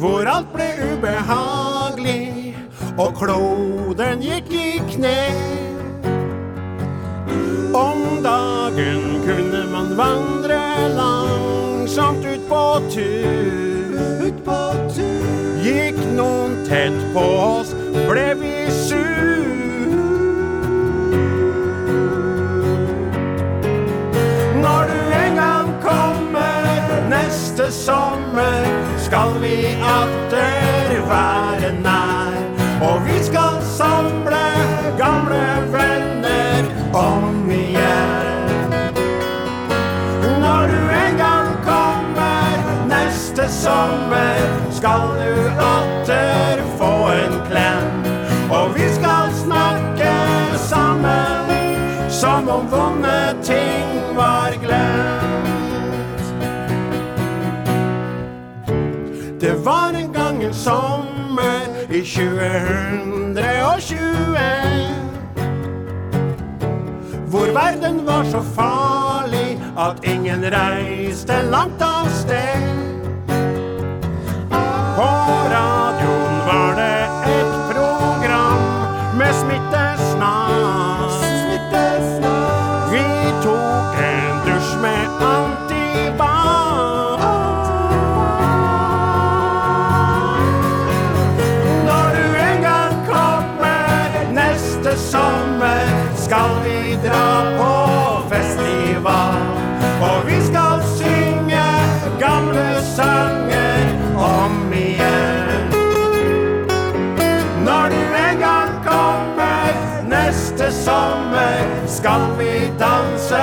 Hvor 0.00 0.24
alt 0.24 0.46
ble 0.54 0.64
ubehagelig 0.80 2.56
Og 2.96 3.10
kloden 3.18 4.22
gikk 4.24 4.48
i 4.56 4.78
kne. 4.94 5.18
Om 7.76 8.00
dagen 8.24 9.02
kunne 9.26 9.60
man 9.72 9.92
vandre 9.98 10.60
langsomt 10.96 12.24
ut 12.24 12.48
på 12.48 12.64
tur. 12.96 14.00
Ut 14.24 14.40
på 14.48 14.62
tur. 14.96 15.28
Gikk 15.60 16.00
noen 16.16 16.56
tett 16.64 16.96
på 17.12 17.26
oss 17.44 17.76
Ble 18.08 18.30
vi 18.40 18.54
sur 18.72 19.39
neste 27.50 27.72
sommer, 27.72 28.64
skal 28.98 29.40
vi 29.40 29.66
atter 29.82 31.00
være 31.08 31.72
nær. 31.82 32.36
Og 32.82 33.06
vi 33.06 33.24
skal 33.24 33.58
samle 33.62 34.44
gamle 34.98 35.42
venner 35.72 36.70
om 36.94 37.50
igjen. 37.50 38.70
Når 40.40 40.66
du 40.66 40.80
en 41.06 41.18
gang 41.18 41.48
kommer 41.66 42.86
neste 42.88 43.48
sommer, 43.48 44.38
skal 44.70 45.00
du 45.18 45.48
atter 45.58 45.79
i 62.00 62.04
2020 62.04 63.36
Hvor 67.28 67.46
verden 67.54 68.06
var 68.06 68.24
så 68.24 68.42
farlig 68.42 69.62
at 69.78 70.04
ingen 70.04 70.44
reiste 70.44 71.42
langt 71.50 71.82
av 71.82 72.08
sted. 72.08 72.69
Skal 112.00 112.20
vi 112.38 112.50
danse 112.80 113.42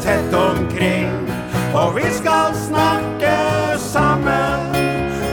tett 0.00 0.34
omkring. 0.34 1.10
Og 1.74 1.96
vi 1.96 2.06
skal 2.14 2.54
snakke 2.54 3.32
sammen 3.78 4.76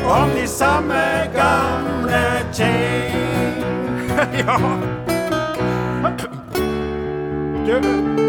om 0.09 0.29
de 0.35 0.47
samme 0.47 1.03
gamle 1.35 2.23
ting. 2.53 3.61
ja. 4.41 4.57
Du, 7.63 7.75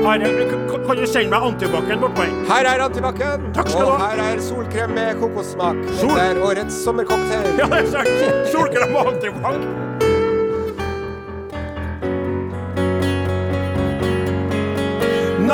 Are, 0.06 0.18
kan- 0.18 0.96
du 0.96 1.06
sende 1.08 1.30
meg 1.32 1.42
antibac-en 1.48 1.98
bortpå 2.04 2.22
her? 2.22 2.34
Her 2.50 2.68
er 2.70 2.84
antibac-en, 2.84 3.48
og 3.56 3.96
her 4.04 4.20
er 4.28 4.40
solkrem 4.44 4.90
med 4.94 5.16
kokossmak. 5.20 5.80
Sol- 5.98 6.14
Det 6.14 6.28
er 6.28 6.42
årets 6.44 6.76
sommercocktail. 6.84 7.48
Ja, 7.58 7.66
det 7.72 7.80
er 7.80 7.90
sant. 7.96 8.52
Solkrem 8.52 8.94
og 8.94 9.10
antibac. 9.14 9.83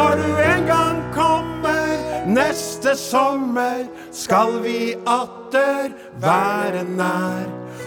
Når 0.00 0.16
du 0.16 0.36
en 0.40 0.66
gang 0.66 0.98
kommer 1.12 1.88
neste 2.26 2.94
sommer, 2.96 3.82
skal 4.12 4.62
vi 4.64 4.94
atter 5.06 5.90
være 6.22 6.84
nær. 6.96 7.44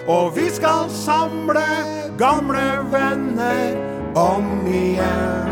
Og 0.08 0.36
vi 0.36 0.46
skal 0.54 0.92
samle 0.94 1.64
gamle 2.20 2.66
venner 2.94 3.74
om 4.14 4.46
igjen. 4.68 5.50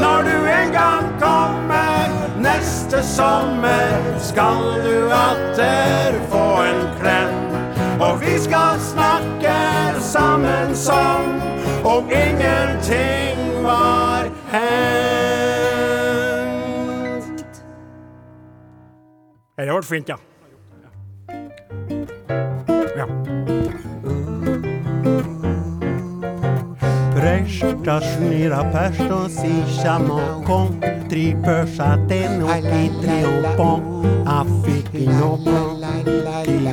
Når 0.00 0.24
du 0.30 0.36
en 0.54 0.72
gang 0.72 1.12
kommer 1.20 2.16
neste 2.40 3.02
sommer, 3.04 4.00
skal 4.30 4.64
du 4.86 5.12
atter 5.12 6.16
få 6.32 6.46
en 6.70 6.82
klem. 7.02 7.36
Og 8.00 8.20
vi 8.24 8.38
skal 8.38 8.80
snakke 8.80 9.60
sammen 10.00 10.76
som 10.76 11.36
om 11.84 12.10
ingenting 12.10 13.62
var 13.62 14.27
hendt. 14.52 15.28
Det 19.56 19.66
ble 19.66 19.82
fint, 19.82 20.08
ja. 20.08 20.16
ja. 22.96 23.06
Resta 27.18 28.00
snira 28.00 28.62
persto 31.08 31.66
si 31.66 31.88
den 32.08 32.40
contri 33.56 34.84
i 34.94 36.68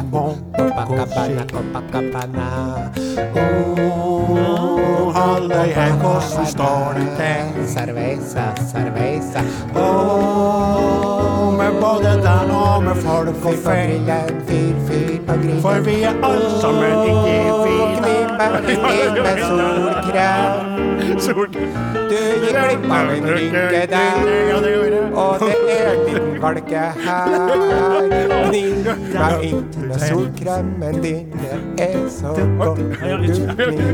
Copacabana, 0.58 1.46
Copacabana. 1.52 2.92
Oh, 3.36 5.14
halløy 5.14 5.72
her, 5.74 5.94
hvordan 5.94 6.46
står 6.46 6.94
det 6.98 7.08
til? 7.18 7.68
Cerveza, 7.68 8.46
cerveza. 8.72 9.40
Åh, 9.76 11.58
med 11.58 11.72
både 11.82 12.12
den 12.28 12.52
og 12.52 12.84
med 12.84 12.96
folk 12.96 13.28
og 13.28 13.36
Fyr 13.36 13.42
på 13.42 13.52
fe. 13.66 13.72
grillen, 13.72 14.42
fyr, 14.48 14.76
fyr 14.88 15.18
på 15.28 15.34
grillen. 15.34 15.62
For 15.62 15.80
vi 15.80 16.02
er 16.02 16.16
alle 16.24 16.50
sammen 16.62 16.96
ikke 17.10 18.05
Gnibbe, 18.36 18.92
gnibbe 19.16 19.34
solkrem. 19.48 20.52
Du 22.10 22.16
gikk 22.16 22.56
glipp 22.56 22.86
av 22.92 23.12
en 23.14 23.28
rynke 23.32 23.82
der. 23.92 24.16
Og 25.16 25.40
det 25.40 25.56
er 25.72 25.86
en 25.92 26.02
liten 26.08 26.42
valke 26.44 26.84
her. 27.06 27.30
Gnir 28.50 28.90
meg 29.16 29.46
inn 29.50 29.64
med 29.88 30.00
solkremen 30.04 31.02
din, 31.04 31.32
det 31.40 31.88
er 31.88 31.98
så 32.12 32.36
godt. 32.60 32.78
Du 32.78 32.84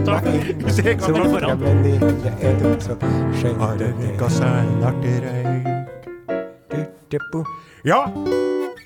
meg 0.09 0.29
inn 0.33 0.63
med 0.63 0.73
solkremen 1.05 1.83
din, 1.85 2.07
det 2.25 2.33
er 2.41 2.57
du 2.61 2.69
så 2.81 2.97
Har 3.59 3.77
det 3.77 3.93
ikke 4.09 4.29
seg 4.29 4.85
artig 4.89 5.17
røyk? 5.25 5.71
Ja, 7.85 8.05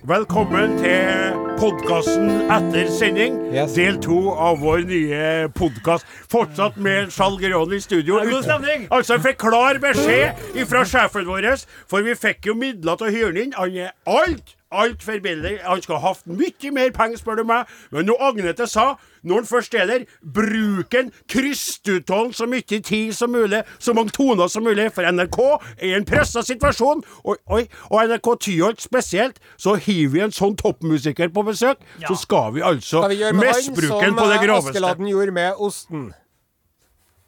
velkommen 0.05 0.75
til 0.77 1.37
podkasten 1.57 2.49
etter 2.53 2.89
sending. 2.93 3.37
Yes. 3.53 3.73
Del 3.73 3.97
to 4.03 4.17
av 4.31 4.59
vår 4.61 4.83
nye 4.85 5.21
podkast. 5.57 6.05
Fortsatt 6.29 6.77
med 6.77 7.09
Skjall 7.13 7.39
Geroni 7.41 7.79
i 7.79 7.83
studio. 7.83 8.19
God 8.29 8.45
stemning. 8.45 8.85
Altså, 8.93 9.17
fikk 9.23 9.39
klar 9.41 9.79
beskjed 9.81 10.59
fra 10.69 10.83
sjefen 10.85 11.25
vår, 11.29 11.47
for 11.89 12.05
vi 12.05 12.13
fikk 12.19 12.51
jo 12.51 12.57
midler 12.59 12.99
til 13.01 13.09
å 13.09 13.15
hyre 13.15 13.45
inn. 13.47 13.55
Han 13.57 13.79
er 13.87 13.95
alt, 14.05 14.53
altfor 14.83 15.19
billig. 15.23 15.59
Han 15.63 15.81
skulle 15.81 15.99
ha 15.99 16.11
hatt 16.13 16.25
mye 16.27 16.71
mer 16.75 16.91
penger, 16.95 17.17
spør 17.21 17.39
du 17.41 17.43
meg. 17.49 17.69
Men 17.91 18.05
nå 18.09 18.15
Agnete 18.21 18.67
sa, 18.69 18.95
når 19.25 19.41
han 19.41 19.47
først 19.49 19.75
er 19.79 19.85
der, 19.89 20.05
bruk 20.21 20.93
en 20.99 21.11
krystuthold 21.31 22.33
så 22.37 22.47
mye 22.49 22.61
tid 22.81 23.13
som 23.13 23.31
mulig, 23.33 23.63
så 23.79 23.93
mange 23.97 24.13
toner 24.15 24.47
som 24.51 24.63
mulig, 24.65 24.89
for 24.95 25.07
NRK 25.11 25.39
er 25.79 25.87
i 25.89 25.93
en 25.97 26.05
pressa 26.07 26.43
situasjon. 26.45 27.03
Og, 27.23 27.37
oi, 27.49 27.63
og 27.89 27.97
NRK 28.09 28.31
Tyholt 28.47 28.81
spesielt, 28.83 29.39
så 29.57 29.75
hiver 29.75 30.13
vi 30.13 30.23
en 30.25 30.35
sånn 30.35 30.57
toppmusiker 30.59 31.31
på 31.33 31.45
besøk, 31.47 31.81
Ja. 32.01 32.07
så 32.07 32.15
skal 32.19 32.53
vi 32.53 32.61
altså 32.61 33.01
Skal 33.03 33.09
vi 33.15 33.33
med 33.33 33.51
han 33.53 33.63
som 33.63 33.73
på 33.75 34.29
det 34.29 34.37
eh, 34.37 34.45
groveste. 34.45 34.69
Askeladden 34.75 35.07
gjorde 35.07 35.31
med 35.31 35.53
osten? 35.57 36.13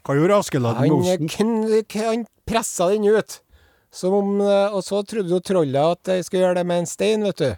Hva 0.05 0.15
gjorde 0.15 0.37
Askeladden 0.39 0.81
med 0.87 1.27
osten? 1.27 1.29
Han, 1.37 2.05
han 2.05 2.25
pressa 2.47 2.89
den 2.93 3.07
ut. 3.11 3.41
Som 3.97 4.13
om, 4.13 4.35
eh, 4.45 4.73
og 4.77 4.83
så 4.85 5.01
trodde 5.07 5.33
jo 5.33 5.39
trollet 5.41 5.95
at 5.97 6.17
jeg 6.19 6.27
skulle 6.27 6.43
gjøre 6.45 6.59
det 6.61 6.67
med 6.69 6.83
en 6.83 6.89
stein, 6.89 7.23
vet 7.25 7.41
du. 7.41 7.55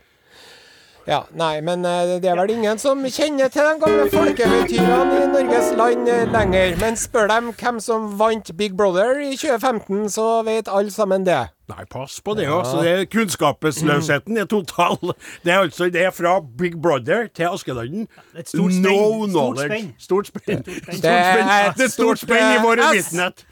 Ja, 1.10 1.24
nei, 1.34 1.56
men 1.66 1.82
eh, 1.88 2.20
det 2.22 2.30
er 2.30 2.38
vel 2.38 2.52
ingen 2.54 2.78
som 2.78 3.00
kjenner 3.10 3.50
til 3.50 3.66
de 3.66 3.80
gamle 3.82 4.04
folkeeventyrene 4.14 5.16
i 5.24 5.30
Norges 5.32 5.72
land 5.80 6.08
eh, 6.12 6.28
lenger. 6.30 6.76
Men 6.80 7.00
spør 7.00 7.28
dem 7.32 7.48
hvem 7.58 7.80
som 7.82 8.06
vant 8.20 8.52
Big 8.60 8.76
Brother 8.78 9.18
i 9.26 9.32
2015, 9.34 10.04
så 10.14 10.28
vet 10.46 10.70
alle 10.70 10.94
sammen 10.94 11.26
det. 11.26 11.40
Nei, 11.70 11.86
pass 11.90 12.20
på 12.26 12.36
det 12.38 12.46
òg. 12.50 12.62
Så 12.66 12.84
det 12.86 12.94
er 12.94 13.04
kunnskapsløsheten 13.10 14.38
er 14.42 14.48
total. 14.50 14.98
Det 15.46 15.54
er 15.54 15.64
altså 15.64 15.90
det 15.94 16.04
er 16.08 16.14
fra 16.14 16.38
Big 16.62 16.78
Brother 16.82 17.28
til 17.34 17.50
Askeladden. 17.50 18.06
Spenn. 18.46 18.82
No 18.86 18.94
Stort 18.94 19.32
knowledge. 19.34 19.70
spenn. 19.70 19.90
Stort 19.98 20.32
spenn. 20.32 20.64
Det 21.04 21.16
er 21.16 21.74
et 21.74 21.92
stort 21.94 22.22
spenn 22.22 22.54
i 22.54 22.62
våre 22.64 22.92
S. 22.94 23.10
vitnet. 23.10 23.46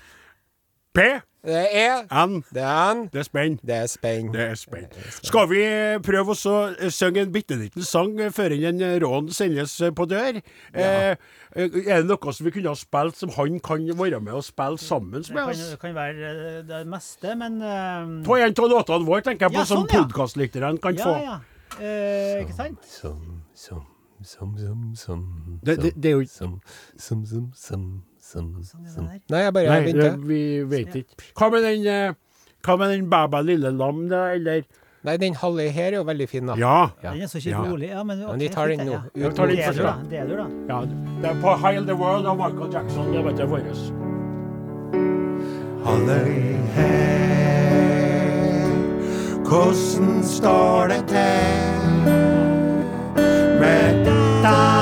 P. 0.97 1.09
Det 1.47 1.63
er 1.79 2.03
N. 2.11 2.41
Det 2.53 2.61
er 2.61 2.91
en. 2.91 3.05
Det 3.13 3.21
er 3.21 3.27
spenn. 3.27 3.57
Det 3.63 3.75
er 3.75 3.87
spenn. 3.87 4.31
Det 4.33 4.43
er 4.49 4.57
spenn. 4.59 4.89
Skal 5.23 5.47
vi 5.51 5.63
prøve 6.03 6.35
å 6.35 6.91
synge 6.91 7.23
en 7.23 7.31
bitte 7.31 7.55
liten 7.55 7.85
sang 7.87 8.17
før 8.35 8.55
en 8.57 8.83
rån 9.03 9.31
sendes 9.31 9.77
på 9.95 10.07
dør? 10.11 10.41
Eh, 10.73 11.15
er 11.57 12.03
det 12.03 12.05
noe 12.09 12.33
som 12.35 12.45
vi 12.45 12.51
kunne 12.53 12.73
ha 12.73 12.77
spilt 12.77 13.17
som 13.17 13.31
han 13.37 13.59
kan 13.63 13.85
være 13.97 14.19
med 14.21 14.35
og 14.37 14.43
spille 14.45 14.77
sammen 14.81 15.23
med 15.23 15.43
oss? 15.43 15.63
det 15.71 15.79
kan 15.81 15.95
være 15.95 16.31
eh, 16.33 16.63
det 16.67 16.81
meste, 16.87 17.35
men 17.39 17.61
uh... 17.63 18.23
På 18.27 18.35
en 18.37 18.51
av 18.51 18.69
låtene 18.73 19.07
våre, 19.07 19.23
tenker 19.25 19.47
jeg 19.47 19.55
på, 19.55 19.61
Ja, 19.63 19.65
som 19.69 19.85
sånn, 19.85 19.87
ja. 19.93 20.03
podkastlytterne 20.03 20.81
kan 20.83 20.99
Ja, 20.99 21.05
få. 21.07 21.15
ja. 21.23 21.37
Eh, 21.79 22.43
ikke 22.43 22.57
sant? 22.57 22.85
Som, 22.91 23.23
som, 23.55 23.85
som, 24.23 24.57
som, 24.57 24.83
som 24.95 24.97
som, 24.97 25.23
som, 25.63 25.87
er 26.03 26.09
jo 26.11 26.19
ikke 26.25 26.33
Som, 26.33 26.59
som, 26.97 27.25
som, 27.25 27.51
som, 27.55 27.87
som, 28.27 28.49
Sånn 28.67 28.87
som. 28.91 29.05
Nei, 29.31 29.41
jeg 29.45 29.53
bare 29.55 29.69
Nei, 29.71 29.79
det, 29.87 29.93
venter. 29.95 30.17
vi 30.27 30.41
vet 30.73 30.95
ikke. 31.01 31.15
Hva 31.39 31.47
med 31.53 31.63
den 31.67 31.87
eh, 31.93 32.17
Hva 32.67 32.75
med 32.81 32.91
den 32.95 33.07
Baba 33.11 33.39
lille 33.45 33.71
lam, 33.71 34.03
da, 34.11 34.25
eller? 34.35 34.65
Nei, 35.07 35.13
den 35.21 35.37
halve 35.39 35.69
her 35.71 35.93
er 35.93 35.99
jo 36.01 36.03
veldig 36.07 36.25
fin, 36.27 36.49
da. 36.49 36.55
Ja. 36.59 36.89
Ja. 37.03 37.13
Den 37.13 37.21
er 37.23 37.29
så 37.31 37.39
kjipt 37.39 37.55
rolig. 37.63 37.87
Ja, 37.93 38.01
men, 38.03 38.19
Men 38.25 38.41
vi 38.43 38.49
tar 38.51 38.67
den 38.73 38.81
nå. 38.89 38.97
Ja. 39.15 39.29
Tar 39.37 39.47
den 39.53 39.61
først, 39.63 39.79
da. 39.79 39.93
er 40.19 40.27
du, 40.27 40.35
da. 40.35 40.47
ja. 40.73 40.79
Det 41.21 41.29
er 41.31 41.37
på 41.45 41.53
Heil 41.63 41.85
the 41.87 41.95
World 41.95 42.27
av 42.27 42.35
Michael 42.41 42.73
Jackson. 42.75 43.13
Det 43.15 43.23
vet 43.29 43.39
jeg 43.39 43.47
våres. 43.53 43.81
Halløy 45.87 46.33
her, 46.75 47.27
hvordan 49.47 50.23
står 50.27 50.91
det 50.91 50.99
til? 51.13 51.55
Med 53.61 54.03
deg 54.07 54.76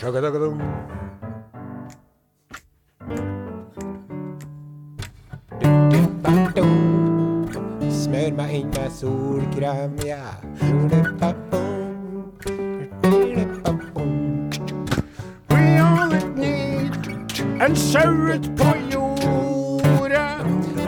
dag? 0.00 0.12
Shagadagdum. 0.12 0.60
Du-du-ba-dum. 5.60 7.50
Smør 7.90 8.32
meg 8.36 8.50
inn 8.54 8.68
med 8.68 8.90
solkrem, 8.90 9.98
ja. 10.06 10.36
Du-du-ba-bum. 10.60 12.32
Du-du-ba-bum. 13.02 14.12
We 15.50 15.80
only 15.80 16.22
need 16.36 16.92
en 17.60 17.76
sauet 17.76 18.42
på 18.56 18.59
jordet. 18.59 18.59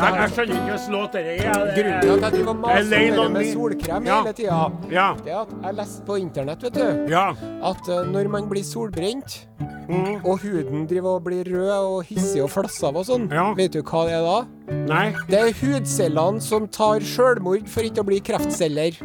Nei, 0.02 0.10
jeg 0.18 0.30
skjønner 0.34 0.56
ikke 0.58 0.72
hvilken 0.72 0.94
låt 0.96 1.12
det 1.12 1.22
er. 1.22 1.52
Grunnen 1.76 2.00
til 2.02 2.10
at 2.12 2.22
jeg 2.22 2.32
driver 2.32 2.50
og 2.52 2.60
maser 2.64 3.18
om 3.22 3.22
det 3.22 3.32
med 3.36 3.52
solkrem 3.52 4.06
Ja. 4.06 4.16
hele 4.22 4.32
tida, 4.34 4.72
Ja. 4.90 5.14
det 5.22 5.32
er 5.32 5.40
at 5.42 5.48
jeg 5.62 5.74
leste 5.78 6.04
på 6.08 6.16
internett, 6.20 6.62
vet 6.62 6.74
du, 6.74 7.06
Ja. 7.08 7.28
at 7.62 7.88
eh, 7.88 8.04
når 8.10 8.28
man 8.28 8.48
blir 8.48 8.64
solbrent, 8.64 9.46
Mm. 9.88 10.24
og 10.24 10.38
huden 10.40 10.86
driver 10.86 11.16
og 11.16 11.24
blir 11.24 11.44
rød 11.44 11.70
og 11.70 12.04
hissig 12.06 12.40
og 12.42 12.50
flasser 12.50 12.86
av 12.88 12.96
og 12.96 13.04
sånn, 13.06 13.30
Ja. 13.30 13.52
vet 13.54 13.72
du 13.72 13.82
hva 13.82 14.04
det 14.06 14.14
er 14.14 14.22
da? 14.22 14.46
Nei. 14.94 15.14
Det 15.28 15.38
er 15.40 15.52
hudcellene 15.52 16.40
som 16.40 16.66
tar 16.68 17.00
sjølmord 17.00 17.68
for 17.68 17.82
ikke 17.82 18.00
å 18.02 18.04
bli 18.06 18.20
kreftceller. 18.20 18.96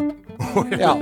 Ja. 0.80 0.94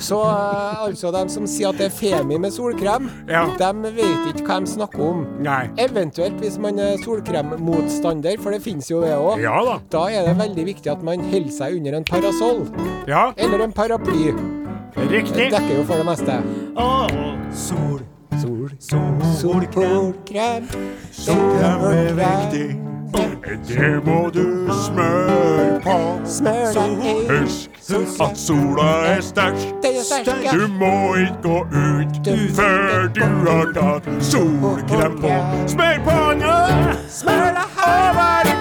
Så 0.00 0.16
eh, 0.24 0.82
altså, 0.86 1.10
de 1.12 1.22
som 1.32 1.46
sier 1.50 1.68
at 1.72 1.78
det 1.80 1.88
er 1.90 1.94
femi 1.94 2.38
med 2.40 2.52
solkrem, 2.54 3.08
Ja. 3.28 3.44
de 3.58 3.90
vet 3.96 4.30
ikke 4.32 4.46
hva 4.46 4.60
de 4.64 4.70
snakker 4.72 5.02
om. 5.04 5.24
Nei. 5.44 5.68
Eventuelt 5.82 6.38
hvis 6.40 6.56
man 6.62 6.78
er 6.80 6.96
solkremmotstander, 7.04 8.40
for 8.40 8.50
det 8.56 8.62
finnes 8.64 8.88
jo 8.90 9.02
det 9.04 9.12
òg. 9.16 9.40
Ja 9.42 9.58
da. 9.66 9.78
Da 9.92 10.04
er 10.10 10.28
det 10.30 10.36
veldig 10.40 10.64
viktig 10.72 10.92
at 10.92 11.02
man 11.06 11.20
holder 11.32 11.52
seg 11.54 11.76
under 11.80 11.98
en 12.00 12.04
parasoll. 12.08 12.64
Ja, 13.10 13.30
Eller 13.36 13.66
en 13.66 13.72
paraply. 13.76 14.30
Riktig. 14.96 15.36
Det 15.36 15.50
dekker 15.54 15.76
jo 15.78 15.84
for 15.88 16.00
det 16.00 16.06
meste. 16.08 16.40
Åh, 16.76 17.06
Sol, 17.54 18.00
Sol, 18.40 18.70
solkrem, 18.88 19.26
solkrem, 19.40 20.68
solkrem 21.12 21.84
er 21.90 22.14
viktig. 22.20 22.89
Det 23.12 24.04
må 24.04 24.30
du 24.34 24.70
smøre 24.86 25.80
på. 25.82 26.20
Smør 26.24 26.76
inn. 26.86 27.30
Husk 27.30 28.20
at 28.22 28.38
sola 28.38 28.88
er 29.06 29.20
sterk. 29.20 29.54
Det 29.82 29.90
er. 30.12 30.52
Du 30.52 30.66
må 30.78 31.14
ikke 31.14 31.36
gå 31.42 31.58
ut 31.70 32.30
før 32.56 33.08
du 33.14 33.24
har 33.24 33.72
tatt 33.74 34.08
solkrem 34.24 35.16
på. 35.20 35.32
Smør 35.66 35.98
på 36.06 36.18
nå! 36.42 36.56
Smør 37.08 37.48
deg 37.58 37.68
her. 37.80 38.52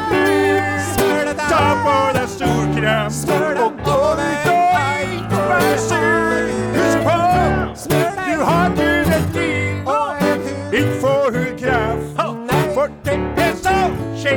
Smør 0.94 1.26
deg 1.30 1.38
Ta 1.38 1.60
der. 1.60 1.76
på 1.86 1.98
deg 2.18 2.30
solkrem 2.38 3.08
og 3.66 3.84
gå 3.86 4.00
ut 4.18 4.50
og 4.56 5.14
ikke 5.14 5.46
vær 5.52 5.78
sur. 5.86 6.50
Husk 6.80 7.00
på, 7.06 7.18
du 8.26 8.44
har 8.50 8.68
kun 8.80 9.24
du 9.34 9.50
har 9.86 10.26
ikke 10.74 11.00
få 11.02 11.16
hudkreft. 11.38 12.26
For 12.74 12.88
en 13.12 13.29
Ikke 14.20 14.36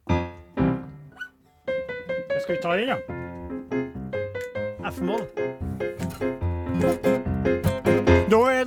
Skal 2.42 2.56
vi 2.56 2.60
ta 2.62 2.76
den, 2.76 2.88
ja? 2.88 2.98
F-mål. 4.90 5.22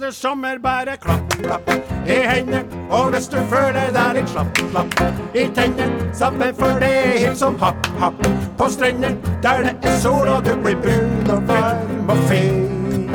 Nå 0.06 0.12
er 0.46 0.60
bare 0.62 0.98
klapp, 1.02 1.32
klapp 1.42 1.70
i 2.06 2.16
hendene. 2.30 2.60
Og 2.94 3.08
hvis 3.10 3.26
du 3.26 3.40
føler 3.50 3.88
deg 3.90 4.12
litt 4.20 4.28
slapp, 4.30 4.60
slapp 4.70 5.00
i 5.34 5.48
tennene, 5.56 6.12
samme 6.14 6.52
for 6.60 6.78
det 6.84 6.90
er 7.00 7.18
helt 7.24 7.40
som 7.40 7.58
happ, 7.58 7.90
happ 7.98 8.22
på 8.60 8.68
strendene 8.70 9.18
der 9.42 9.66
det 9.66 9.74
er 9.82 9.98
sol 10.04 10.30
og 10.30 10.46
du 10.46 10.52
blir 10.62 10.78
brun 10.84 11.32
og 11.34 11.50
varm 11.50 12.14
og 12.14 12.22
fin. 12.30 13.10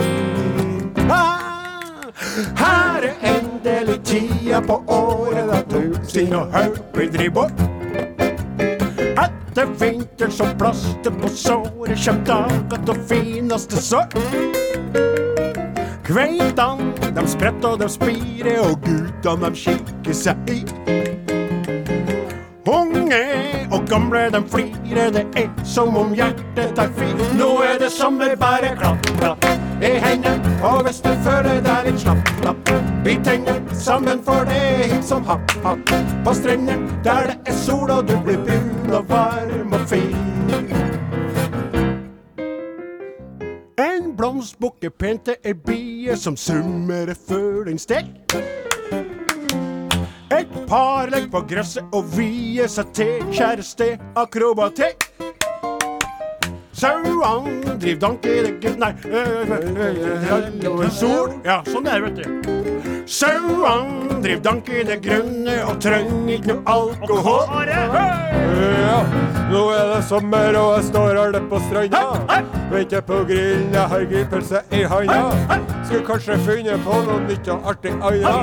Ah, 1.06 2.10
her 2.58 3.06
er 3.12 3.22
endelig 3.36 4.00
tida 4.10 4.58
på 4.66 4.82
året 4.90 5.70
da 5.70 5.86
sin 6.10 6.34
og 6.34 6.50
haug 6.58 6.82
blir 6.96 7.14
driv 7.14 7.38
bort. 7.38 7.64
Etter 9.14 9.78
vinter 9.78 10.34
som 10.34 10.58
plaster 10.58 11.14
på 11.22 11.30
såret 11.38 12.02
kjem 12.02 12.24
dager 12.26 12.86
til 12.90 13.02
fineste 13.14 13.78
sår. 13.78 15.19
Kveitene, 16.10 17.12
de 17.14 17.22
spretter 17.30 17.68
og 17.68 17.78
de 17.78 17.86
spirer, 17.88 18.56
og 18.64 18.80
guttene, 18.82 19.46
de 19.46 19.60
kikker 19.60 20.16
seg 20.18 20.50
i. 20.50 20.56
Unge 22.66 23.20
og 23.70 23.86
gamle, 23.86 24.24
de 24.34 24.40
flirer, 24.50 25.12
det 25.14 25.22
er 25.38 25.46
som 25.62 25.94
om 26.00 26.10
hjertet 26.18 26.74
tar 26.74 26.90
fri. 26.98 27.12
Nå 27.38 27.52
er 27.62 27.78
det 27.78 27.92
sommer, 27.94 28.34
bare 28.42 28.74
klapp, 28.80 29.06
klapp 29.20 29.46
i 29.78 29.94
hendene. 30.02 30.58
Og 30.66 30.82
hvis 30.88 30.98
du 31.06 31.12
føler 31.22 31.62
deg 31.62 31.92
litt 31.92 32.02
slapp, 32.02 32.34
slapp, 32.42 32.74
bit 33.06 33.22
tennene 33.30 33.80
sammen, 33.86 34.26
for 34.26 34.50
det 34.50 34.58
er 34.58 34.86
hipp 34.96 35.06
som 35.06 35.22
happ, 35.30 35.58
happ 35.62 35.98
på 36.26 36.38
strendene. 36.42 36.90
Der 37.06 37.36
det 37.36 37.54
er 37.54 37.60
sol, 37.62 37.86
og 37.86 38.10
du 38.10 38.18
blir 38.26 38.42
brun 38.42 38.98
og 38.98 39.06
varm 39.14 39.78
og 39.78 39.86
fin. 39.94 40.89
Blomst 44.20 44.58
bukker 44.60 44.90
pent 45.00 45.22
til 45.24 45.36
ei 45.48 45.54
bie 45.56 46.12
som 46.20 46.34
summer 46.36 47.08
før 47.16 47.64
den 47.70 47.78
stek. 47.80 48.10
Et 50.36 50.50
par 50.68 51.08
legger 51.08 51.30
på 51.32 51.40
gresset 51.48 51.94
og 51.96 52.04
vier 52.16 52.68
seg 52.68 52.90
til 52.96 53.24
kjæreste 53.32 53.94
akrobatikk. 54.20 55.06
Sauene 56.80 57.78
driver 57.80 58.00
dank 58.04 58.28
i 58.28 58.36
det 58.44 58.52
gu- 58.62 58.76
Nei 58.80 58.92
øh, 59.08 59.50
øh, 59.56 60.76
øh, 60.84 60.90
Sol. 61.00 61.32
Ja, 61.44 61.62
sånn 61.68 61.88
er 61.88 62.00
det, 62.00 62.10
vet 62.10 62.20
du. 62.24 62.69
Sauene 63.10 64.20
driv 64.22 64.38
dank 64.44 64.68
i 64.70 64.84
det 64.86 65.00
grønne 65.02 65.56
og 65.66 65.80
trenger 65.82 66.28
ikke 66.30 66.52
noe 66.52 66.60
alkohol. 66.70 67.72
Ja, 67.74 69.00
nå 69.50 69.62
er 69.74 69.88
det 69.96 70.04
sommer, 70.06 70.54
og 70.60 70.76
jeg 70.76 70.84
står 70.92 71.18
alle 71.24 71.40
på 71.50 71.58
stranda. 71.64 72.04
Venter 72.70 73.02
på 73.08 73.18
grillen, 73.26 73.74
jeg 73.74 73.90
har 73.92 74.06
grillpølse 74.12 74.62
i 74.70 74.84
handa. 74.92 75.58
Skulle 75.88 76.04
kanskje 76.06 76.38
funnet 76.46 76.86
på 76.86 77.00
noe 77.08 77.18
nytt 77.24 77.50
og 77.50 77.66
artig 77.72 77.96
anna 77.98 78.36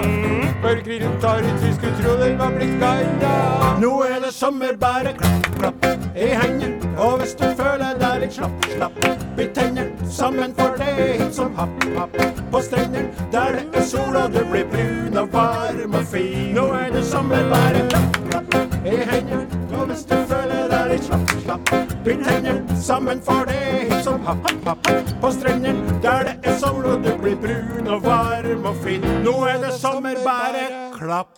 For 0.60 0.84
grillen 0.84 1.16
tar 1.24 1.40
ut, 1.48 1.64
vi 1.64 1.72
skulle 1.78 1.96
tro 2.02 2.18
den 2.20 2.36
var 2.42 2.52
blitt 2.58 2.76
ganda. 2.84 3.32
Nå 3.80 3.94
er 4.10 4.20
det 4.26 4.34
sommer, 4.36 4.76
bare 4.84 5.16
klapp, 5.16 5.48
klapp 5.62 6.12
i 6.12 6.34
hendene. 6.36 6.77
Og 6.98 7.20
hvis 7.20 7.34
du 7.34 7.46
føler 7.58 7.98
deg 8.02 8.22
litt 8.24 8.34
slapp, 8.34 8.64
slapp, 8.74 8.96
bit 9.38 9.52
tennene 9.54 10.08
sammen, 10.10 10.54
for 10.58 10.74
det 10.80 10.88
er 10.90 11.12
hit 11.22 11.36
som 11.36 11.54
happ, 11.56 11.84
happ 11.98 12.16
på 12.52 12.62
strendene. 12.66 13.12
Der 13.32 13.60
det 13.60 13.66
er 13.82 13.84
sol, 13.86 14.16
og 14.18 14.34
du 14.34 14.40
blir 14.50 14.66
brun 14.72 15.18
og 15.22 15.30
varm 15.34 15.94
og 15.94 16.08
fin. 16.10 16.56
Nå 16.56 16.66
er 16.74 16.90
det 16.96 17.04
sommer, 17.06 17.44
bare 17.52 17.84
klapp, 17.92 18.18
klapp 18.32 18.58
i 18.82 18.96
hendene. 19.12 19.46
Og 19.78 19.86
hvis 19.92 20.08
du 20.10 20.16
føler 20.32 20.72
deg 20.72 20.90
litt 20.94 21.06
slapp, 21.06 21.36
slapp, 21.44 21.74
bit 22.08 22.26
tennene 22.26 22.80
sammen, 22.82 23.22
for 23.22 23.46
det 23.46 23.60
er 23.62 23.84
hit 23.92 24.04
som 24.08 24.26
happ, 24.26 24.50
happ 24.66 24.90
på 25.22 25.32
strendene. 25.38 26.00
Der 26.02 26.32
det 26.32 26.36
er 26.50 26.58
sol, 26.64 26.82
og 26.82 27.06
du 27.06 27.14
blir 27.22 27.38
brun 27.46 27.94
og 27.94 28.02
varm 28.10 28.66
og 28.72 28.82
fin. 28.82 29.06
Nå 29.28 29.38
er 29.46 29.62
det 29.68 29.76
sommer, 29.78 30.18
bare 30.26 30.66
klapp, 30.98 31.38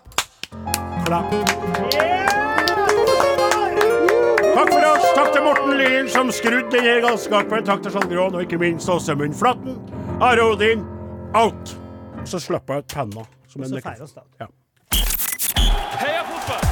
klapp. 1.03 2.58
Takk 4.59 4.73
for 4.73 4.85
oss. 4.91 5.05
Takk 5.15 5.29
til 5.31 5.43
Morten 5.45 5.77
Lien 5.79 6.07
som 6.11 6.27
skrudde 6.35 6.67
denne 6.73 6.97
galskapen. 7.05 7.61
Takk 7.63 7.79
til 7.85 7.93
Skjalg 7.93 8.09
Grån, 8.11 8.33
og 8.35 8.41
ikke 8.43 8.57
minst 8.59 8.89
Åsemund 8.91 9.37
Flatten. 9.39 9.77
Are 10.19 10.43
Odin, 10.43 10.81
out. 11.31 11.71
Så 12.27 12.41
slapp 12.43 12.67
jeg 12.67 12.83
ut 12.83 12.91
penna. 12.91 13.23
Som 13.47 13.63
en 13.63 13.71
Så 13.71 13.79
Heia 16.01 16.25
fotball! 16.27 16.65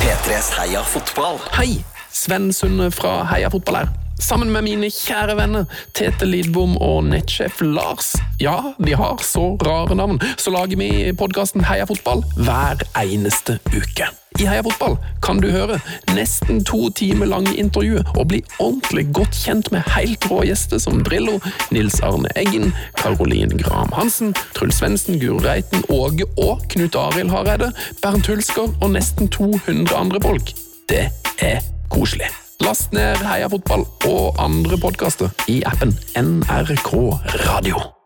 P3s 0.00 0.48
Heia 0.56 0.80
fotball. 0.94 1.36
Hei, 1.58 1.84
Sven 2.08 2.48
Sunde 2.52 2.88
fra 2.96 3.18
Heia 3.28 3.52
fotball 3.52 3.82
her. 3.82 3.92
Sammen 4.16 4.48
med 4.54 4.64
mine 4.64 4.88
kjære 4.88 5.36
venner 5.36 5.68
Tete 5.92 6.24
Lidbom 6.24 6.78
og 6.80 7.04
nettsjef 7.10 7.60
Lars. 7.60 8.14
Ja, 8.40 8.56
de 8.80 8.96
har 8.96 9.20
så 9.20 9.50
rare 9.60 10.00
navn, 10.00 10.16
så 10.40 10.54
lager 10.54 10.80
vi 10.80 11.12
podkasten 11.12 11.68
Heia 11.68 11.84
fotball 11.92 12.24
hver 12.40 12.88
eneste 13.04 13.60
uke. 13.76 14.08
I 14.40 14.46
Heia 14.48 14.62
fotball 14.64 14.96
kan 15.22 15.40
du 15.42 15.48
høre 15.52 15.78
nesten 16.16 16.62
to 16.64 16.88
timer 16.96 17.28
lange 17.30 17.52
intervjuer 17.58 18.06
og 18.16 18.28
bli 18.32 18.40
ordentlig 18.58 19.06
godt 19.14 19.36
kjent 19.36 19.70
med 19.74 19.86
helt 19.94 20.26
rå 20.30 20.42
gjester 20.48 20.80
som 20.82 21.02
Drillo, 21.06 21.38
Nils 21.74 22.00
Arne 22.04 22.30
Eggen, 22.36 22.72
Caroline 22.98 23.58
Graham 23.60 23.92
Hansen, 23.96 24.34
Truls 24.56 24.80
Svendsen, 24.80 25.20
Guro 25.22 25.40
Reiten, 25.44 25.84
Åge 25.92 26.26
og 26.40 26.64
Knut 26.72 26.98
Arild 26.98 27.32
Hareide, 27.34 27.72
Bernt 28.02 28.30
Hulsker 28.30 28.72
og 28.80 28.94
nesten 28.96 29.30
200 29.32 29.96
andre 29.96 30.22
folk. 30.22 30.54
Det 30.88 31.08
er 31.38 31.64
koselig. 31.92 32.30
Last 32.62 32.92
ned 32.92 33.24
Heia 33.26 33.50
fotball 33.52 33.86
og 34.08 34.38
andre 34.42 34.78
podkaster 34.78 35.32
i 35.50 35.62
appen 35.66 35.96
NRK 36.16 36.94
Radio. 37.48 38.01